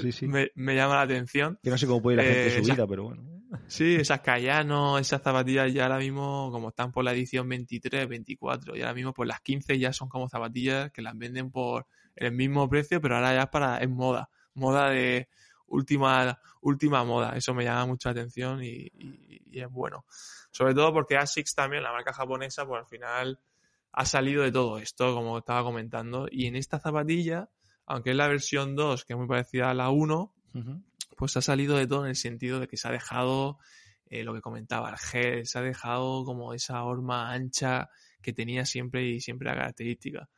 Me, 0.55 0.75
llama 0.75 0.95
la 0.95 1.03
atención. 1.03 1.59
Que 1.63 1.71
no 1.71 1.77
sé 1.77 1.87
cómo 1.87 2.01
puede 2.01 2.15
ir 2.15 2.25
la 2.25 2.25
gente 2.25 2.47
eh, 2.47 2.63
su 2.63 2.73
vida, 2.73 2.87
pero 2.87 3.05
bueno. 3.05 3.38
Sí, 3.67 3.97
esas 4.01 4.21
Cayano, 4.21 4.99
esas 4.99 5.23
zapatillas 5.23 5.73
ya 5.73 5.85
ahora 5.85 5.99
mismo, 5.99 6.51
como 6.53 6.69
están 6.69 6.93
por 6.93 7.05
la 7.05 7.13
edición 7.13 7.49
23, 7.49 8.09
24, 8.09 8.77
y 8.77 8.81
ahora 8.81 8.95
mismo 8.95 9.13
por 9.13 9.27
las 9.27 9.41
15 9.41 9.79
ya 9.79 9.93
son 9.93 10.09
como 10.09 10.29
zapatillas 10.29 10.91
que 10.93 11.03
las 11.03 11.17
venden 11.17 11.51
por 11.51 11.87
el 12.17 12.33
mismo 12.33 12.69
precio, 12.69 13.01
pero 13.01 13.17
ahora 13.17 13.35
ya 13.35 13.43
es 13.43 13.49
para, 13.49 13.79
es 13.79 13.89
moda, 13.89 14.29
moda 14.55 14.91
de 14.91 15.29
última, 15.67 16.39
última 16.61 17.05
moda. 17.05 17.37
Eso 17.37 17.55
me 17.55 17.65
llama 17.65 17.87
mucha 17.87 18.11
atención 18.11 18.63
y, 18.63 18.91
y 18.95 19.61
es 19.61 19.71
bueno. 19.71 20.05
Sobre 20.51 20.75
todo 20.75 20.93
porque 20.93 21.17
ASICS 21.17 21.55
también, 21.55 21.83
la 21.83 21.93
marca 21.93 22.13
japonesa, 22.13 22.67
pues 22.67 22.81
al 22.81 22.87
final 22.87 23.41
ha 23.93 24.05
salido 24.05 24.43
de 24.43 24.53
todo 24.53 24.79
esto, 24.79 25.15
como 25.15 25.39
estaba 25.39 25.63
comentando. 25.63 26.29
Y 26.31 26.47
en 26.47 26.57
esta 26.57 26.79
zapatilla, 26.79 27.51
aunque 27.87 28.11
es 28.11 28.17
la 28.17 28.29
versión 28.29 28.77
2, 28.77 29.05
que 29.05 29.13
es 29.13 29.19
muy 29.19 29.29
parecida 29.29 29.71
a 29.71 29.75
la 29.75 29.91
1, 29.91 30.35
pues 31.19 31.37
ha 31.37 31.43
salido 31.43 31.77
de 31.77 31.87
todo 31.87 32.05
en 32.05 32.11
el 32.11 32.17
sentido 32.17 32.61
de 32.61 32.69
que 32.69 32.77
se 32.77 32.89
ha 32.89 32.93
dejado 32.93 33.59
eh, 34.07 34.23
lo 34.23 34.33
que 34.33 34.41
comentaba, 34.41 34.91
el 34.91 34.97
gel, 34.97 35.47
se 35.47 35.59
ha 35.59 35.63
dejado 35.63 36.25
como 36.25 36.55
esa 36.55 36.83
horma 36.85 37.33
ancha 37.33 37.91
que 38.23 38.33
tenía 38.33 38.65
siempre 38.65 39.05
y 39.05 39.21
siempre 39.21 39.49
la 39.49 39.57
característica. 39.57 40.31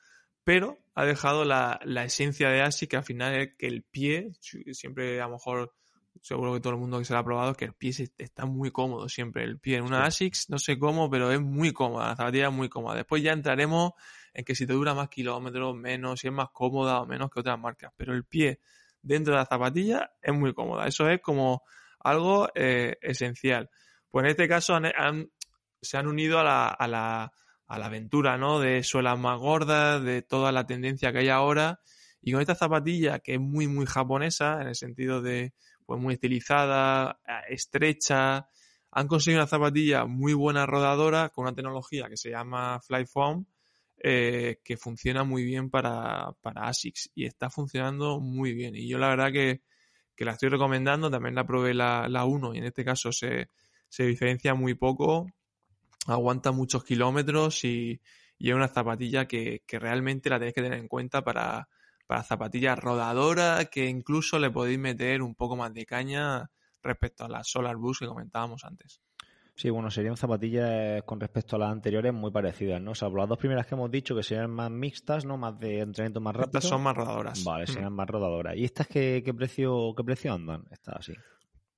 Pero 0.42 0.78
ha 0.94 1.04
dejado 1.04 1.44
la, 1.44 1.78
la 1.84 2.04
esencia 2.04 2.48
de 2.48 2.62
ASI, 2.62 2.86
que 2.86 2.96
al 2.96 3.04
final 3.04 3.34
es 3.34 3.54
que 3.58 3.66
el 3.66 3.82
pie, 3.82 4.32
siempre 4.40 5.20
a 5.20 5.26
lo 5.26 5.34
mejor 5.34 5.74
seguro 6.22 6.54
que 6.54 6.60
todo 6.60 6.72
el 6.72 6.78
mundo 6.78 6.98
que 6.98 7.04
se 7.04 7.12
lo 7.12 7.18
ha 7.18 7.24
probado, 7.24 7.54
que 7.54 7.66
el 7.66 7.74
pie 7.74 7.92
está 8.18 8.46
muy 8.46 8.70
cómodo 8.70 9.08
siempre. 9.08 9.44
El 9.44 9.58
pie 9.58 9.76
en 9.76 9.84
una 9.84 10.04
ASICS, 10.06 10.48
no 10.48 10.58
sé 10.58 10.78
cómo, 10.78 11.10
pero 11.10 11.30
es 11.30 11.40
muy 11.40 11.72
cómoda, 11.72 12.08
la 12.08 12.16
zapatilla 12.16 12.48
es 12.48 12.54
muy 12.54 12.70
cómoda. 12.70 12.96
Después 12.96 13.22
ya 13.22 13.32
entraremos 13.32 13.92
en 14.32 14.44
que 14.44 14.54
si 14.54 14.66
te 14.66 14.72
dura 14.72 14.94
más 14.94 15.10
kilómetros, 15.10 15.76
menos, 15.76 16.20
si 16.20 16.28
es 16.28 16.32
más 16.32 16.48
cómoda 16.50 17.00
o 17.00 17.06
menos 17.06 17.30
que 17.30 17.40
otras 17.40 17.58
marcas. 17.58 17.92
Pero 17.96 18.14
el 18.14 18.24
pie 18.24 18.60
dentro 19.02 19.34
de 19.34 19.40
la 19.40 19.46
zapatilla 19.46 20.12
es 20.22 20.34
muy 20.34 20.54
cómoda. 20.54 20.86
Eso 20.86 21.08
es 21.08 21.20
como 21.20 21.62
algo 22.00 22.48
eh, 22.54 22.96
esencial. 23.00 23.70
Pues 24.10 24.24
en 24.24 24.30
este 24.30 24.48
caso 24.48 24.78
se 25.82 25.96
han 25.96 26.06
unido 26.06 26.40
a 26.40 26.44
la, 26.44 26.68
a, 26.68 26.88
la, 26.88 27.32
a 27.66 27.78
la 27.78 27.86
aventura, 27.86 28.36
¿no? 28.36 28.58
De 28.58 28.82
suelas 28.82 29.18
más 29.18 29.38
gordas, 29.38 30.02
de 30.02 30.22
toda 30.22 30.52
la 30.52 30.66
tendencia 30.66 31.12
que 31.12 31.18
hay 31.18 31.28
ahora. 31.28 31.80
Y 32.22 32.32
con 32.32 32.40
esta 32.40 32.54
zapatilla, 32.54 33.20
que 33.20 33.34
es 33.34 33.40
muy, 33.40 33.66
muy 33.66 33.86
japonesa, 33.86 34.60
en 34.60 34.68
el 34.68 34.74
sentido 34.74 35.22
de 35.22 35.54
pues 35.86 36.00
muy 36.00 36.14
estilizada, 36.14 37.20
eh, 37.26 37.54
estrecha. 37.54 38.48
Han 38.92 39.06
conseguido 39.06 39.40
una 39.40 39.46
zapatilla 39.46 40.04
muy 40.04 40.34
buena 40.34 40.66
rodadora 40.66 41.28
con 41.30 41.44
una 41.44 41.54
tecnología 41.54 42.08
que 42.08 42.16
se 42.16 42.30
llama 42.30 42.80
Flyfoam 42.80 43.46
eh, 44.02 44.60
que 44.64 44.76
funciona 44.76 45.24
muy 45.24 45.44
bien 45.44 45.68
para, 45.70 46.32
para 46.40 46.68
ASICS 46.68 47.10
y 47.14 47.26
está 47.26 47.50
funcionando 47.50 48.18
muy 48.20 48.54
bien. 48.54 48.74
Y 48.74 48.88
yo 48.88 48.98
la 48.98 49.08
verdad 49.08 49.32
que, 49.32 49.62
la 50.16 50.32
estoy 50.32 50.50
recomendando, 50.50 51.10
también 51.10 51.34
la 51.34 51.46
probé 51.46 51.72
la, 51.72 52.06
la 52.08 52.26
1 52.26 52.54
y 52.54 52.58
en 52.58 52.64
este 52.64 52.84
caso 52.84 53.10
se, 53.10 53.48
diferencia 53.98 54.54
muy 54.54 54.74
poco, 54.74 55.26
aguanta 56.06 56.52
muchos 56.52 56.84
kilómetros 56.84 57.64
y, 57.64 58.00
es 58.38 58.54
una 58.54 58.68
zapatilla 58.68 59.26
que, 59.26 59.62
que 59.66 59.78
realmente 59.78 60.30
la 60.30 60.38
tenéis 60.38 60.54
que 60.54 60.62
tener 60.62 60.78
en 60.78 60.88
cuenta 60.88 61.22
para, 61.22 61.68
para 62.06 62.22
zapatillas 62.22 62.78
rodadoras 62.78 63.68
que 63.68 63.86
incluso 63.86 64.38
le 64.38 64.50
podéis 64.50 64.78
meter 64.78 65.22
un 65.22 65.34
poco 65.34 65.56
más 65.56 65.72
de 65.74 65.86
caña 65.86 66.50
respecto 66.82 67.24
a 67.24 67.28
las 67.28 67.48
Solar 67.48 67.76
Boost 67.76 68.00
que 68.00 68.06
comentábamos 68.06 68.64
antes. 68.64 69.00
Sí, 69.60 69.68
bueno, 69.68 69.90
serían 69.90 70.16
zapatillas 70.16 71.02
con 71.02 71.20
respecto 71.20 71.56
a 71.56 71.58
las 71.58 71.70
anteriores 71.70 72.14
muy 72.14 72.30
parecidas, 72.30 72.80
¿no? 72.80 72.92
O 72.92 72.94
sea, 72.94 73.10
las 73.10 73.28
dos 73.28 73.36
primeras 73.36 73.66
que 73.66 73.74
hemos 73.74 73.90
dicho 73.90 74.16
que 74.16 74.22
serían 74.22 74.50
más 74.50 74.70
mixtas, 74.70 75.26
¿no? 75.26 75.36
Más 75.36 75.60
de 75.60 75.80
entrenamiento 75.80 76.18
más 76.18 76.34
rápido. 76.34 76.60
Estas 76.60 76.70
son 76.70 76.82
más 76.82 76.96
rodadoras. 76.96 77.44
Vale, 77.44 77.66
serían 77.66 77.92
más 77.92 78.08
rodadoras. 78.08 78.56
¿Y 78.56 78.64
estas 78.64 78.86
qué, 78.86 79.20
qué 79.22 79.34
precio 79.34 79.92
qué 79.94 80.02
precio 80.02 80.32
andan? 80.32 80.64
Estas 80.70 81.00
así. 81.00 81.12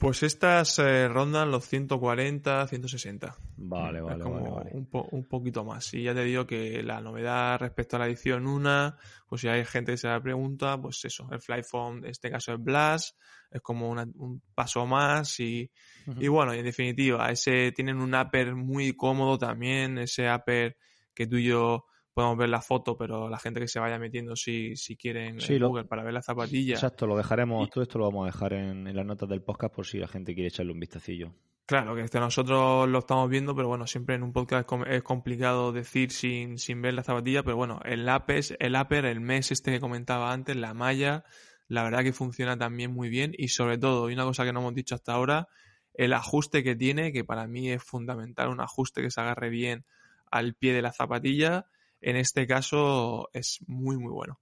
Pues 0.03 0.25
estas 0.25 0.81
eh, 0.81 1.07
rondan 1.07 1.53
los 1.53 1.65
140, 1.69 2.67
160. 2.67 3.37
Vale, 3.59 4.01
vale, 4.01 4.25
vale, 4.25 4.71
Un, 4.73 4.89
un, 4.91 5.25
poquito 5.29 5.65
más. 5.65 5.95
Y 5.95 6.03
ya 6.03 6.13
te 6.13 6.25
digo 6.25 6.45
que 6.45 6.83
la 6.83 7.01
novedad 7.01 7.61
respecto 7.61 7.95
a 7.95 8.01
la 8.01 8.07
edición 8.09 8.49
1, 8.49 8.97
pues 9.29 9.43
si 9.43 9.47
hay 9.47 9.65
gente 9.65 9.93
que 9.93 9.99
se 9.99 10.09
la 10.09 10.21
pregunta, 10.21 10.77
pues 10.77 11.05
eso, 11.05 11.29
el 11.31 11.41
Flyphone, 11.41 11.99
en 11.99 12.11
este 12.11 12.33
caso 12.33 12.53
es 12.53 12.61
Blast, 12.61 13.17
es 13.49 13.61
como 13.61 13.91
un 13.91 14.43
paso 14.53 14.87
más 14.87 15.39
y, 15.39 15.71
y 16.19 16.27
bueno, 16.27 16.53
y 16.53 16.59
en 16.59 16.65
definitiva, 16.65 17.31
ese 17.31 17.71
tienen 17.71 18.01
un 18.01 18.13
upper 18.13 18.57
muy 18.57 18.97
cómodo 18.97 19.39
también, 19.39 19.99
ese 19.99 20.29
upper 20.35 20.77
que 21.15 21.29
tú 21.29 21.37
y 21.37 21.45
yo 21.45 21.87
podemos 22.13 22.37
ver 22.37 22.49
la 22.49 22.61
foto, 22.61 22.97
pero 22.97 23.29
la 23.29 23.39
gente 23.39 23.61
que 23.61 23.69
se 23.69 23.81
vaya 23.81 23.99
metiendo 23.99 24.37
si, 24.37 24.77
si 24.77 24.97
quieren 24.97 25.39
en 25.41 25.61
Google 25.61 25.85
para 25.85 26.03
ver 26.03 26.13
la 26.13 26.23
zapatilla. 26.23 26.75
Exacto, 26.75 27.07
lo 27.07 27.17
dejaremos, 27.17 27.71
todo 27.71 27.83
esto 27.83 27.99
lo 27.99 28.07
vamos 28.07 28.25
a 28.25 28.27
dejar 28.27 28.53
en, 28.53 28.95
las 28.95 29.07
notas 29.07 29.29
del 29.29 29.43
podcast 29.43 29.75
por 29.75 29.87
si 29.87 29.99
la 29.99 30.09
gente 30.09 30.35
quiere 30.35 30.49
echarle 30.49 30.73
un 30.73 30.81
vistacillo. 30.81 31.33
Claro, 31.65 31.95
que 31.95 32.03
este 32.03 32.19
nosotros 32.21 32.89
lo 32.89 32.99
estamos 32.99 33.31
viendo, 33.31 33.55
pero 33.55 33.69
bueno, 33.69 33.87
siempre 33.87 34.17
en 34.17 34.23
un 34.23 34.33
podcast 34.33 34.69
es 34.89 35.03
complicado 35.03 35.73
decir 35.73 36.11
sin, 36.11 36.59
sin 36.59 36.83
ver 36.83 36.93
la 36.95 37.03
zapatilla, 37.03 37.43
pero 37.45 37.57
bueno, 37.57 37.81
el 37.85 38.05
lápiz, 38.05 38.55
el 38.59 38.77
upper, 38.77 39.07
el 39.07 39.21
mes 39.21 39.53
este 39.53 39.71
que 39.71 39.81
comentaba 39.81 40.33
antes, 40.33 40.57
la 40.57 40.75
malla, 40.75 41.25
la 41.69 41.85
verdad 41.85 42.03
que 42.03 42.13
funciona 42.13 42.59
también 42.59 42.93
muy 42.93 43.09
bien 43.09 43.33
y 43.39 43.49
sobre 43.49 43.79
todo, 43.79 44.11
y 44.11 44.15
una 44.15 44.25
cosa 44.25 44.45
que 44.45 44.53
no 44.53 44.61
hemos 44.61 44.75
dicho 44.75 44.95
hasta 44.95 45.15
ahora, 45.15 45.49
el 45.95 46.13
ajuste 46.13 46.63
que 46.63 46.75
tiene, 46.75 47.13
que 47.13 47.25
para 47.25 47.47
mí 47.47 47.71
es 47.71 47.83
fundamental, 47.83 48.49
un 48.49 48.61
ajuste 48.61 49.01
que 49.01 49.11
se 49.11 49.21
agarre 49.21 49.49
bien 49.49 49.85
al 50.31 50.55
pie 50.55 50.75
de 50.75 50.83
la 50.83 50.93
zapatilla 50.93 51.67
en 52.03 52.17
este 52.17 52.47
caso 52.47 53.31
es 53.33 53.61
muy, 53.67 53.97
muy 53.97 54.13
bueno. 54.13 54.39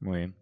Muy 0.00 0.18
bien. 0.18 0.36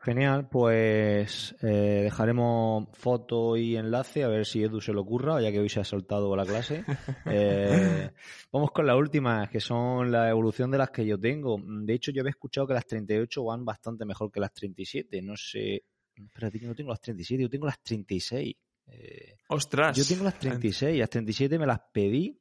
Genial, 0.00 0.48
pues 0.48 1.56
eh, 1.60 2.02
dejaremos 2.04 2.86
foto 2.92 3.56
y 3.56 3.76
enlace 3.76 4.22
a 4.22 4.28
ver 4.28 4.46
si 4.46 4.62
Edu 4.62 4.80
se 4.80 4.92
lo 4.92 5.00
ocurra, 5.00 5.40
ya 5.42 5.50
que 5.50 5.58
hoy 5.58 5.68
se 5.68 5.80
ha 5.80 5.84
soltado 5.84 6.34
la 6.36 6.46
clase. 6.46 6.84
Eh, 7.30 8.10
vamos 8.52 8.70
con 8.70 8.86
las 8.86 8.96
últimas, 8.96 9.50
que 9.50 9.60
son 9.60 10.10
la 10.10 10.30
evolución 10.30 10.70
de 10.70 10.78
las 10.78 10.90
que 10.90 11.04
yo 11.04 11.18
tengo. 11.18 11.60
De 11.62 11.92
hecho, 11.92 12.10
yo 12.10 12.22
había 12.22 12.30
escuchado 12.30 12.66
que 12.66 12.74
las 12.74 12.86
38 12.86 13.44
van 13.44 13.64
bastante 13.64 14.04
mejor 14.06 14.30
que 14.30 14.40
las 14.40 14.52
37. 14.54 15.20
No 15.20 15.36
sé. 15.36 15.82
Espérate, 16.14 16.58
yo 16.58 16.68
no 16.68 16.74
tengo 16.74 16.90
las 16.90 17.00
37, 17.00 17.42
yo 17.42 17.50
tengo 17.50 17.66
las 17.66 17.82
36. 17.82 18.54
Eh, 18.86 19.36
¡Ostras! 19.48 19.96
Yo 19.96 20.04
tengo 20.04 20.24
las 20.24 20.38
36, 20.38 20.98
las 20.98 21.10
37 21.10 21.58
me 21.58 21.66
las 21.66 21.80
pedí 21.92 22.40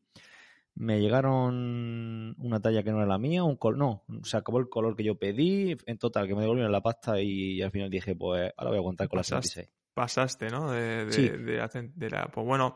me 0.80 1.00
llegaron 1.00 2.36
una 2.38 2.60
talla 2.60 2.84
que 2.84 2.92
no 2.92 2.98
era 2.98 3.08
la 3.08 3.18
mía, 3.18 3.44
un 3.44 3.58
color, 3.58 3.78
no, 3.78 4.06
se 4.24 4.38
acabó 4.38 4.60
el 4.60 4.70
color 4.70 4.96
que 4.96 5.04
yo 5.04 5.16
pedí, 5.16 5.76
en 5.86 5.98
total, 5.98 6.28
que 6.28 6.36
me 6.36 6.42
devolvieron 6.42 6.72
la 6.72 6.82
pasta 6.82 7.20
y, 7.20 7.62
al 7.62 7.72
final 7.72 7.90
dije, 7.90 8.16
pues 8.16 8.52
ahora 8.58 8.70
voy 8.70 8.78
a 8.78 8.80
aguantar 8.80 9.08
con 9.08 9.18
las 9.18 9.28
36. 9.28 9.70
Pasaste, 9.94 10.50
¿no? 10.50 10.72
De, 10.72 11.06
de, 11.06 12.10
la, 12.10 12.28
pues 12.28 12.46
bueno, 12.46 12.76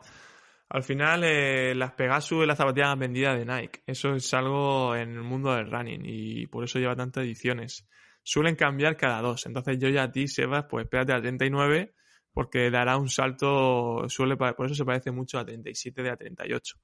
al 0.68 0.82
final 0.82 1.22
eh, 1.22 1.74
las 1.76 1.92
Pegasus 1.92 2.42
y 2.42 2.46
las 2.46 2.58
zapatillas 2.58 2.98
vendidas 2.98 3.38
de 3.38 3.46
Nike, 3.46 3.82
eso 3.86 4.14
es 4.14 4.34
algo 4.34 4.96
en 4.96 5.12
el 5.12 5.22
mundo 5.22 5.54
del 5.54 5.70
running 5.70 6.02
y 6.04 6.46
por 6.48 6.64
eso 6.64 6.80
lleva 6.80 6.96
tantas 6.96 7.22
ediciones. 7.24 7.88
Suelen 8.24 8.56
cambiar 8.56 8.96
cada 8.96 9.20
dos, 9.20 9.46
entonces 9.46 9.78
yo 9.78 9.88
ya 9.88 10.04
a 10.04 10.12
ti, 10.12 10.26
Sebas, 10.26 10.64
pues 10.68 10.84
espérate 10.84 11.12
a 11.12 11.20
39 11.20 11.94
porque 12.32 12.70
dará 12.70 12.96
un 12.96 13.08
salto, 13.08 14.08
suele, 14.08 14.36
por 14.36 14.66
eso 14.66 14.74
se 14.74 14.84
parece 14.84 15.10
mucho 15.10 15.38
a 15.38 15.44
37 15.44 16.02
de 16.02 16.10
a 16.10 16.16
38. 16.16 16.76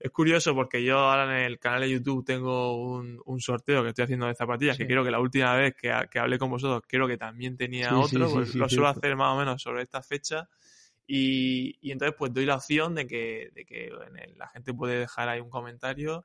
Es 0.00 0.10
curioso 0.10 0.54
porque 0.54 0.82
yo 0.82 0.98
ahora 0.98 1.24
en 1.24 1.44
el 1.44 1.58
canal 1.58 1.82
de 1.82 1.90
YouTube 1.90 2.24
tengo 2.24 2.74
un, 2.94 3.40
sorteo 3.40 3.82
que 3.82 3.90
estoy 3.90 4.04
haciendo 4.04 4.26
de 4.26 4.34
zapatillas, 4.34 4.78
que 4.78 4.86
creo 4.86 5.04
que 5.04 5.10
la 5.10 5.20
última 5.20 5.54
vez 5.54 5.74
que, 5.74 5.92
hablé 5.92 6.38
con 6.38 6.48
vosotros, 6.48 6.82
creo 6.88 7.06
que 7.06 7.18
también 7.18 7.58
tenía 7.58 7.94
otro, 7.94 8.30
pues 8.30 8.54
lo 8.54 8.66
suelo 8.66 8.88
hacer 8.88 9.14
más 9.14 9.34
o 9.34 9.38
menos 9.38 9.60
sobre 9.60 9.82
esta 9.82 10.02
fecha. 10.02 10.48
Y, 11.06 11.76
entonces 11.90 12.16
pues 12.18 12.32
doy 12.32 12.46
la 12.46 12.56
opción 12.56 12.94
de 12.94 13.06
que, 13.06 13.50
de 13.54 13.66
que 13.66 13.90
la 14.36 14.48
gente 14.48 14.72
puede 14.72 15.00
dejar 15.00 15.28
ahí 15.28 15.40
un 15.40 15.50
comentario 15.50 16.24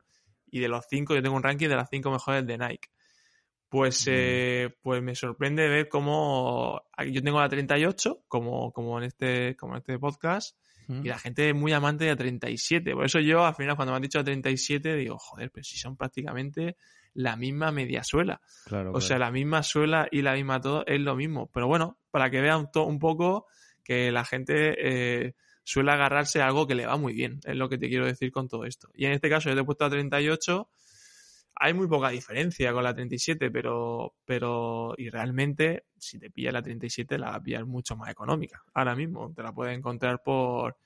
y 0.50 0.62
de 0.62 0.70
los 0.70 0.86
cinco, 0.90 1.14
yo 1.14 1.22
tengo 1.22 1.36
un 1.36 1.44
ranking 1.44 1.68
de 1.68 1.76
las 1.76 1.90
cinco 1.90 2.12
mejores 2.12 2.48
de 2.48 2.58
Nike. 2.58 2.90
Pues, 3.68 4.06
eh, 4.08 4.74
pues 4.82 5.04
me 5.04 5.16
sorprende 5.16 5.68
ver 5.68 5.90
cómo 5.90 6.82
yo 7.12 7.22
tengo 7.22 7.42
la 7.42 7.50
38, 7.50 8.24
como, 8.30 8.72
como, 8.72 9.00
en 9.00 9.04
este, 9.04 9.58
como 9.58 9.74
en 9.74 9.80
este 9.80 10.00
podcast, 10.00 10.56
y 10.88 11.08
la 11.08 11.18
gente 11.18 11.50
es 11.50 11.56
muy 11.56 11.74
amante 11.74 12.06
de 12.06 12.16
37. 12.16 12.94
Por 12.94 13.06
eso 13.06 13.20
yo, 13.20 13.46
al 13.46 13.56
final, 13.56 13.76
cuando 13.76 13.92
me 13.92 13.98
han 13.98 14.02
dicho 14.02 14.20
a 14.20 14.24
37, 14.24 14.96
digo, 14.96 15.18
joder, 15.18 15.52
pero 15.52 15.64
si 15.64 15.78
son 15.78 15.96
prácticamente 15.96 16.78
la 17.14 17.36
misma 17.36 17.72
media 17.72 18.04
suela. 18.04 18.42
o 18.92 19.02
sea, 19.02 19.18
la 19.18 19.32
misma 19.32 19.64
suela 19.64 20.08
y 20.12 20.22
la 20.22 20.34
misma 20.34 20.60
todo 20.60 20.86
es 20.86 21.00
lo 21.00 21.16
mismo. 21.16 21.50
Pero 21.54 21.68
bueno, 21.68 21.98
para 22.12 22.30
que 22.30 22.42
vean 22.42 22.70
un 22.76 23.00
poco 23.00 23.48
que 23.84 24.12
la 24.12 24.26
gente 24.26 24.76
eh, 24.78 25.34
suele 25.64 25.92
agarrarse 25.92 26.42
a 26.42 26.48
algo 26.48 26.68
que 26.68 26.76
le 26.76 26.86
va 26.86 26.98
muy 26.98 27.14
bien. 27.14 27.40
Es 27.46 27.56
lo 27.56 27.70
que 27.70 27.78
te 27.78 27.90
quiero 27.90 28.06
decir 28.06 28.32
con 28.32 28.48
todo 28.48 28.66
esto. 28.66 28.90
Y 28.94 29.06
en 29.06 29.14
este 29.14 29.30
caso, 29.30 29.50
yo 29.50 29.56
te 29.56 29.62
he 29.62 29.66
puesto 29.66 29.86
a 29.86 29.90
38 29.90 30.70
hay 31.56 31.74
muy 31.74 31.88
poca 31.88 32.10
diferencia 32.10 32.74
con 32.74 32.84
la 32.84 32.94
37, 32.94 33.50
pero, 33.50 34.16
pero, 34.26 34.94
y 34.98 35.10
realmente, 35.10 35.86
si 35.98 36.20
te 36.20 36.30
pillas 36.30 36.54
la 36.54 36.62
37, 36.62 37.18
la 37.18 37.32
vas 37.32 37.42
a 37.58 37.66
mucho 37.66 37.96
más 37.96 38.10
económica. 38.10 38.62
Ahora 38.74 38.96
mismo 38.96 39.34
te 39.34 39.42
la 39.42 39.54
puedes 39.54 39.78
encontrar 39.78 40.22
por, 40.24 40.78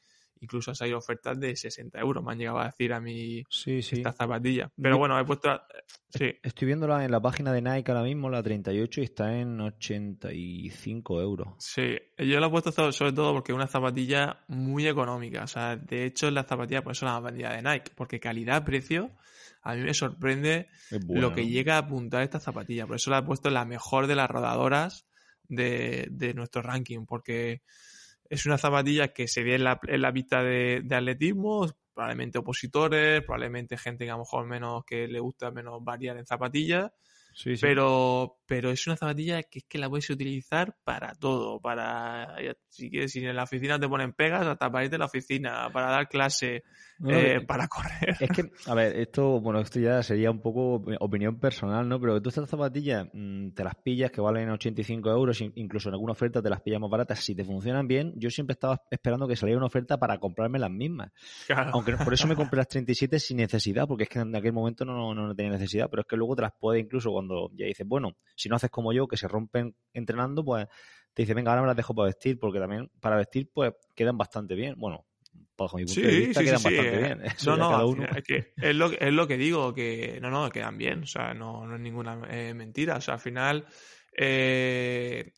incluso 0.42 0.72
hay 0.80 0.94
ofertas 0.94 1.40
de 1.40 1.56
60 1.56 2.00
euros, 2.00 2.24
me 2.24 2.32
han 2.32 2.38
llegado 2.38 2.60
a 2.60 2.66
decir 2.66 2.94
a 2.94 3.00
mí 3.00 3.44
sí, 3.50 3.82
sí. 3.82 3.98
esta 3.98 4.14
zapatilla. 4.14 4.72
Pero 4.80 4.98
bueno, 4.98 5.20
he 5.20 5.26
puesto, 5.26 5.60
sí. 6.10 6.32
Estoy 6.44 6.68
viéndola 6.68 7.04
en 7.04 7.12
la 7.12 7.20
página 7.20 7.52
de 7.52 7.62
Nike 7.62 7.92
ahora 7.92 8.04
mismo, 8.04 8.30
la 8.30 8.44
38, 8.44 9.02
y 9.02 9.04
está 9.04 9.36
en 9.38 9.60
85 9.60 11.22
euros. 11.22 11.48
Sí, 11.58 11.98
yo 12.18 12.40
la 12.40 12.48
he 12.48 12.50
puesto 12.50 12.72
sobre 12.92 13.14
todo 13.14 13.34
porque 13.34 13.52
es 13.52 13.56
una 13.56 13.68
zapatilla 13.68 14.44
muy 14.48 14.88
económica. 14.88 15.44
O 15.44 15.48
sea, 15.48 15.76
de 15.76 16.06
hecho, 16.06 16.30
la 16.32 16.44
zapatilla, 16.44 16.84
por 16.84 16.92
eso 16.92 17.06
la 17.06 17.20
bandida 17.20 17.54
de 17.54 17.62
Nike, 17.62 17.92
porque 17.96 18.20
calidad-precio 18.20 19.12
a 19.62 19.76
mí 19.76 19.82
me 19.82 19.94
sorprende 19.94 20.68
lo 21.08 21.34
que 21.34 21.48
llega 21.48 21.76
a 21.76 21.80
apuntar 21.80 22.24
esta 22.24 22.40
zapatilla. 22.40 22.88
Por 22.88 22.96
eso 22.96 23.12
la 23.12 23.20
he 23.20 23.24
puesto 23.24 23.50
la 23.50 23.66
mejor 23.66 24.08
de 24.08 24.16
las 24.16 24.30
rodadoras 24.30 25.06
de, 25.48 26.34
nuestro 26.36 26.62
ranking, 26.62 27.06
porque 27.06 27.62
es 28.30 28.46
una 28.46 28.58
zapatilla 28.58 29.10
que 29.10 29.28
se 29.28 29.44
ve 29.44 29.56
en 29.56 29.64
la, 29.64 29.80
en 29.88 30.02
la 30.02 30.12
vista 30.12 30.44
de, 30.44 30.86
atletismo, 30.90 31.68
probablemente 31.94 32.38
opositores, 32.38 33.24
probablemente 33.24 33.78
gente 33.78 34.06
que 34.06 34.12
a 34.12 34.14
lo 34.14 34.20
mejor 34.20 34.46
menos 34.46 34.86
que 34.86 35.08
le 35.08 35.20
gusta 35.20 35.52
menos 35.52 35.84
variar 35.84 36.18
en 36.18 36.26
zapatillas 36.26 36.92
pero, 37.62 38.39
pero 38.50 38.72
es 38.72 38.88
una 38.88 38.98
zapatilla 38.98 39.44
que 39.44 39.60
es 39.60 39.66
que 39.66 39.78
la 39.78 39.88
puedes 39.88 40.10
utilizar 40.10 40.76
para 40.84 41.14
todo, 41.14 41.60
para 41.62 42.36
si 42.68 42.90
quieres, 42.90 43.12
si 43.12 43.24
en 43.24 43.36
la 43.36 43.44
oficina 43.44 43.80
te 43.80 43.88
ponen 43.88 44.14
pegas, 44.14 44.48
hasta 44.48 44.72
para 44.72 44.86
irte 44.86 44.96
a 44.96 45.00
la 45.00 45.06
oficina, 45.06 45.70
para 45.72 45.92
dar 45.92 46.10
clase, 46.10 46.64
eh, 47.08 47.42
para 47.46 47.68
correr. 47.68 48.18
Es 48.20 48.30
que, 48.32 48.50
a 48.66 48.74
ver, 48.74 48.98
esto, 48.98 49.40
bueno, 49.40 49.60
esto 49.60 49.80
ya 49.80 50.02
sería 50.02 50.32
un 50.32 50.42
poco 50.42 50.84
opinión 51.00 51.40
personal, 51.40 51.88
¿no? 51.88 52.00
Pero 52.00 52.20
tú 52.24 52.30
estas 52.30 52.50
zapatillas 52.50 53.08
mm, 53.14 53.50
te 53.52 53.64
las 53.64 53.76
pillas 53.76 54.10
que 54.10 54.20
valen 54.20 54.50
85 54.50 55.12
euros, 55.12 55.42
incluso 55.42 55.90
en 55.90 55.94
alguna 55.94 56.14
oferta 56.14 56.42
te 56.42 56.50
las 56.50 56.62
pillas 56.62 56.82
más 56.82 56.90
baratas. 56.90 57.20
Si 57.20 57.36
te 57.36 57.44
funcionan 57.44 57.88
bien, 57.88 58.14
yo 58.16 58.32
siempre 58.32 58.54
estaba 58.54 58.82
esperando 58.90 59.28
que 59.28 59.36
saliera 59.36 59.60
una 59.60 59.68
oferta 59.68 60.00
para 60.00 60.18
comprarme 60.18 60.58
las 60.58 60.72
mismas. 60.72 61.12
Aunque 61.72 61.98
por 61.98 62.14
eso 62.16 62.26
me 62.26 62.36
compré 62.36 62.58
las 62.58 62.68
37 62.70 63.20
sin 63.20 63.38
necesidad, 63.38 63.88
porque 63.88 64.06
es 64.06 64.10
que 64.10 64.20
en 64.20 64.36
aquel 64.36 64.54
momento 64.54 64.86
no, 64.86 65.14
no, 65.14 65.28
no 65.28 65.36
tenía 65.36 65.52
necesidad, 65.52 65.88
pero 65.88 66.02
es 66.02 66.08
que 66.08 66.18
luego 66.18 66.36
te 66.36 66.42
las 66.42 66.54
puedes 66.60 66.84
incluso 66.84 67.12
cuando 67.12 67.52
ya 67.54 67.68
dices, 67.68 67.88
bueno, 67.88 68.16
si 68.40 68.48
no 68.48 68.56
haces 68.56 68.70
como 68.70 68.94
yo, 68.94 69.08
que 69.08 69.18
se 69.18 69.28
rompen 69.28 69.76
entrenando, 69.94 70.46
pues 70.46 70.66
te 71.14 71.24
dice, 71.24 71.34
venga, 71.34 71.52
ahora 71.52 71.64
me 71.64 71.68
las 71.68 71.76
dejo 71.76 71.94
para 71.94 72.08
vestir, 72.08 72.40
porque 72.40 72.60
también 72.60 72.90
para 73.02 73.18
vestir, 73.18 73.50
pues 73.54 73.74
quedan 73.94 74.18
bastante 74.18 74.56
bien. 74.56 74.76
Bueno, 74.78 75.06
bajo 75.58 75.76
mi 75.76 75.84
punto 75.84 76.02
de 76.02 76.08
vista, 76.08 76.42
quedan 76.42 76.64
bastante 76.64 76.96
eh, 76.96 76.98
bien. 76.98 77.22
no, 77.46 77.58
no, 77.58 78.06
es, 78.06 78.24
que 78.24 78.54
es, 78.56 78.76
lo, 78.76 78.92
es 78.92 79.12
lo 79.12 79.28
que 79.28 79.38
digo, 79.38 79.74
que 79.74 80.20
no, 80.22 80.30
no, 80.30 80.50
quedan 80.50 80.78
bien, 80.78 81.04
o 81.04 81.06
sea, 81.06 81.34
no, 81.34 81.66
no 81.66 81.76
es 81.76 81.82
ninguna 81.82 82.22
eh, 82.30 82.54
mentira, 82.54 82.98
o 82.98 83.02
sea, 83.02 83.16
al 83.16 83.20
final... 83.20 83.66
Eh, 84.18 85.34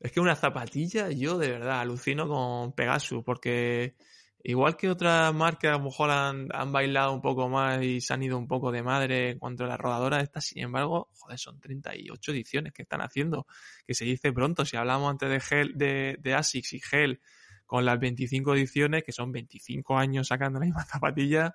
es 0.00 0.12
que 0.12 0.20
una 0.20 0.34
zapatilla, 0.34 1.10
yo 1.10 1.36
de 1.36 1.50
verdad 1.50 1.80
alucino 1.80 2.26
con 2.26 2.72
Pegasus, 2.72 3.22
porque 3.22 3.96
Igual 4.42 4.76
que 4.76 4.88
otras 4.88 5.34
marcas 5.34 5.74
a 5.74 5.78
lo 5.78 5.84
mejor 5.84 6.10
han, 6.10 6.48
bailado 6.72 7.12
un 7.12 7.20
poco 7.20 7.48
más 7.48 7.82
y 7.82 8.00
se 8.00 8.14
han 8.14 8.22
ido 8.22 8.38
un 8.38 8.48
poco 8.48 8.72
de 8.72 8.82
madre 8.82 9.30
en 9.30 9.38
cuanto 9.38 9.64
a 9.64 9.66
la 9.66 9.76
rodadora, 9.76 10.20
estas 10.20 10.46
sin 10.46 10.62
embargo, 10.62 11.10
joder, 11.18 11.38
son 11.38 11.60
38 11.60 12.32
ediciones 12.32 12.72
que 12.72 12.82
están 12.82 13.02
haciendo, 13.02 13.46
que 13.86 13.94
se 13.94 14.06
dice 14.06 14.32
pronto, 14.32 14.64
si 14.64 14.78
hablamos 14.78 15.10
antes 15.10 15.28
de, 15.28 15.40
Gel, 15.40 15.72
de, 15.76 16.16
de 16.20 16.34
ASICS 16.34 16.72
y 16.72 16.80
Gel 16.80 17.20
con 17.66 17.84
las 17.84 18.00
25 18.00 18.54
ediciones, 18.54 19.04
que 19.04 19.12
son 19.12 19.30
25 19.30 19.98
años 19.98 20.28
sacando 20.28 20.58
la 20.58 20.64
misma 20.64 20.84
zapatilla, 20.86 21.54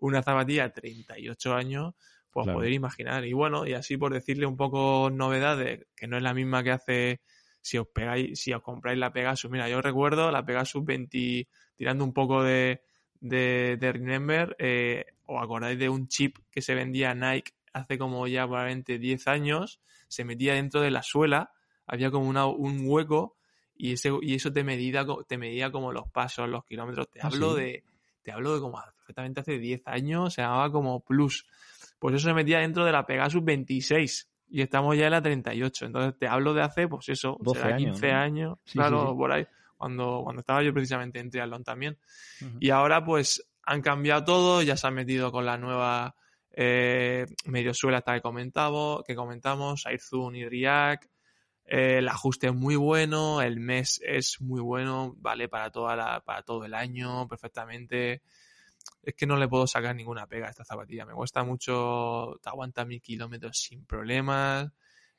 una 0.00 0.22
zapatilla 0.22 0.72
38 0.72 1.54
años, 1.54 1.94
pues 2.30 2.48
poder 2.48 2.72
imaginar. 2.72 3.24
Y 3.24 3.32
bueno, 3.32 3.64
y 3.64 3.74
así 3.74 3.96
por 3.96 4.12
decirle 4.12 4.44
un 4.44 4.56
poco 4.56 5.08
novedades, 5.08 5.86
que 5.94 6.08
no 6.08 6.16
es 6.16 6.22
la 6.24 6.34
misma 6.34 6.64
que 6.64 6.72
hace 6.72 7.20
si 7.60 7.78
os 7.78 7.86
pegáis, 7.86 8.40
si 8.40 8.52
os 8.52 8.60
compráis 8.60 8.98
la 8.98 9.12
Pegasus. 9.12 9.50
Mira, 9.50 9.68
yo 9.68 9.80
recuerdo 9.80 10.32
la 10.32 10.44
Pegasus 10.44 10.84
20 10.84 11.48
tirando 11.76 12.04
un 12.04 12.12
poco 12.12 12.42
de, 12.42 12.82
de, 13.20 13.92
Remember, 13.92 14.54
eh, 14.58 15.06
¿os 15.26 15.42
acordáis 15.42 15.78
de 15.78 15.88
un 15.88 16.08
chip 16.08 16.38
que 16.50 16.62
se 16.62 16.74
vendía 16.74 17.14
Nike 17.14 17.52
hace 17.72 17.98
como 17.98 18.26
ya 18.26 18.46
probablemente 18.46 18.98
10 18.98 19.28
años? 19.28 19.80
Se 20.08 20.24
metía 20.24 20.54
dentro 20.54 20.80
de 20.80 20.90
la 20.90 21.02
suela, 21.02 21.52
había 21.86 22.10
como 22.10 22.28
un 22.28 22.82
hueco 22.84 23.36
y, 23.76 23.92
ese, 23.92 24.10
y 24.22 24.34
eso 24.34 24.52
te 24.52 24.62
medía, 24.62 25.04
te 25.26 25.38
medía 25.38 25.72
como 25.72 25.92
los 25.92 26.08
pasos, 26.10 26.48
los 26.48 26.64
kilómetros. 26.64 27.10
Te 27.10 27.20
ah, 27.20 27.26
hablo 27.26 27.54
de 27.54 27.84
te 28.22 28.32
hablo 28.32 28.54
de 28.54 28.60
como 28.60 28.80
perfectamente 28.96 29.40
hace 29.40 29.58
10 29.58 29.82
años, 29.86 30.32
se 30.32 30.42
llamaba 30.42 30.72
como 30.72 31.00
Plus. 31.00 31.46
Pues 31.98 32.14
eso 32.14 32.28
se 32.28 32.34
metía 32.34 32.60
dentro 32.60 32.84
de 32.84 32.92
la 32.92 33.04
Pegasus 33.04 33.44
26 33.44 34.30
y 34.48 34.62
estamos 34.62 34.96
ya 34.96 35.06
en 35.06 35.10
la 35.10 35.20
38. 35.20 35.86
Entonces 35.86 36.18
te 36.18 36.26
hablo 36.26 36.54
de 36.54 36.62
hace, 36.62 36.88
pues 36.88 37.08
eso, 37.10 37.36
12 37.40 37.62
años, 37.62 38.00
15 38.00 38.12
años, 38.12 38.58
claro, 38.72 39.14
por 39.14 39.32
ahí 39.32 39.46
cuando, 39.76 40.20
cuando 40.24 40.40
estaba 40.40 40.62
yo 40.62 40.72
precisamente 40.72 41.18
en 41.18 41.30
Triathlon 41.30 41.64
también. 41.64 41.98
Y 42.60 42.70
ahora 42.70 43.04
pues 43.04 43.44
han 43.62 43.82
cambiado 43.82 44.24
todo, 44.24 44.62
ya 44.62 44.76
se 44.76 44.86
han 44.86 44.94
metido 44.94 45.32
con 45.32 45.46
la 45.46 45.56
nueva 45.58 46.14
eh, 46.50 47.26
mediosuela 47.46 47.98
hasta 47.98 48.14
que 48.14 48.20
comentamos, 48.20 49.02
que 49.04 49.14
comentamos, 49.14 49.86
Airzun 49.86 50.36
y 50.36 50.48
React. 50.48 51.04
Eh, 51.66 51.98
el 51.98 52.08
ajuste 52.08 52.48
es 52.48 52.54
muy 52.54 52.76
bueno, 52.76 53.40
el 53.40 53.58
mes 53.58 54.00
es 54.04 54.40
muy 54.40 54.60
bueno, 54.60 55.14
vale 55.16 55.48
para 55.48 55.70
toda 55.70 55.96
la, 55.96 56.20
para 56.20 56.42
todo 56.42 56.64
el 56.64 56.74
año 56.74 57.26
perfectamente. 57.26 58.22
Es 59.02 59.14
que 59.14 59.26
no 59.26 59.36
le 59.36 59.48
puedo 59.48 59.66
sacar 59.66 59.96
ninguna 59.96 60.26
pega 60.26 60.46
a 60.46 60.50
esta 60.50 60.64
zapatilla. 60.64 61.06
Me 61.06 61.14
cuesta 61.14 61.42
mucho, 61.42 62.38
te 62.42 62.50
aguanta 62.50 62.84
mil 62.84 63.00
kilómetros 63.00 63.56
sin 63.58 63.84
problemas. 63.86 64.70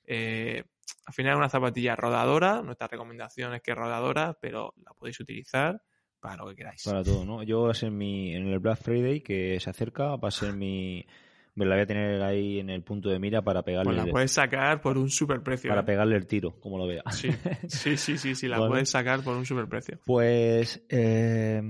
Eh, 0.08 0.64
al 1.06 1.14
final 1.14 1.34
es 1.34 1.38
una 1.38 1.50
zapatilla 1.50 1.96
rodadora, 1.96 2.62
nuestra 2.62 2.88
recomendación 2.88 3.54
es 3.54 3.62
que 3.62 3.72
es 3.72 3.78
rodadora, 3.78 4.38
pero 4.40 4.74
la 4.84 4.92
podéis 4.94 5.20
utilizar 5.20 5.82
para 6.20 6.38
lo 6.38 6.50
que 6.50 6.56
queráis. 6.56 6.82
Para 6.84 7.04
todo, 7.04 7.26
¿no? 7.26 7.44
Yo 7.44 7.70
a 7.70 7.74
ser 7.74 7.92
mi, 7.92 8.34
en 8.36 8.48
el 8.48 8.60
Black 8.60 8.80
Friday 8.82 9.22
que 9.22 9.60
se 9.60 9.70
acerca, 9.70 10.16
va 10.16 10.30
a 10.30 10.32
ser 10.32 10.54
mi, 10.54 11.06
Me 11.54 11.66
la 11.66 11.76
voy 11.76 11.84
a 11.84 11.86
tener 11.86 12.22
ahí 12.24 12.60
en 12.60 12.72
el 12.72 12.82
punto 12.84 13.10
de 13.10 13.20
mira 13.20 13.44
para 13.44 13.62
pegarle. 13.62 13.94
Pues 13.94 14.06
la 14.06 14.12
puedes 14.12 14.32
sacar 14.32 14.82
por 14.82 14.98
un 14.98 15.10
superprecio. 15.10 15.70
Para 15.70 15.82
¿eh? 15.82 15.86
pegarle 15.86 16.16
el 16.16 16.26
tiro, 16.26 16.60
como 16.60 16.78
lo 16.78 16.88
vea. 16.88 17.04
Sí, 17.12 17.30
sí, 17.68 17.98
sí, 17.98 18.18
sí, 18.18 18.34
sí 18.34 18.48
la 18.48 18.58
puedes 18.68 18.90
sacar 18.90 19.24
por 19.24 19.38
un 19.38 19.46
superprecio. 19.46 20.00
Pues, 20.06 20.84
eh, 20.90 21.62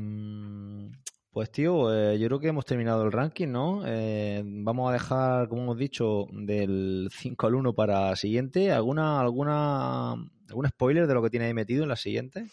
pues 1.35 1.51
tío, 1.51 1.93
eh, 1.93 2.17
yo 2.17 2.27
creo 2.27 2.39
que 2.39 2.47
hemos 2.47 2.63
terminado 2.63 3.03
el 3.03 3.11
ranking, 3.11 3.49
¿no? 3.49 3.83
Eh, 3.85 4.41
vamos 4.45 4.89
a 4.89 4.93
dejar, 4.93 5.49
como 5.49 5.63
hemos 5.63 5.77
dicho, 5.77 6.27
del 6.31 7.09
5 7.11 7.47
al 7.47 7.55
1 7.55 7.73
para 7.73 8.15
siguiente. 8.15 8.71
¿Alguna, 8.71 9.19
alguna, 9.19 10.13
algún 10.13 10.67
spoiler 10.69 11.07
de 11.07 11.13
lo 11.13 11.21
que 11.21 11.29
tiene 11.29 11.47
ahí 11.47 11.53
metido 11.53 11.83
en 11.83 11.89
la 11.89 11.97
siguiente? 11.97 12.45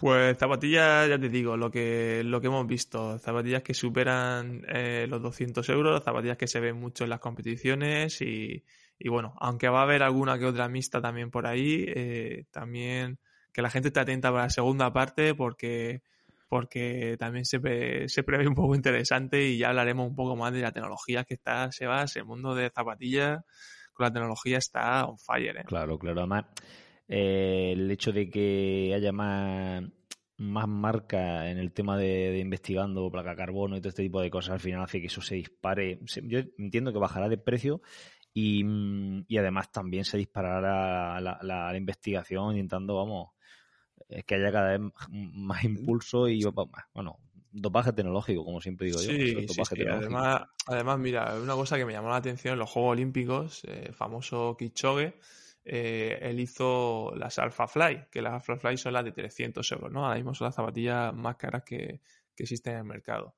Pues 0.00 0.36
zapatillas, 0.36 1.08
ya 1.08 1.16
te 1.16 1.28
digo, 1.28 1.56
lo 1.56 1.70
que, 1.70 2.22
lo 2.24 2.40
que 2.40 2.48
hemos 2.48 2.66
visto. 2.66 3.20
Zapatillas 3.20 3.62
que 3.62 3.72
superan 3.72 4.64
eh, 4.66 5.06
los 5.08 5.22
200 5.22 5.68
euros, 5.68 6.02
zapatillas 6.02 6.36
que 6.36 6.48
se 6.48 6.58
ven 6.58 6.74
mucho 6.74 7.04
en 7.04 7.10
las 7.10 7.20
competiciones 7.20 8.20
y, 8.20 8.64
y 8.98 9.08
bueno, 9.08 9.36
aunque 9.38 9.68
va 9.68 9.78
a 9.78 9.84
haber 9.84 10.02
alguna 10.02 10.40
que 10.40 10.46
otra 10.46 10.68
mixta 10.68 11.00
también 11.00 11.30
por 11.30 11.46
ahí, 11.46 11.84
eh, 11.86 12.46
también 12.50 13.20
que 13.52 13.62
la 13.62 13.70
gente 13.70 13.90
esté 13.90 14.00
atenta 14.00 14.32
para 14.32 14.42
la 14.42 14.50
segunda 14.50 14.92
parte 14.92 15.36
porque, 15.36 16.02
porque 16.48 17.16
también 17.18 17.44
se, 17.44 17.60
pre- 17.60 18.08
se 18.08 18.22
prevé 18.22 18.48
un 18.48 18.54
poco 18.54 18.74
interesante 18.74 19.48
y 19.48 19.58
ya 19.58 19.68
hablaremos 19.68 20.08
un 20.08 20.16
poco 20.16 20.36
más 20.36 20.52
de 20.52 20.62
la 20.62 20.72
tecnología 20.72 21.24
que 21.24 21.34
está, 21.34 21.70
Sebas, 21.72 22.16
el 22.16 22.24
mundo 22.24 22.54
de 22.54 22.70
zapatillas 22.70 23.40
con 23.92 24.04
la 24.06 24.12
tecnología 24.12 24.58
está 24.58 25.04
on 25.06 25.18
fire, 25.18 25.56
¿eh? 25.58 25.64
Claro, 25.66 25.98
claro. 25.98 26.20
Además, 26.20 26.44
eh, 27.08 27.72
el 27.74 27.90
hecho 27.90 28.12
de 28.12 28.30
que 28.30 28.92
haya 28.94 29.12
más, 29.12 29.82
más 30.36 30.68
marca 30.68 31.50
en 31.50 31.58
el 31.58 31.72
tema 31.72 31.96
de, 31.98 32.30
de 32.30 32.38
investigando 32.38 33.10
placa 33.10 33.34
carbono 33.34 33.76
y 33.76 33.80
todo 33.80 33.88
este 33.88 34.04
tipo 34.04 34.20
de 34.20 34.30
cosas, 34.30 34.52
al 34.54 34.60
final 34.60 34.82
hace 34.82 35.00
que 35.00 35.08
eso 35.08 35.20
se 35.20 35.34
dispare. 35.34 35.98
Yo 36.22 36.38
entiendo 36.58 36.92
que 36.92 36.98
bajará 36.98 37.28
de 37.28 37.38
precio 37.38 37.80
y, 38.32 38.62
y 39.26 39.36
además 39.36 39.72
también 39.72 40.04
se 40.04 40.16
disparará 40.18 41.20
la, 41.20 41.38
la- 41.42 41.72
la 41.72 41.76
investigación 41.76 42.52
intentando, 42.56 42.94
vamos, 42.96 43.30
eh, 44.08 44.22
que 44.22 44.36
haya 44.36 44.52
cada 44.52 44.76
vez 44.76 44.92
más 45.10 45.64
impulso 45.64 46.28
y, 46.28 46.42
bueno, 46.94 47.18
dopaje 47.50 47.92
tecnológico, 47.92 48.44
como 48.44 48.60
siempre 48.60 48.86
digo 48.86 49.00
yo. 49.00 49.10
Sí, 49.10 49.44
es 49.44 49.52
sí, 49.52 49.62
sí. 49.64 49.82
Además, 49.88 50.42
además, 50.66 50.98
mira, 50.98 51.34
una 51.40 51.54
cosa 51.54 51.76
que 51.76 51.84
me 51.84 51.92
llamó 51.92 52.10
la 52.10 52.16
atención 52.16 52.52
en 52.52 52.58
los 52.58 52.70
Juegos 52.70 52.92
Olímpicos, 52.92 53.64
eh, 53.64 53.84
el 53.86 53.94
famoso 53.94 54.56
Kipchoge, 54.58 55.18
eh, 55.64 56.18
él 56.22 56.40
hizo 56.40 57.12
las 57.16 57.38
Alpha 57.38 57.66
Fly, 57.66 58.06
que 58.10 58.22
las 58.22 58.34
Alpha 58.34 58.56
Fly 58.56 58.76
son 58.76 58.94
las 58.94 59.04
de 59.04 59.12
300 59.12 59.70
euros, 59.72 59.92
¿no? 59.92 60.04
Ahora 60.04 60.16
mismo 60.16 60.34
son 60.34 60.46
las 60.46 60.54
zapatillas 60.54 61.12
más 61.14 61.36
caras 61.36 61.62
que, 61.64 62.00
que 62.34 62.44
existen 62.44 62.74
en 62.74 62.78
el 62.78 62.84
mercado. 62.84 63.34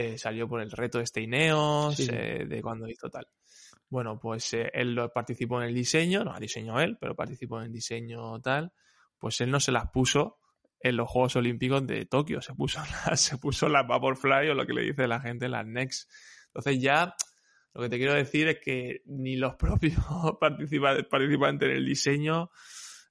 Eh, 0.00 0.16
salió 0.16 0.48
por 0.48 0.60
el 0.60 0.70
reto 0.70 0.98
de 0.98 1.06
sí. 1.06 2.08
eh, 2.12 2.46
de 2.48 2.62
cuando 2.62 2.86
hizo 2.86 3.10
tal. 3.10 3.26
Bueno, 3.88 4.16
pues 4.16 4.54
eh, 4.54 4.70
él 4.72 4.96
participó 5.12 5.60
en 5.60 5.68
el 5.68 5.74
diseño, 5.74 6.22
no 6.22 6.38
diseñó 6.38 6.80
él, 6.80 6.96
pero 7.00 7.16
participó 7.16 7.58
en 7.58 7.66
el 7.66 7.72
diseño 7.72 8.40
tal. 8.40 8.72
Pues 9.18 9.40
él 9.40 9.50
no 9.50 9.60
se 9.60 9.72
las 9.72 9.90
puso 9.90 10.38
en 10.80 10.96
los 10.96 11.08
Juegos 11.08 11.36
Olímpicos 11.36 11.86
de 11.86 12.06
Tokio, 12.06 12.40
se 12.40 12.54
puso 12.54 12.80
las, 13.06 13.20
se 13.20 13.38
puso 13.38 13.68
las 13.68 13.86
Vaporfly 13.86 14.48
o 14.50 14.54
lo 14.54 14.66
que 14.66 14.72
le 14.74 14.82
dice 14.82 15.08
la 15.08 15.20
gente, 15.20 15.48
las 15.48 15.66
Next. 15.66 16.10
Entonces 16.48 16.80
ya 16.80 17.14
lo 17.74 17.82
que 17.82 17.88
te 17.88 17.98
quiero 17.98 18.14
decir 18.14 18.48
es 18.48 18.58
que 18.60 19.02
ni 19.06 19.36
los 19.36 19.54
propios 19.56 19.94
participa- 20.40 21.02
participantes 21.08 21.68
en 21.68 21.76
el 21.76 21.84
diseño 21.86 22.50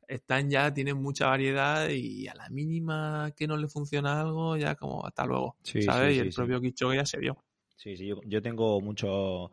están 0.07 0.49
ya, 0.49 0.73
tienen 0.73 0.95
mucha 0.97 1.27
variedad 1.27 1.89
y 1.89 2.27
a 2.29 2.33
la 2.35 2.49
mínima 2.49 3.31
que 3.35 3.45
no 3.45 3.57
le 3.57 3.67
funciona 3.67 4.21
algo, 4.21 4.55
ya 4.55 4.75
como 4.75 5.05
hasta 5.05 5.25
luego, 5.25 5.57
Sí, 5.63 5.81
¿sabes? 5.81 6.13
sí, 6.13 6.17
y 6.17 6.21
el 6.21 6.33
propio 6.33 6.61
Kipchoge 6.61 6.95
ya 6.95 7.05
se 7.05 7.19
vio. 7.19 7.43
Sí, 7.75 7.97
sí, 7.97 8.07
yo, 8.07 8.21
yo 8.25 8.41
tengo 8.41 8.79
muchos 8.79 9.51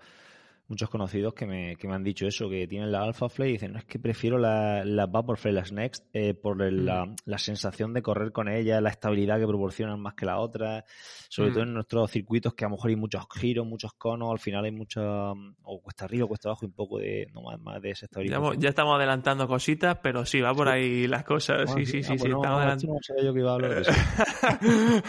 muchos 0.67 0.89
conocidos 0.89 1.35
que 1.35 1.47
me, 1.47 1.77
que 1.77 1.87
me 1.87 1.95
han 1.95 2.03
dicho 2.03 2.27
eso, 2.27 2.49
que 2.49 2.67
tienen 2.67 2.91
la 2.91 3.03
Alpha 3.03 3.29
Fly 3.29 3.49
y 3.49 3.53
dicen, 3.53 3.73
no, 3.75 3.79
es 3.79 3.85
que 3.85 3.99
prefiero 3.99 4.39
la, 4.39 4.83
la 4.85 5.07
Vaporfly, 5.07 5.53
las 5.53 5.73
Next, 5.73 6.07
eh, 6.15 6.33
por 6.35 6.63
el- 6.63 6.87
la, 6.87 7.07
la 7.27 7.39
sensación 7.39 7.93
de 7.93 8.01
correr 8.03 8.33
con 8.33 8.49
ellas, 8.49 8.81
la 8.83 8.89
estabilidad 8.91 9.39
que 9.39 9.47
proporcionan 9.47 10.01
más 10.01 10.15
que 10.15 10.25
la 10.27 10.39
otra, 10.41 10.85
sobre 11.29 11.51
Mm. 11.51 11.53
todo 11.53 11.63
en 11.65 11.75
nuestros 11.75 12.11
circuitos 12.11 12.55
que 12.55 12.65
a 12.65 12.69
lo 12.69 12.77
mejor 12.77 12.91
hay 12.91 12.97
muchos 12.97 13.25
giros, 13.35 13.67
muchos 13.67 13.93
conos, 13.95 14.31
al 14.31 14.39
final 14.39 14.65
hay 14.65 14.73
mucha, 14.73 15.03
o 15.33 15.81
cuesta 15.83 16.07
arriba, 16.07 16.27
cuesta 16.27 16.49
abajo, 16.49 16.65
y 16.65 16.69
un 16.69 16.73
poco 16.75 16.99
de, 16.99 17.29
no 17.35 17.43
más, 17.43 17.61
más 17.61 17.83
de 17.83 17.91
esa 17.91 18.07
estabilidad. 18.07 18.41
ya 18.59 18.71
estamos 18.71 18.97
adelantando 18.97 19.47
cositas, 19.47 19.99
pero 20.03 20.25
sí, 20.25 20.41
va 20.41 20.55
por 20.55 20.69
Sí. 20.69 20.73
ahí 20.73 21.07
las 21.07 21.25
cosas. 21.25 21.71
Ah, 21.71 21.75
sí, 21.77 21.85
sí, 21.85 21.99
ah, 21.99 22.03
sí, 22.05 22.09
pues 22.09 22.23
sí, 22.23 22.29
no, 22.31 22.37
estamos 22.37 22.61
no, 22.65 22.71
adelant- 22.71 22.77
esto 22.77 22.87
no 22.93 22.99
sabía 23.03 23.25
yo 23.25 23.35
que 23.35 23.41
iba 23.41 23.51
a 23.51 23.55
hablar 23.55 23.75
de 23.75 23.81
eso. 23.83 23.93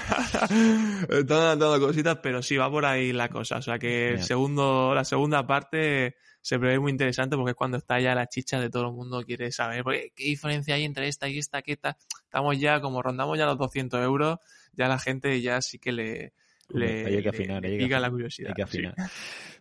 Están 1.09 1.37
adelantando 1.37 1.79
cositas, 1.79 2.17
pero 2.21 2.41
sí 2.41 2.57
va 2.57 2.69
por 2.69 2.85
ahí 2.85 3.13
la 3.13 3.29
cosa. 3.29 3.57
O 3.57 3.61
sea 3.61 3.79
que 3.79 4.17
segundo, 4.19 4.93
la 4.93 5.03
segunda 5.03 5.44
parte 5.45 6.15
se 6.41 6.59
prevé 6.59 6.79
muy 6.79 6.91
interesante 6.91 7.35
porque 7.35 7.51
es 7.51 7.55
cuando 7.55 7.77
está 7.77 7.99
ya 7.99 8.13
la 8.13 8.27
chicha 8.27 8.59
de 8.59 8.69
todo 8.69 8.87
el 8.87 8.93
mundo 8.93 9.23
quiere 9.23 9.51
saber 9.51 9.83
qué 10.15 10.23
diferencia 10.25 10.75
hay 10.75 10.83
entre 10.83 11.07
esta 11.07 11.27
y 11.27 11.39
esta, 11.39 11.61
qué 11.61 11.73
esta. 11.73 11.97
Estamos 12.23 12.59
ya, 12.59 12.81
como 12.81 13.01
rondamos 13.01 13.37
ya 13.37 13.45
los 13.45 13.57
200 13.57 13.99
euros, 14.03 14.37
ya 14.73 14.87
la 14.87 14.99
gente 14.99 15.41
ya 15.41 15.61
sí 15.61 15.79
que 15.79 15.91
le, 15.91 16.33
le, 16.69 17.05
hay 17.05 17.21
que 17.23 17.29
afinar, 17.29 17.61
le 17.61 17.69
hay 17.81 17.87
que 17.87 17.99
la 17.99 18.09
curiosidad. 18.09 18.49
Hay 18.49 18.55
que 18.63 18.71
sí. 18.71 18.77
afinar. 18.85 18.95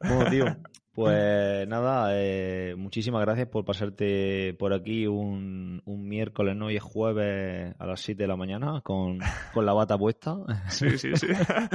Bueno, 0.00 0.28
tío, 0.30 0.44
pues 0.92 1.66
nada, 1.66 2.08
eh, 2.12 2.74
muchísimas 2.76 3.22
gracias 3.22 3.46
por 3.48 3.64
pasarte 3.64 4.54
por 4.58 4.74
aquí 4.74 5.06
un, 5.06 5.80
un 5.86 6.08
miércoles, 6.08 6.54
¿no? 6.56 6.70
Y 6.70 6.76
es 6.76 6.82
jueves 6.82 7.74
a 7.78 7.86
las 7.86 8.00
7 8.00 8.22
de 8.22 8.26
la 8.28 8.36
mañana 8.36 8.80
con, 8.82 9.18
con 9.54 9.64
la 9.64 9.72
bata 9.72 9.96
puesta. 9.96 10.36
Sí, 10.68 10.98
sí, 10.98 11.10
sí. 11.16 11.26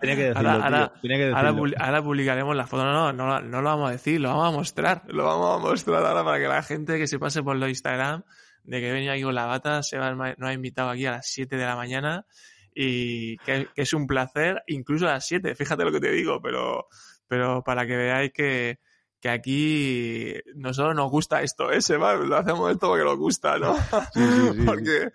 Tenía 0.00 0.16
que 0.16 0.22
decirlo, 0.30 0.50
Ahora- 0.50 0.64
ahora- 0.64 0.88
tío. 0.92 1.00
Tenía 1.02 1.16
que 1.18 1.24
Ahora, 1.28 1.42
decirlo. 1.52 1.62
publi- 1.62 1.74
ahora 1.78 2.02
publicaremos 2.02 2.56
la 2.56 2.66
foto. 2.66 2.84
No, 2.84 3.12
no, 3.12 3.26
no, 3.26 3.40
no 3.40 3.62
lo 3.62 3.68
vamos 3.68 3.88
a 3.88 3.92
decir, 3.92 4.20
lo 4.20 4.28
vamos 4.30 4.48
a 4.48 4.56
mostrar. 4.56 5.02
Lo 5.08 5.24
vamos 5.24 5.56
a 5.60 5.62
mostrar 5.68 6.04
ahora 6.04 6.24
para 6.24 6.38
que 6.38 6.48
la 6.48 6.62
gente 6.62 6.98
que 6.98 7.06
se 7.06 7.18
pase 7.18 7.42
por 7.42 7.56
los 7.56 7.68
Instagram 7.68 8.22
de 8.64 8.80
que 8.80 8.88
he 8.88 8.92
venido 8.92 9.12
aquí 9.12 9.22
con 9.22 9.34
la 9.34 9.46
bata 9.46 9.82
se 9.82 9.98
va, 9.98 10.12
nos 10.14 10.36
ha 10.40 10.52
invitado 10.52 10.90
aquí 10.90 11.06
a 11.06 11.12
las 11.12 11.26
7 11.26 11.56
de 11.56 11.64
la 11.64 11.76
mañana 11.76 12.26
y 12.74 13.36
que, 13.38 13.68
que 13.74 13.82
es 13.82 13.92
un 13.92 14.06
placer, 14.06 14.62
incluso 14.66 15.06
a 15.08 15.12
las 15.12 15.26
7, 15.26 15.54
fíjate 15.54 15.84
lo 15.84 15.92
que 15.92 16.00
te 16.00 16.10
digo, 16.12 16.40
pero, 16.42 16.86
pero 17.26 17.62
para 17.64 17.86
que 17.86 17.96
veáis 17.96 18.32
que, 18.32 18.78
que 19.20 19.28
aquí 19.28 20.34
nosotros 20.56 20.96
nos 20.96 21.10
gusta 21.10 21.42
esto, 21.42 21.70
¿eh? 21.70 21.80
Se 21.80 21.96
va, 21.96 22.14
lo 22.14 22.36
hacemos 22.36 22.70
esto 22.72 22.88
porque 22.88 23.04
nos 23.04 23.16
gusta, 23.18 23.58
¿no? 23.58 23.76
Sí, 23.76 24.20
sí, 24.20 24.50
sí, 24.54 24.62
porque 24.66 25.10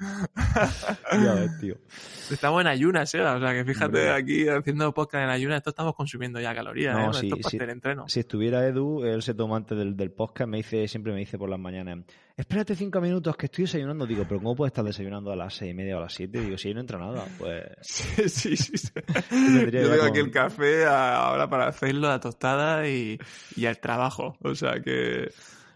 Ya 1.23 1.33
ves, 1.33 1.59
tío. 1.59 1.75
estamos 2.31 2.61
en 2.61 2.67
ayunas, 2.67 3.13
¿eh? 3.15 3.21
O 3.21 3.39
sea 3.39 3.53
que 3.53 3.65
fíjate 3.65 3.85
Hombre. 3.85 4.11
aquí 4.11 4.47
haciendo 4.47 4.93
podcast 4.93 5.23
en 5.25 5.29
ayunas, 5.29 5.57
esto 5.57 5.71
estamos 5.71 5.95
consumiendo 5.95 6.39
ya 6.39 6.53
calorías, 6.55 6.95
No, 6.95 7.11
¿eh? 7.11 7.13
sí, 7.13 7.25
esto 7.27 7.35
es 7.37 7.41
para 7.43 7.49
sí. 7.51 7.57
hacer 7.57 7.69
entreno. 7.69 8.07
Si 8.07 8.19
estuviera 8.21 8.65
Edu, 8.65 9.03
él 9.03 9.21
se 9.21 9.33
toma 9.33 9.57
antes 9.57 9.77
del, 9.77 9.95
del 9.97 10.11
podcast, 10.11 10.49
me 10.49 10.57
dice, 10.57 10.87
siempre 10.87 11.11
me 11.13 11.19
dice 11.19 11.37
por 11.37 11.49
las 11.49 11.59
mañanas, 11.59 11.99
espérate 12.37 12.75
cinco 12.75 13.01
minutos 13.01 13.35
que 13.35 13.47
estoy 13.47 13.63
desayunando. 13.65 14.05
Digo, 14.05 14.23
pero 14.27 14.39
¿cómo 14.39 14.55
puedes 14.55 14.71
estar 14.71 14.85
desayunando 14.85 15.31
a 15.31 15.35
las 15.35 15.53
seis 15.55 15.71
y 15.71 15.73
media 15.73 15.95
o 15.95 15.99
a 15.99 16.03
las 16.03 16.13
siete? 16.13 16.39
Digo, 16.39 16.57
si 16.57 16.67
ahí 16.69 16.73
no 16.75 16.79
entra 16.81 16.99
nada, 16.99 17.25
pues... 17.37 17.63
Sí, 17.81 18.29
sí, 18.29 18.55
sí. 18.77 18.89
Yo 18.95 19.71
tengo 19.71 19.97
con- 19.97 20.07
aquí 20.09 20.19
el 20.19 20.31
café 20.31 20.85
a- 20.85 21.17
ahora 21.17 21.49
para 21.49 21.67
hacerlo, 21.67 22.07
la 22.07 22.19
tostada 22.19 22.87
y, 22.87 23.17
y 23.55 23.65
al 23.65 23.79
trabajo. 23.79 24.37
O 24.43 24.53
sea 24.55 24.79
que 24.81 25.29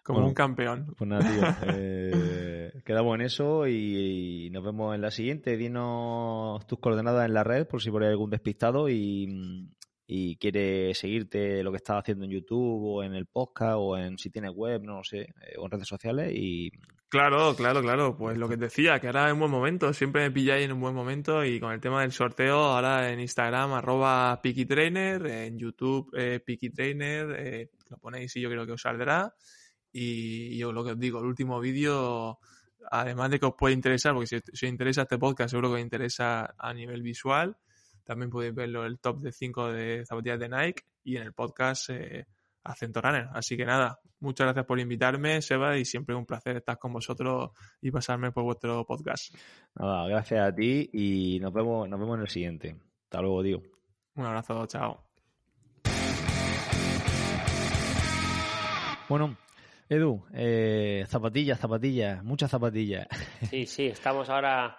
como 0.04 0.20
Bueno. 0.20 0.30
un 0.30 0.34
campeón. 0.36 0.94
Pues 0.98 1.10
nada, 1.10 1.22
tío. 1.30 1.74
eh, 1.76 2.72
quedamos 2.86 3.16
en 3.16 3.22
eso 3.22 3.68
y, 3.68 4.46
y 4.46 4.50
nos 4.50 4.64
vemos 4.64 4.94
en 4.96 5.02
la 5.02 5.12
siguiente. 5.12 5.58
Dinos 5.58 6.66
tus 6.68 6.80
coordenadas 6.80 7.26
en 7.26 7.34
la 7.34 7.44
red 7.44 7.68
por 7.68 7.82
si 7.82 7.92
por 7.92 8.02
ahí 8.02 8.08
hay 8.08 8.12
algún 8.14 8.30
despistado 8.32 8.90
y, 8.90 9.68
y 10.14 10.36
quiere 10.36 10.94
seguirte 10.94 11.64
lo 11.64 11.72
que 11.72 11.78
estás 11.78 12.00
haciendo 12.00 12.26
en 12.26 12.32
YouTube 12.32 12.84
o 12.84 13.02
en 13.02 13.14
el 13.14 13.28
podcast 13.28 13.78
o 13.78 13.98
en 13.98 14.18
si 14.18 14.30
tienes 14.30 14.52
web, 14.54 14.84
no 14.84 14.98
lo 14.98 15.04
sé, 15.06 15.22
eh, 15.22 15.56
o 15.58 15.64
en 15.64 15.72
redes 15.72 15.88
sociales 15.88 16.34
y 16.36 16.70
Claro, 17.08 17.56
claro, 17.56 17.82
claro. 17.82 18.18
Pues 18.18 18.38
lo 18.38 18.48
que 18.48 18.56
te 18.56 18.66
decía, 18.66 19.00
que 19.00 19.08
ahora 19.08 19.28
es 19.28 19.34
un 19.34 19.40
buen 19.40 19.52
momento. 19.52 19.94
Siempre 19.94 20.24
me 20.24 20.32
pilláis 20.32 20.66
en 20.66 20.72
un 20.74 20.80
buen 20.80 20.96
momento 20.96 21.44
y 21.46 21.60
con 21.60 21.74
el 21.74 21.82
tema 21.82 22.02
del 22.02 22.12
sorteo, 22.14 22.58
ahora 22.58 23.12
en 23.12 23.20
Instagram, 23.20 23.74
arroba 23.74 24.42
PikiTrainer, 24.42 25.26
en 25.26 25.58
YouTube, 25.58 26.10
eh, 26.14 26.40
PikiTrainer, 26.40 27.36
eh, 27.38 27.70
lo 27.90 27.98
ponéis 27.98 28.36
y 28.38 28.42
yo 28.42 28.50
creo 28.50 28.66
que 28.66 28.72
os 28.74 28.82
saldrá. 28.82 29.34
Y 29.92 30.58
yo 30.58 30.72
lo 30.72 30.86
que 30.86 30.92
os 30.92 31.00
digo, 31.00 31.20
el 31.20 31.26
último 31.26 31.60
vídeo, 31.60 32.40
además 32.90 33.30
de 33.30 33.40
que 33.40 33.46
os 33.46 33.56
puede 33.58 33.74
interesar, 33.76 34.14
porque 34.14 34.28
si, 34.28 34.40
si 34.54 34.66
os 34.66 34.72
interesa 34.72 35.02
este 35.04 35.18
podcast, 35.18 35.52
seguro 35.52 35.70
que 35.70 35.76
os 35.76 35.82
interesa 35.82 36.54
a 36.58 36.74
nivel 36.74 37.02
visual. 37.02 37.58
También 38.04 38.30
podéis 38.30 38.54
verlo 38.54 38.86
el 38.86 39.00
top 39.00 39.20
de 39.20 39.32
5 39.32 39.72
de 39.72 40.06
zapatillas 40.06 40.40
de 40.40 40.50
Nike 40.50 40.84
y 41.04 41.18
en 41.18 41.24
el 41.24 41.34
podcast 41.34 41.90
eh, 41.90 42.26
Acento 42.64 43.02
Runner. 43.02 43.28
Así 43.34 43.58
que 43.58 43.66
nada, 43.66 44.00
muchas 44.20 44.46
gracias 44.46 44.66
por 44.66 44.80
invitarme, 44.80 45.42
Seba, 45.42 45.78
y 45.78 45.86
siempre 45.86 46.16
es 46.16 46.20
un 46.20 46.26
placer 46.26 46.58
estar 46.58 46.78
con 46.78 46.94
vosotros 46.94 47.52
y 47.82 47.92
pasarme 47.92 48.32
por 48.32 48.44
vuestro 48.44 48.86
podcast. 48.86 49.34
nada, 49.76 50.08
gracias 50.08 50.48
a 50.48 50.54
ti 50.54 50.90
y 50.94 51.40
nos 51.40 51.54
vemos, 51.54 51.88
nos 51.88 52.00
vemos 52.00 52.16
en 52.16 52.22
el 52.22 52.30
siguiente. 52.30 52.76
Hasta 53.04 53.22
luego, 53.22 53.44
tío. 53.44 53.62
Un 54.16 54.26
abrazo, 54.26 54.66
chao. 54.68 55.04
Bueno, 59.10 59.36
Edu, 59.90 60.24
eh, 60.34 61.04
zapatillas, 61.08 61.60
zapatillas, 61.60 62.24
muchas 62.24 62.50
zapatillas. 62.50 63.08
Sí, 63.50 63.66
sí, 63.66 63.88
estamos 63.88 64.30
ahora 64.30 64.78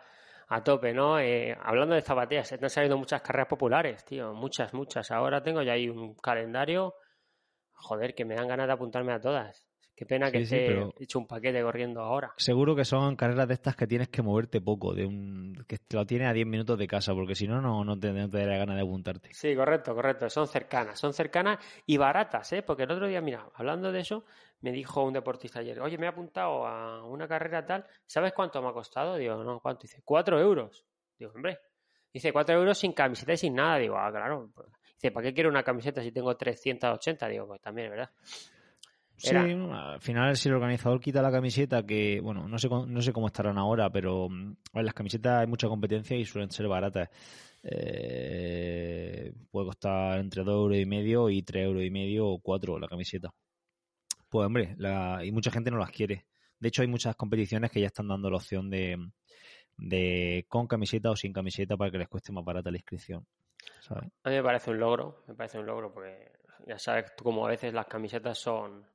a 0.54 0.62
tope, 0.62 0.92
¿no? 0.92 1.18
Eh, 1.18 1.56
hablando 1.62 1.94
de 1.94 2.02
zapatillas, 2.02 2.52
están 2.52 2.70
saliendo 2.70 2.98
muchas 2.98 3.22
carreras 3.22 3.48
populares, 3.48 4.04
tío, 4.04 4.34
muchas, 4.34 4.74
muchas. 4.74 5.10
Ahora 5.10 5.42
tengo 5.42 5.62
ya 5.62 5.72
ahí 5.72 5.88
un 5.88 6.14
calendario 6.14 6.94
joder, 7.82 8.14
que 8.14 8.24
me 8.24 8.34
dan 8.34 8.48
ganas 8.48 8.66
de 8.66 8.72
apuntarme 8.72 9.12
a 9.12 9.20
todas. 9.20 9.66
Qué 9.94 10.06
pena 10.06 10.30
que 10.30 10.46
Sí, 10.46 10.56
pero- 10.66 10.94
hecho 10.98 11.18
un 11.18 11.26
paquete 11.26 11.62
corriendo 11.62 12.00
ahora. 12.00 12.32
Seguro 12.36 12.74
que 12.74 12.84
son 12.84 13.14
carreras 13.14 13.46
de 13.46 13.54
estas 13.54 13.76
que 13.76 13.86
tienes 13.86 14.08
que 14.08 14.22
moverte 14.22 14.60
poco, 14.60 14.94
de 14.94 15.04
un 15.04 15.64
que 15.68 15.78
te 15.78 15.96
lo 15.96 16.06
tienes 16.06 16.28
a 16.28 16.32
10 16.32 16.46
minutos 16.46 16.78
de 16.78 16.86
casa, 16.86 17.12
porque 17.12 17.34
si 17.34 17.46
no, 17.46 17.60
no, 17.60 17.84
no 17.84 17.98
te, 17.98 18.12
no 18.12 18.28
te 18.28 18.44
ganas 18.44 18.76
de 18.76 18.82
apuntarte. 18.82 19.28
Sí, 19.34 19.54
correcto, 19.54 19.94
correcto. 19.94 20.30
Son 20.30 20.48
cercanas, 20.48 20.98
son 20.98 21.12
cercanas 21.12 21.58
y 21.86 21.98
baratas, 21.98 22.52
¿eh? 22.52 22.62
Porque 22.62 22.84
el 22.84 22.90
otro 22.90 23.06
día, 23.06 23.20
mira, 23.20 23.46
hablando 23.54 23.92
de 23.92 24.00
eso, 24.00 24.24
me 24.62 24.72
dijo 24.72 25.02
un 25.04 25.12
deportista 25.12 25.60
ayer, 25.60 25.78
oye, 25.80 25.98
me 25.98 26.06
he 26.06 26.08
apuntado 26.08 26.66
a 26.66 27.04
una 27.04 27.28
carrera 27.28 27.64
tal, 27.66 27.84
¿sabes 28.06 28.32
cuánto 28.32 28.62
me 28.62 28.68
ha 28.68 28.72
costado? 28.72 29.16
Digo, 29.16 29.42
no, 29.44 29.60
¿cuánto? 29.60 29.82
Dice, 29.82 30.00
cuatro 30.04 30.40
euros. 30.40 30.84
Digo, 31.18 31.32
hombre. 31.34 31.58
Dice, 32.12 32.32
cuatro 32.32 32.54
euros 32.56 32.78
sin 32.78 32.92
camiseta 32.92 33.32
y 33.32 33.36
sin 33.36 33.54
nada. 33.54 33.78
Digo, 33.78 33.96
ah, 33.96 34.10
claro. 34.10 34.50
pues". 34.54 34.68
Dice, 34.94 35.10
¿para 35.10 35.26
qué 35.28 35.34
quiero 35.34 35.50
una 35.50 35.62
camiseta 35.62 36.02
si 36.02 36.12
tengo 36.12 36.36
380? 36.36 37.28
Digo, 37.28 37.46
pues 37.46 37.60
también, 37.60 37.90
¿verdad? 37.90 38.10
Sí, 39.16 39.36
al 39.36 40.00
final 40.00 40.36
si 40.36 40.48
el 40.48 40.54
organizador 40.56 41.00
quita 41.00 41.22
la 41.22 41.30
camiseta, 41.30 41.84
que 41.86 42.20
bueno, 42.20 42.48
no 42.48 42.58
sé, 42.58 42.68
cómo- 42.68 42.86
no 42.86 43.00
sé 43.00 43.12
cómo 43.12 43.28
estarán 43.28 43.56
ahora, 43.56 43.88
pero 43.90 44.28
mm, 44.28 44.56
ver, 44.72 44.84
las 44.84 44.94
camisetas 44.94 45.40
hay 45.40 45.46
mucha 45.46 45.68
competencia 45.68 46.16
y 46.16 46.24
suelen 46.24 46.50
ser 46.50 46.66
baratas. 46.66 47.08
Eh, 47.62 49.32
puede 49.50 49.66
costar 49.66 50.18
entre 50.18 50.42
2 50.42 50.54
euros 50.54 50.76
y 50.78 50.86
medio 50.86 51.30
y 51.30 51.42
3 51.42 51.64
euros 51.66 51.84
y 51.84 51.90
medio 51.90 52.26
o 52.26 52.38
4 52.40 52.78
la 52.78 52.88
camiseta. 52.88 53.30
Pues 54.32 54.46
hombre, 54.46 54.74
la, 54.78 55.22
y 55.22 55.30
mucha 55.30 55.50
gente 55.50 55.70
no 55.70 55.76
las 55.76 55.90
quiere. 55.90 56.24
De 56.58 56.68
hecho, 56.68 56.80
hay 56.80 56.88
muchas 56.88 57.14
competiciones 57.16 57.70
que 57.70 57.82
ya 57.82 57.88
están 57.88 58.08
dando 58.08 58.30
la 58.30 58.38
opción 58.38 58.70
de, 58.70 58.96
de 59.76 60.46
con 60.48 60.66
camiseta 60.66 61.10
o 61.10 61.16
sin 61.16 61.34
camiseta 61.34 61.76
para 61.76 61.90
que 61.90 61.98
les 61.98 62.08
cueste 62.08 62.32
más 62.32 62.42
barata 62.42 62.70
la 62.70 62.78
inscripción. 62.78 63.26
¿sabes? 63.80 64.10
A 64.24 64.30
mí 64.30 64.36
me 64.36 64.42
parece 64.42 64.70
un 64.70 64.78
logro, 64.78 65.22
me 65.28 65.34
parece 65.34 65.58
un 65.58 65.66
logro 65.66 65.92
porque 65.92 66.32
ya 66.66 66.78
sabes 66.78 67.14
tú 67.14 67.24
como 67.24 67.44
a 67.46 67.50
veces 67.50 67.74
las 67.74 67.84
camisetas 67.84 68.38
son 68.38 68.86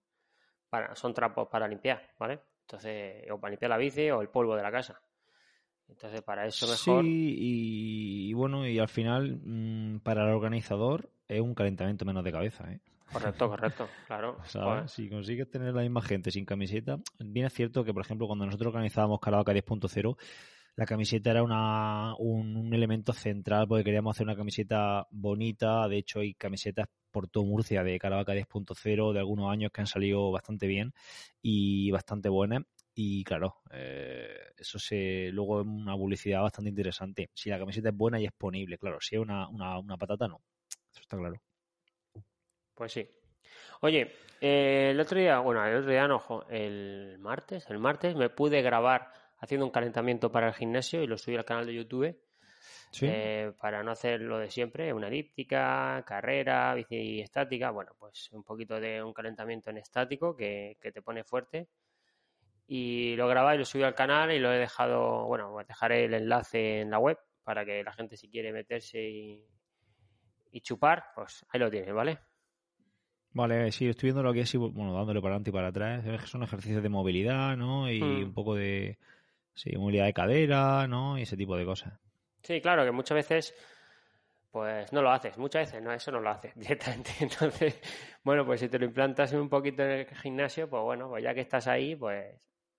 para, 0.71 0.95
son 0.95 1.13
trapos 1.13 1.47
para 1.49 1.67
limpiar, 1.67 2.01
¿vale? 2.17 2.39
Entonces, 2.61 3.29
o 3.29 3.39
para 3.39 3.51
limpiar 3.51 3.69
la 3.69 3.77
bici 3.77 4.09
o 4.09 4.21
el 4.21 4.29
polvo 4.29 4.55
de 4.55 4.63
la 4.63 4.71
casa. 4.71 4.99
Entonces, 5.87 6.23
para 6.23 6.47
eso 6.47 6.65
mejor. 6.65 7.03
Sí, 7.03 7.35
y, 7.37 8.29
y 8.31 8.33
bueno, 8.33 8.67
y 8.67 8.79
al 8.79 8.89
final, 8.89 9.39
mm, 9.45 9.99
para 9.99 10.23
el 10.23 10.33
organizador 10.33 11.11
es 11.27 11.41
un 11.41 11.53
calentamiento 11.53 12.05
menos 12.05 12.23
de 12.23 12.31
cabeza, 12.31 12.71
¿eh? 12.71 12.79
Correcto, 13.11 13.49
correcto, 13.49 13.87
claro. 14.05 14.37
Si 14.87 15.09
consigues 15.09 15.49
tener 15.49 15.73
la 15.73 15.81
misma 15.81 16.01
gente 16.01 16.31
sin 16.31 16.45
camiseta, 16.45 16.99
bien 17.19 17.45
es 17.45 17.53
cierto 17.53 17.83
que, 17.83 17.93
por 17.93 18.03
ejemplo, 18.03 18.27
cuando 18.27 18.45
nosotros 18.45 18.73
organizábamos 18.73 19.19
Caravaca 19.19 19.53
10.0, 19.53 20.17
la 20.75 20.85
camiseta 20.85 21.31
era 21.31 21.41
una, 21.41 22.15
un, 22.19 22.55
un 22.55 22.73
elemento 22.73 23.11
central 23.11 23.67
porque 23.67 23.83
queríamos 23.83 24.15
hacer 24.15 24.27
una 24.27 24.35
camiseta 24.35 25.07
bonita. 25.09 25.87
De 25.87 25.97
hecho, 25.97 26.19
hay 26.19 26.35
camisetas 26.35 26.87
por 27.09 27.27
todo 27.27 27.45
Murcia 27.45 27.83
de 27.83 27.97
Caravaca 27.97 28.33
10.0 28.33 29.13
de 29.13 29.19
algunos 29.19 29.51
años 29.51 29.71
que 29.71 29.81
han 29.81 29.87
salido 29.87 30.31
bastante 30.31 30.67
bien 30.67 30.93
y 31.41 31.89
bastante 31.89 32.29
buenas. 32.29 32.61
Y 32.93 33.23
claro, 33.23 33.61
eh, 33.71 34.37
eso 34.57 34.77
se 34.79 35.29
luego 35.31 35.61
es 35.61 35.67
una 35.67 35.95
publicidad 35.95 36.41
bastante 36.41 36.69
interesante. 36.69 37.31
Si 37.33 37.49
la 37.49 37.59
camiseta 37.59 37.89
es 37.89 37.95
buena 37.95 38.19
y 38.19 38.25
es 38.25 38.31
ponible, 38.33 38.77
claro. 38.77 38.99
Si 39.01 39.15
es 39.15 39.21
una, 39.21 39.47
una, 39.49 39.79
una 39.79 39.97
patata, 39.97 40.27
no. 40.27 40.41
Eso 40.91 41.01
está 41.01 41.17
claro. 41.17 41.41
Pues 42.77 42.93
sí. 42.93 43.09
Oye, 43.81 44.13
eh, 44.39 44.89
el 44.91 44.99
otro 44.99 45.19
día, 45.19 45.39
bueno, 45.39 45.65
el 45.65 45.77
otro 45.77 45.89
día 45.89 46.07
no, 46.07 46.19
jo, 46.19 46.45
el 46.49 47.17
martes, 47.19 47.67
el 47.69 47.79
martes 47.79 48.15
me 48.15 48.29
pude 48.29 48.61
grabar 48.61 49.11
haciendo 49.39 49.65
un 49.65 49.71
calentamiento 49.71 50.31
para 50.31 50.47
el 50.47 50.53
gimnasio 50.53 51.01
y 51.01 51.07
lo 51.07 51.17
subí 51.17 51.35
al 51.35 51.45
canal 51.45 51.65
de 51.65 51.73
YouTube. 51.73 52.17
Sí. 52.89 53.05
eh, 53.09 53.51
para 53.59 53.83
no 53.83 53.91
hacer 53.91 54.21
lo 54.21 54.37
de 54.37 54.49
siempre, 54.49 54.93
una 54.93 55.07
elíptica, 55.09 56.03
carrera, 56.07 56.73
bici 56.73 57.19
estática, 57.19 57.69
bueno, 57.69 57.91
pues 57.99 58.31
un 58.31 58.43
poquito 58.43 58.79
de 58.79 59.03
un 59.03 59.13
calentamiento 59.13 59.69
en 59.71 59.77
estático 59.77 60.35
que, 60.35 60.77
que 60.81 60.91
te 60.91 61.01
pone 61.01 61.23
fuerte. 61.23 61.67
Y 62.67 63.15
lo 63.15 63.27
grabé 63.27 63.55
y 63.55 63.57
lo 63.59 63.65
subí 63.65 63.83
al 63.83 63.95
canal 63.95 64.31
y 64.31 64.39
lo 64.39 64.53
he 64.53 64.57
dejado, 64.57 65.25
bueno, 65.25 65.57
dejaré 65.67 66.05
el 66.05 66.13
enlace 66.13 66.81
en 66.81 66.91
la 66.91 66.99
web 66.99 67.17
para 67.43 67.65
que 67.65 67.83
la 67.83 67.91
gente 67.91 68.17
si 68.17 68.29
quiere 68.29 68.51
meterse 68.53 69.01
y, 69.01 69.45
y 70.51 70.61
chupar, 70.61 71.05
pues 71.15 71.45
ahí 71.49 71.59
lo 71.59 71.69
tiene, 71.69 71.91
¿vale? 71.91 72.19
Vale, 73.37 73.71
sí, 73.71 73.87
estoy 73.87 74.07
viendo 74.07 74.23
lo 74.23 74.33
que 74.33 74.41
es, 74.41 74.53
y, 74.55 74.57
bueno, 74.57 74.95
dándole 74.95 75.21
para 75.21 75.35
adelante 75.35 75.51
y 75.51 75.53
para 75.53 75.67
atrás. 75.67 76.03
Son 76.27 76.41
ejercicios 76.41 76.81
de 76.81 76.89
movilidad, 76.89 77.55
¿no? 77.55 77.89
Y 77.91 78.01
Mm. 78.01 78.23
un 78.23 78.33
poco 78.33 78.55
de, 78.55 78.97
sí, 79.53 79.77
movilidad 79.77 80.05
de 80.05 80.13
cadera, 80.13 80.87
¿no? 80.87 81.19
Y 81.19 81.21
ese 81.21 81.37
tipo 81.37 81.55
de 81.55 81.63
cosas. 81.63 81.93
Sí, 82.41 82.59
claro, 82.61 82.83
que 82.83 82.91
muchas 82.91 83.15
veces 83.15 83.53
pues 84.49 84.91
no 84.91 85.03
lo 85.03 85.11
haces, 85.11 85.37
muchas 85.37 85.67
veces 85.67 85.83
no, 85.83 85.93
eso 85.93 86.11
no 86.11 86.19
lo 86.19 86.31
haces 86.31 86.51
directamente. 86.55 87.11
Entonces, 87.19 87.79
bueno, 88.23 88.43
pues 88.43 88.59
si 88.59 88.69
te 88.69 88.79
lo 88.79 88.85
implantas 88.85 89.31
un 89.33 89.49
poquito 89.49 89.83
en 89.83 89.91
el 89.91 90.07
gimnasio, 90.07 90.67
pues 90.67 90.81
bueno, 90.81 91.07
pues 91.07 91.23
ya 91.23 91.35
que 91.35 91.41
estás 91.41 91.67
ahí, 91.67 91.95
pues 91.95 92.33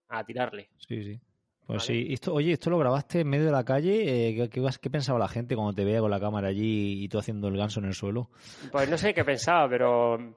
a 0.09 0.25
tirarle. 0.25 0.71
Sí, 0.89 1.05
sí. 1.05 1.21
Pues 1.69 1.87
Vale. 1.87 2.01
sí. 2.07 2.13
Esto, 2.15 2.33
oye, 2.33 2.53
¿esto 2.53 2.71
lo 2.71 2.79
grabaste 2.79 3.21
en 3.21 3.29
medio 3.29 3.45
de 3.45 3.53
la 3.53 3.63
calle? 3.63 4.31
Eh, 4.31 4.35
¿qué, 4.35 4.49
qué, 4.49 4.67
qué 4.81 4.89
pensaba 4.91 5.19
la 5.19 5.29
gente 5.29 5.55
cuando 5.55 5.75
te 5.75 5.85
veía 5.85 6.01
con 6.01 6.11
la 6.11 6.19
cámara 6.19 6.49
allí 6.49 7.05
y 7.05 7.09
tú 7.11 7.19
haciendo 7.19 7.49
el 7.49 7.59
ganso 7.59 7.79
en 7.81 7.87
el 7.87 7.93
suelo? 7.95 8.31
Pues 8.73 8.89
no 8.89 8.97
sé 8.97 9.13
qué 9.13 9.23
pensaba, 9.23 9.69
pero 9.69 10.35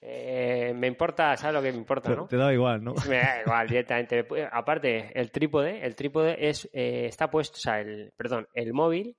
eh, 0.00 0.72
me 0.76 0.86
importa, 0.86 1.36
¿sabes 1.36 1.54
lo 1.54 1.62
que 1.62 1.72
me 1.72 1.78
importa, 1.78 2.10
Te, 2.10 2.16
no? 2.16 2.26
te 2.28 2.36
daba 2.36 2.54
igual, 2.54 2.84
¿no? 2.84 2.94
Me 3.08 3.16
da 3.16 3.40
igual, 3.42 3.66
directamente. 3.68 4.24
Aparte, 4.52 5.10
el 5.18 5.32
trípode, 5.32 5.84
el 5.84 5.96
trípode 5.96 6.48
es, 6.48 6.70
eh, 6.72 7.06
está 7.06 7.28
puesto, 7.28 7.56
o 7.56 7.60
sea, 7.60 7.80
el, 7.80 8.12
perdón, 8.16 8.46
el 8.54 8.72
móvil 8.72 9.16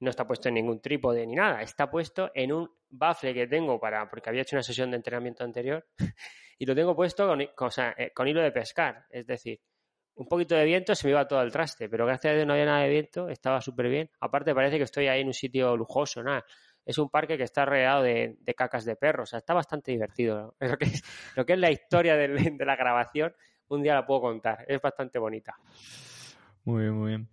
no 0.00 0.10
está 0.10 0.26
puesto 0.26 0.48
en 0.48 0.56
ningún 0.56 0.80
trípode 0.82 1.26
ni 1.26 1.34
nada, 1.36 1.62
está 1.62 1.90
puesto 1.90 2.30
en 2.34 2.52
un 2.52 2.70
bafle 2.90 3.32
que 3.32 3.46
tengo 3.46 3.80
para, 3.80 4.08
porque 4.10 4.28
había 4.28 4.42
hecho 4.42 4.56
una 4.56 4.62
sesión 4.62 4.90
de 4.90 4.96
entrenamiento 4.98 5.42
anterior 5.42 5.86
y 6.58 6.66
lo 6.66 6.74
tengo 6.74 6.94
puesto 6.94 7.26
con, 7.26 7.40
hi- 7.40 7.50
con- 7.56 7.68
o 7.68 7.70
sea, 7.70 7.96
con 8.14 8.28
hilo 8.28 8.42
de 8.42 8.52
pescar, 8.52 9.06
es 9.10 9.26
decir, 9.26 9.58
un 10.18 10.26
poquito 10.26 10.56
de 10.56 10.64
viento 10.64 10.94
se 10.96 11.06
me 11.06 11.12
iba 11.12 11.26
todo 11.28 11.38
al 11.38 11.52
traste, 11.52 11.88
pero 11.88 12.04
gracias 12.04 12.32
a 12.32 12.34
Dios 12.34 12.46
no 12.46 12.52
había 12.52 12.66
nada 12.66 12.82
de 12.82 12.90
viento, 12.90 13.28
estaba 13.28 13.60
súper 13.60 13.88
bien. 13.88 14.10
Aparte 14.20 14.52
parece 14.52 14.76
que 14.76 14.82
estoy 14.82 15.06
ahí 15.06 15.20
en 15.20 15.28
un 15.28 15.34
sitio 15.34 15.76
lujoso, 15.76 16.22
nada. 16.24 16.44
Es 16.84 16.98
un 16.98 17.08
parque 17.08 17.36
que 17.36 17.44
está 17.44 17.64
rodeado 17.64 18.02
de, 18.02 18.36
de 18.40 18.54
cacas 18.54 18.84
de 18.84 18.96
perros, 18.96 19.28
o 19.28 19.30
sea, 19.30 19.38
está 19.38 19.54
bastante 19.54 19.92
divertido. 19.92 20.56
Lo, 20.60 20.76
que 20.76 20.86
es, 20.86 21.04
lo 21.36 21.46
que 21.46 21.52
es 21.52 21.58
la 21.58 21.70
historia 21.70 22.16
de 22.16 22.28
la 22.58 22.76
grabación, 22.76 23.32
un 23.68 23.82
día 23.82 23.94
la 23.94 24.04
puedo 24.04 24.22
contar, 24.22 24.64
es 24.66 24.80
bastante 24.80 25.20
bonita. 25.20 25.54
Muy 26.64 26.82
bien, 26.82 26.94
muy 26.94 27.08
bien. 27.10 27.28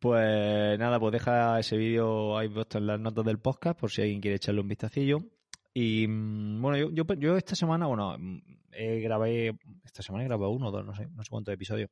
Pues 0.00 0.78
nada, 0.78 0.98
pues 0.98 1.12
deja 1.12 1.60
ese 1.60 1.76
vídeo 1.76 2.36
ahí 2.36 2.48
puesto 2.48 2.78
en 2.78 2.88
las 2.88 2.98
notas 2.98 3.24
del 3.24 3.38
podcast 3.38 3.78
por 3.78 3.90
si 3.92 4.02
alguien 4.02 4.20
quiere 4.20 4.36
echarle 4.36 4.60
un 4.60 4.68
vistacillo. 4.68 5.18
Y 5.72 6.06
mm, 6.08 6.60
bueno, 6.60 6.90
yo, 6.90 7.04
yo, 7.14 7.36
esta 7.36 7.54
semana, 7.54 7.86
bueno, 7.86 8.16
mm, 8.18 8.38
grabé, 9.02 9.56
esta 9.84 10.02
semana 10.02 10.24
he 10.24 10.26
grabado 10.26 10.50
uno 10.50 10.68
o 10.68 10.70
dos, 10.72 10.84
no 10.84 10.94
sé, 10.94 11.06
no 11.06 11.22
sé 11.22 11.30
cuántos 11.30 11.54
episodios. 11.54 11.90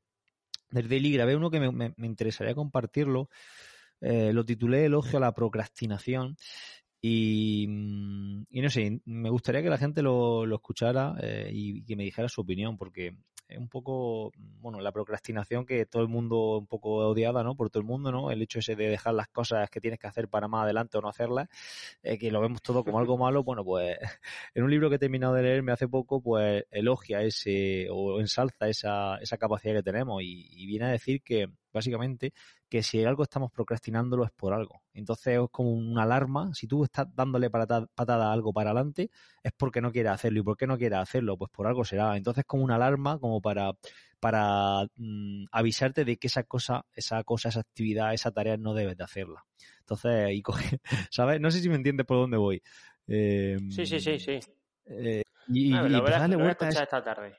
Del 0.73 0.89
Daily 0.89 1.13
grabé 1.13 1.37
uno 1.37 1.51
que 1.51 1.61
me, 1.61 1.71
me- 1.71 1.95
interesaría 2.07 2.55
compartirlo. 2.55 3.29
Eh, 4.01 4.33
lo 4.33 4.45
titulé 4.45 4.87
Elogio 4.87 5.19
a 5.19 5.21
la 5.21 5.35
procrastinación. 5.35 6.37
Y, 7.01 7.67
mm, 7.69 8.45
y 8.51 8.61
no 8.63 8.71
sé, 8.71 9.01
me 9.07 9.31
gustaría 9.31 9.63
que 9.63 9.71
la 9.71 9.79
gente 9.79 10.03
lo, 10.03 10.47
lo 10.47 10.57
escuchara 10.57 11.15
eh, 11.23 11.51
y 11.53 11.85
que 11.85 11.97
me 11.97 12.05
dijera 12.05 12.29
su 12.29 12.41
opinión, 12.43 12.79
porque 12.79 13.17
un 13.57 13.69
poco, 13.69 14.33
bueno, 14.61 14.81
la 14.81 14.93
procrastinación 14.93 15.67
que 15.67 15.87
todo 15.87 16.03
el 16.03 16.09
mundo 16.09 16.59
un 16.59 16.67
poco 16.67 16.97
odiada, 17.09 17.43
¿no? 17.43 17.55
Por 17.55 17.71
todo 17.71 17.81
el 17.81 17.87
mundo, 17.87 18.11
¿no? 18.13 18.31
El 18.31 18.43
hecho 18.43 18.61
ese 18.61 18.77
de 18.77 18.89
dejar 18.89 19.15
las 19.15 19.29
cosas 19.29 19.71
que 19.71 19.81
tienes 19.81 19.99
que 19.99 20.07
hacer 20.07 20.29
para 20.29 20.49
más 20.49 20.65
adelante 20.65 20.99
o 20.99 21.01
no 21.01 21.09
hacerlas, 21.09 21.49
eh, 22.03 22.19
que 22.19 22.31
lo 22.31 22.41
vemos 22.41 22.63
todo 22.63 22.85
como 22.85 22.99
algo 22.99 23.19
malo, 23.19 23.43
bueno, 23.45 23.65
pues 23.65 23.99
en 24.55 24.65
un 24.65 24.71
libro 24.71 24.89
que 24.89 24.97
he 24.97 24.99
terminado 24.99 25.35
de 25.35 25.43
leerme 25.43 25.73
hace 25.73 25.89
poco, 25.89 26.21
pues 26.23 26.65
elogia 26.71 27.23
ese 27.23 27.89
o 27.91 28.21
ensalza 28.21 28.69
esa, 28.69 29.17
esa 29.19 29.39
capacidad 29.39 29.75
que 29.75 29.83
tenemos 29.83 30.23
y, 30.23 30.49
y 30.51 30.67
viene 30.67 30.87
a 30.87 30.91
decir 30.91 31.23
que 31.23 31.49
básicamente 31.73 32.33
que 32.69 32.83
si 32.83 33.05
algo 33.05 33.23
estamos 33.23 33.51
procrastinándolo 33.53 34.25
es 34.25 34.31
por 34.33 34.53
algo. 34.55 34.83
Entonces 34.95 35.39
es 35.39 35.49
como 35.51 35.73
una 35.73 36.03
alarma. 36.05 36.53
Si 36.55 36.67
tú 36.67 36.85
estás 36.85 37.07
dándole 37.15 37.51
patada, 37.51 37.87
patada 37.95 38.31
a 38.31 38.33
algo 38.33 38.53
para 38.53 38.71
adelante, 38.71 39.11
es 39.43 39.53
porque 39.57 39.81
no 39.81 39.93
quieres 39.93 40.13
hacerlo. 40.13 40.41
¿Y 40.41 40.43
por 40.43 40.57
qué 40.57 40.67
no 40.67 40.79
quieres 40.79 40.99
hacerlo? 40.99 41.37
Pues 41.39 41.51
por 41.51 41.67
algo 41.67 41.85
será. 41.85 42.17
Entonces 42.17 42.41
es 42.43 42.47
como 42.47 42.65
una 42.65 42.77
alarma 42.77 43.19
como 43.19 43.41
para, 43.41 43.73
para 44.21 44.87
mm, 44.97 45.45
avisarte 45.53 46.05
de 46.05 46.17
que 46.17 46.27
esa 46.29 46.45
cosa, 46.45 46.87
esa 46.95 47.23
cosa, 47.25 47.49
esa 47.49 47.61
actividad, 47.61 48.15
esa 48.15 48.31
tarea 48.33 48.57
no 48.57 48.75
debes 48.75 48.97
de 48.97 49.05
hacerla. 49.05 49.45
Entonces, 49.81 50.31
y 50.33 50.43
coge, 50.43 50.79
¿sabes? 51.11 51.41
No 51.41 51.51
sé 51.51 51.61
si 51.61 51.69
me 51.69 51.77
entiendes 51.77 52.07
por 52.07 52.17
dónde 52.19 52.37
voy. 52.37 52.63
Eh, 53.07 53.59
Sí, 53.69 53.85
sí, 53.87 53.99
sí, 54.01 54.19
sí. 54.19 54.41
eh, 54.87 55.23
y, 55.49 55.75
Ah, 55.75 55.89
y 55.89 55.95
empecé 55.99 56.15
a 56.17 56.21
darle 56.21 56.37
lo 56.37 56.43
voy 56.43 56.49
a 56.49 56.69
ese- 56.71 56.83
esta 56.85 57.03
tarde. 57.03 57.37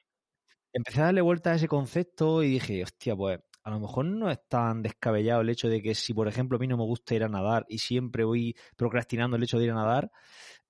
empecé 0.74 1.02
a 1.02 1.06
darle 1.06 1.22
vuelta 1.22 1.52
a 1.52 1.56
ese 1.56 1.68
concepto 1.68 2.44
y 2.44 2.50
dije, 2.50 2.84
hostia, 2.84 3.16
pues 3.16 3.40
a 3.64 3.70
lo 3.70 3.80
mejor 3.80 4.06
no 4.06 4.30
es 4.30 4.40
tan 4.48 4.82
descabellado 4.82 5.42
el 5.42 5.50
hecho 5.50 5.70
de 5.70 5.82
que 5.82 5.96
si, 5.96 6.14
por 6.14 6.28
ejemplo, 6.28 6.58
a 6.58 6.60
mí 6.60 6.68
no 6.68 6.78
me 6.78 6.84
gusta 6.84 7.16
ir 7.16 7.24
a 7.24 7.30
nadar 7.30 7.66
y 7.70 7.80
siempre 7.80 8.24
voy 8.24 8.56
procrastinando 8.76 9.38
el 9.38 9.44
hecho 9.44 9.58
de 9.58 9.66
ir 9.66 9.72
a 9.72 9.76
nadar, 9.76 10.12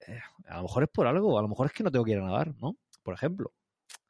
eh, 0.07 0.19
a 0.47 0.57
lo 0.57 0.63
mejor 0.63 0.83
es 0.83 0.89
por 0.89 1.07
algo, 1.07 1.37
a 1.37 1.41
lo 1.41 1.47
mejor 1.47 1.67
es 1.67 1.73
que 1.73 1.83
no 1.83 1.91
tengo 1.91 2.05
que 2.05 2.11
ir 2.11 2.19
a 2.19 2.25
nadar, 2.25 2.53
¿no? 2.59 2.77
Por 3.01 3.13
ejemplo. 3.15 3.53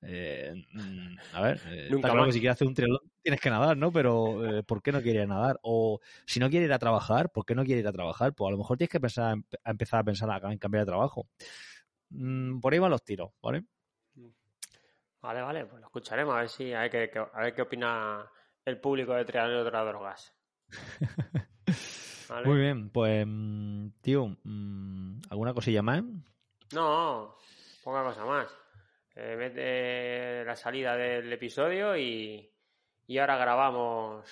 Eh, 0.02 0.54
mm, 0.74 1.16
a 1.34 1.42
ver, 1.42 1.62
eh, 1.68 1.88
Nunca 1.90 2.08
está 2.08 2.12
claro 2.12 2.26
que 2.26 2.34
si 2.34 2.40
quieres 2.42 2.56
hacer 2.56 2.68
un 2.68 2.74
triatlón 2.74 3.00
tienes 3.22 3.40
que 3.40 3.50
nadar, 3.50 3.78
¿no? 3.78 3.92
Pero 3.92 4.46
eh, 4.46 4.64
¿por 4.64 4.82
qué 4.82 4.92
no 4.92 5.02
quieres 5.02 5.24
ir 5.24 5.32
a 5.32 5.34
nadar? 5.34 5.60
O 5.64 6.02
si 6.26 6.42
no 6.42 6.50
quieres 6.50 6.68
ir 6.68 6.74
a 6.74 6.80
trabajar, 6.80 7.32
¿por 7.32 7.46
qué 7.46 7.56
no 7.56 7.64
quieres 7.64 7.84
ir 7.84 7.88
a 7.88 7.94
trabajar? 7.94 8.34
Pues 8.34 8.50
a 8.50 8.52
lo 8.52 8.58
mejor 8.58 8.78
tienes 8.78 8.92
que 8.92 9.00
pensar, 9.00 9.38
a 9.64 9.72
empezar 9.72 10.02
a 10.02 10.04
pensar 10.04 10.44
en 10.52 10.58
cambiar 10.58 10.84
de 10.86 10.92
trabajo. 10.92 11.28
mm, 12.10 12.60
por 12.60 12.74
ahí 12.74 12.80
van 12.80 12.92
los 12.92 13.04
tiros, 13.04 13.32
¿vale? 13.42 13.64
Vale, 15.22 15.42
vale, 15.42 15.66
pues 15.66 15.80
lo 15.80 15.88
escucharemos 15.88 16.36
a 16.36 16.40
ver 16.40 16.50
si 16.50 16.74
a 16.74 16.82
ver 16.82 17.10
qué, 17.10 17.20
a 17.20 17.40
ver 17.40 17.56
qué 17.56 17.62
opina 17.62 18.30
el 18.66 18.80
público 18.80 19.14
de 19.14 19.26
Triángulo 19.26 19.64
de 19.64 19.68
otras 19.68 19.86
drogas. 19.86 20.36
Muy 22.46 22.60
bien, 22.60 22.90
pues, 22.90 23.26
mm, 23.28 23.90
tío, 24.02 24.38
¿alguna 25.30 25.54
cosilla 25.54 25.82
más? 25.82 26.04
No, 26.74 27.36
poca 27.84 28.04
cosa 28.04 28.26
más. 28.26 28.48
Eh, 29.16 29.36
mete 29.38 30.44
la 30.46 30.56
salida 30.56 30.96
del 30.96 31.32
episodio 31.32 31.96
y, 31.96 32.50
y 33.06 33.18
ahora 33.20 33.38
grabamos 33.38 34.26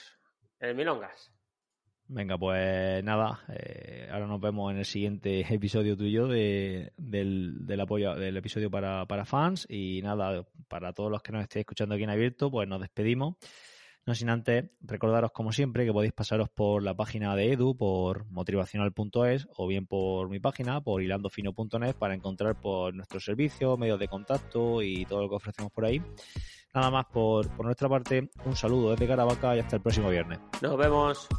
el 0.59 0.73
Milongas. 0.73 1.31
Venga, 2.07 2.37
pues 2.37 3.01
nada, 3.03 3.39
eh, 3.47 4.09
ahora 4.11 4.27
nos 4.27 4.41
vemos 4.41 4.71
en 4.71 4.79
el 4.79 4.85
siguiente 4.85 5.39
episodio 5.53 5.95
tuyo 5.95 6.27
de, 6.27 6.91
del, 6.97 7.65
del 7.65 7.79
apoyo 7.79 8.15
del 8.15 8.35
episodio 8.35 8.69
para, 8.69 9.05
para 9.05 9.23
fans 9.23 9.65
y 9.69 10.01
nada, 10.01 10.45
para 10.67 10.91
todos 10.91 11.11
los 11.11 11.21
que 11.21 11.31
nos 11.31 11.43
estéis 11.43 11.61
escuchando 11.61 11.95
aquí 11.95 12.03
en 12.03 12.09
abierto, 12.09 12.49
pues 12.49 12.67
nos 12.67 12.81
despedimos. 12.81 13.35
No 14.11 14.15
sin 14.15 14.29
antes 14.29 14.65
recordaros, 14.81 15.31
como 15.31 15.53
siempre, 15.53 15.85
que 15.85 15.93
podéis 15.93 16.11
pasaros 16.11 16.49
por 16.49 16.83
la 16.83 16.93
página 16.93 17.33
de 17.33 17.53
Edu, 17.53 17.77
por 17.77 18.25
motivacional.es 18.25 19.47
o 19.55 19.67
bien 19.67 19.87
por 19.87 20.27
mi 20.27 20.37
página, 20.41 20.81
por 20.81 21.01
hilandofino.net, 21.01 21.95
para 21.95 22.13
encontrar 22.13 22.59
por 22.59 22.93
nuestros 22.93 23.23
servicios, 23.23 23.79
medios 23.79 23.97
de 24.01 24.09
contacto 24.09 24.81
y 24.81 25.05
todo 25.05 25.21
lo 25.21 25.29
que 25.29 25.35
ofrecemos 25.35 25.71
por 25.71 25.85
ahí. 25.85 26.01
Nada 26.73 26.91
más 26.91 27.05
por, 27.05 27.47
por 27.55 27.65
nuestra 27.65 27.87
parte, 27.87 28.29
un 28.43 28.55
saludo 28.57 28.91
desde 28.91 29.07
Caravaca 29.07 29.55
y 29.55 29.59
hasta 29.59 29.77
el 29.77 29.81
próximo 29.81 30.09
viernes. 30.09 30.41
Nos 30.61 30.75
vemos. 30.75 31.29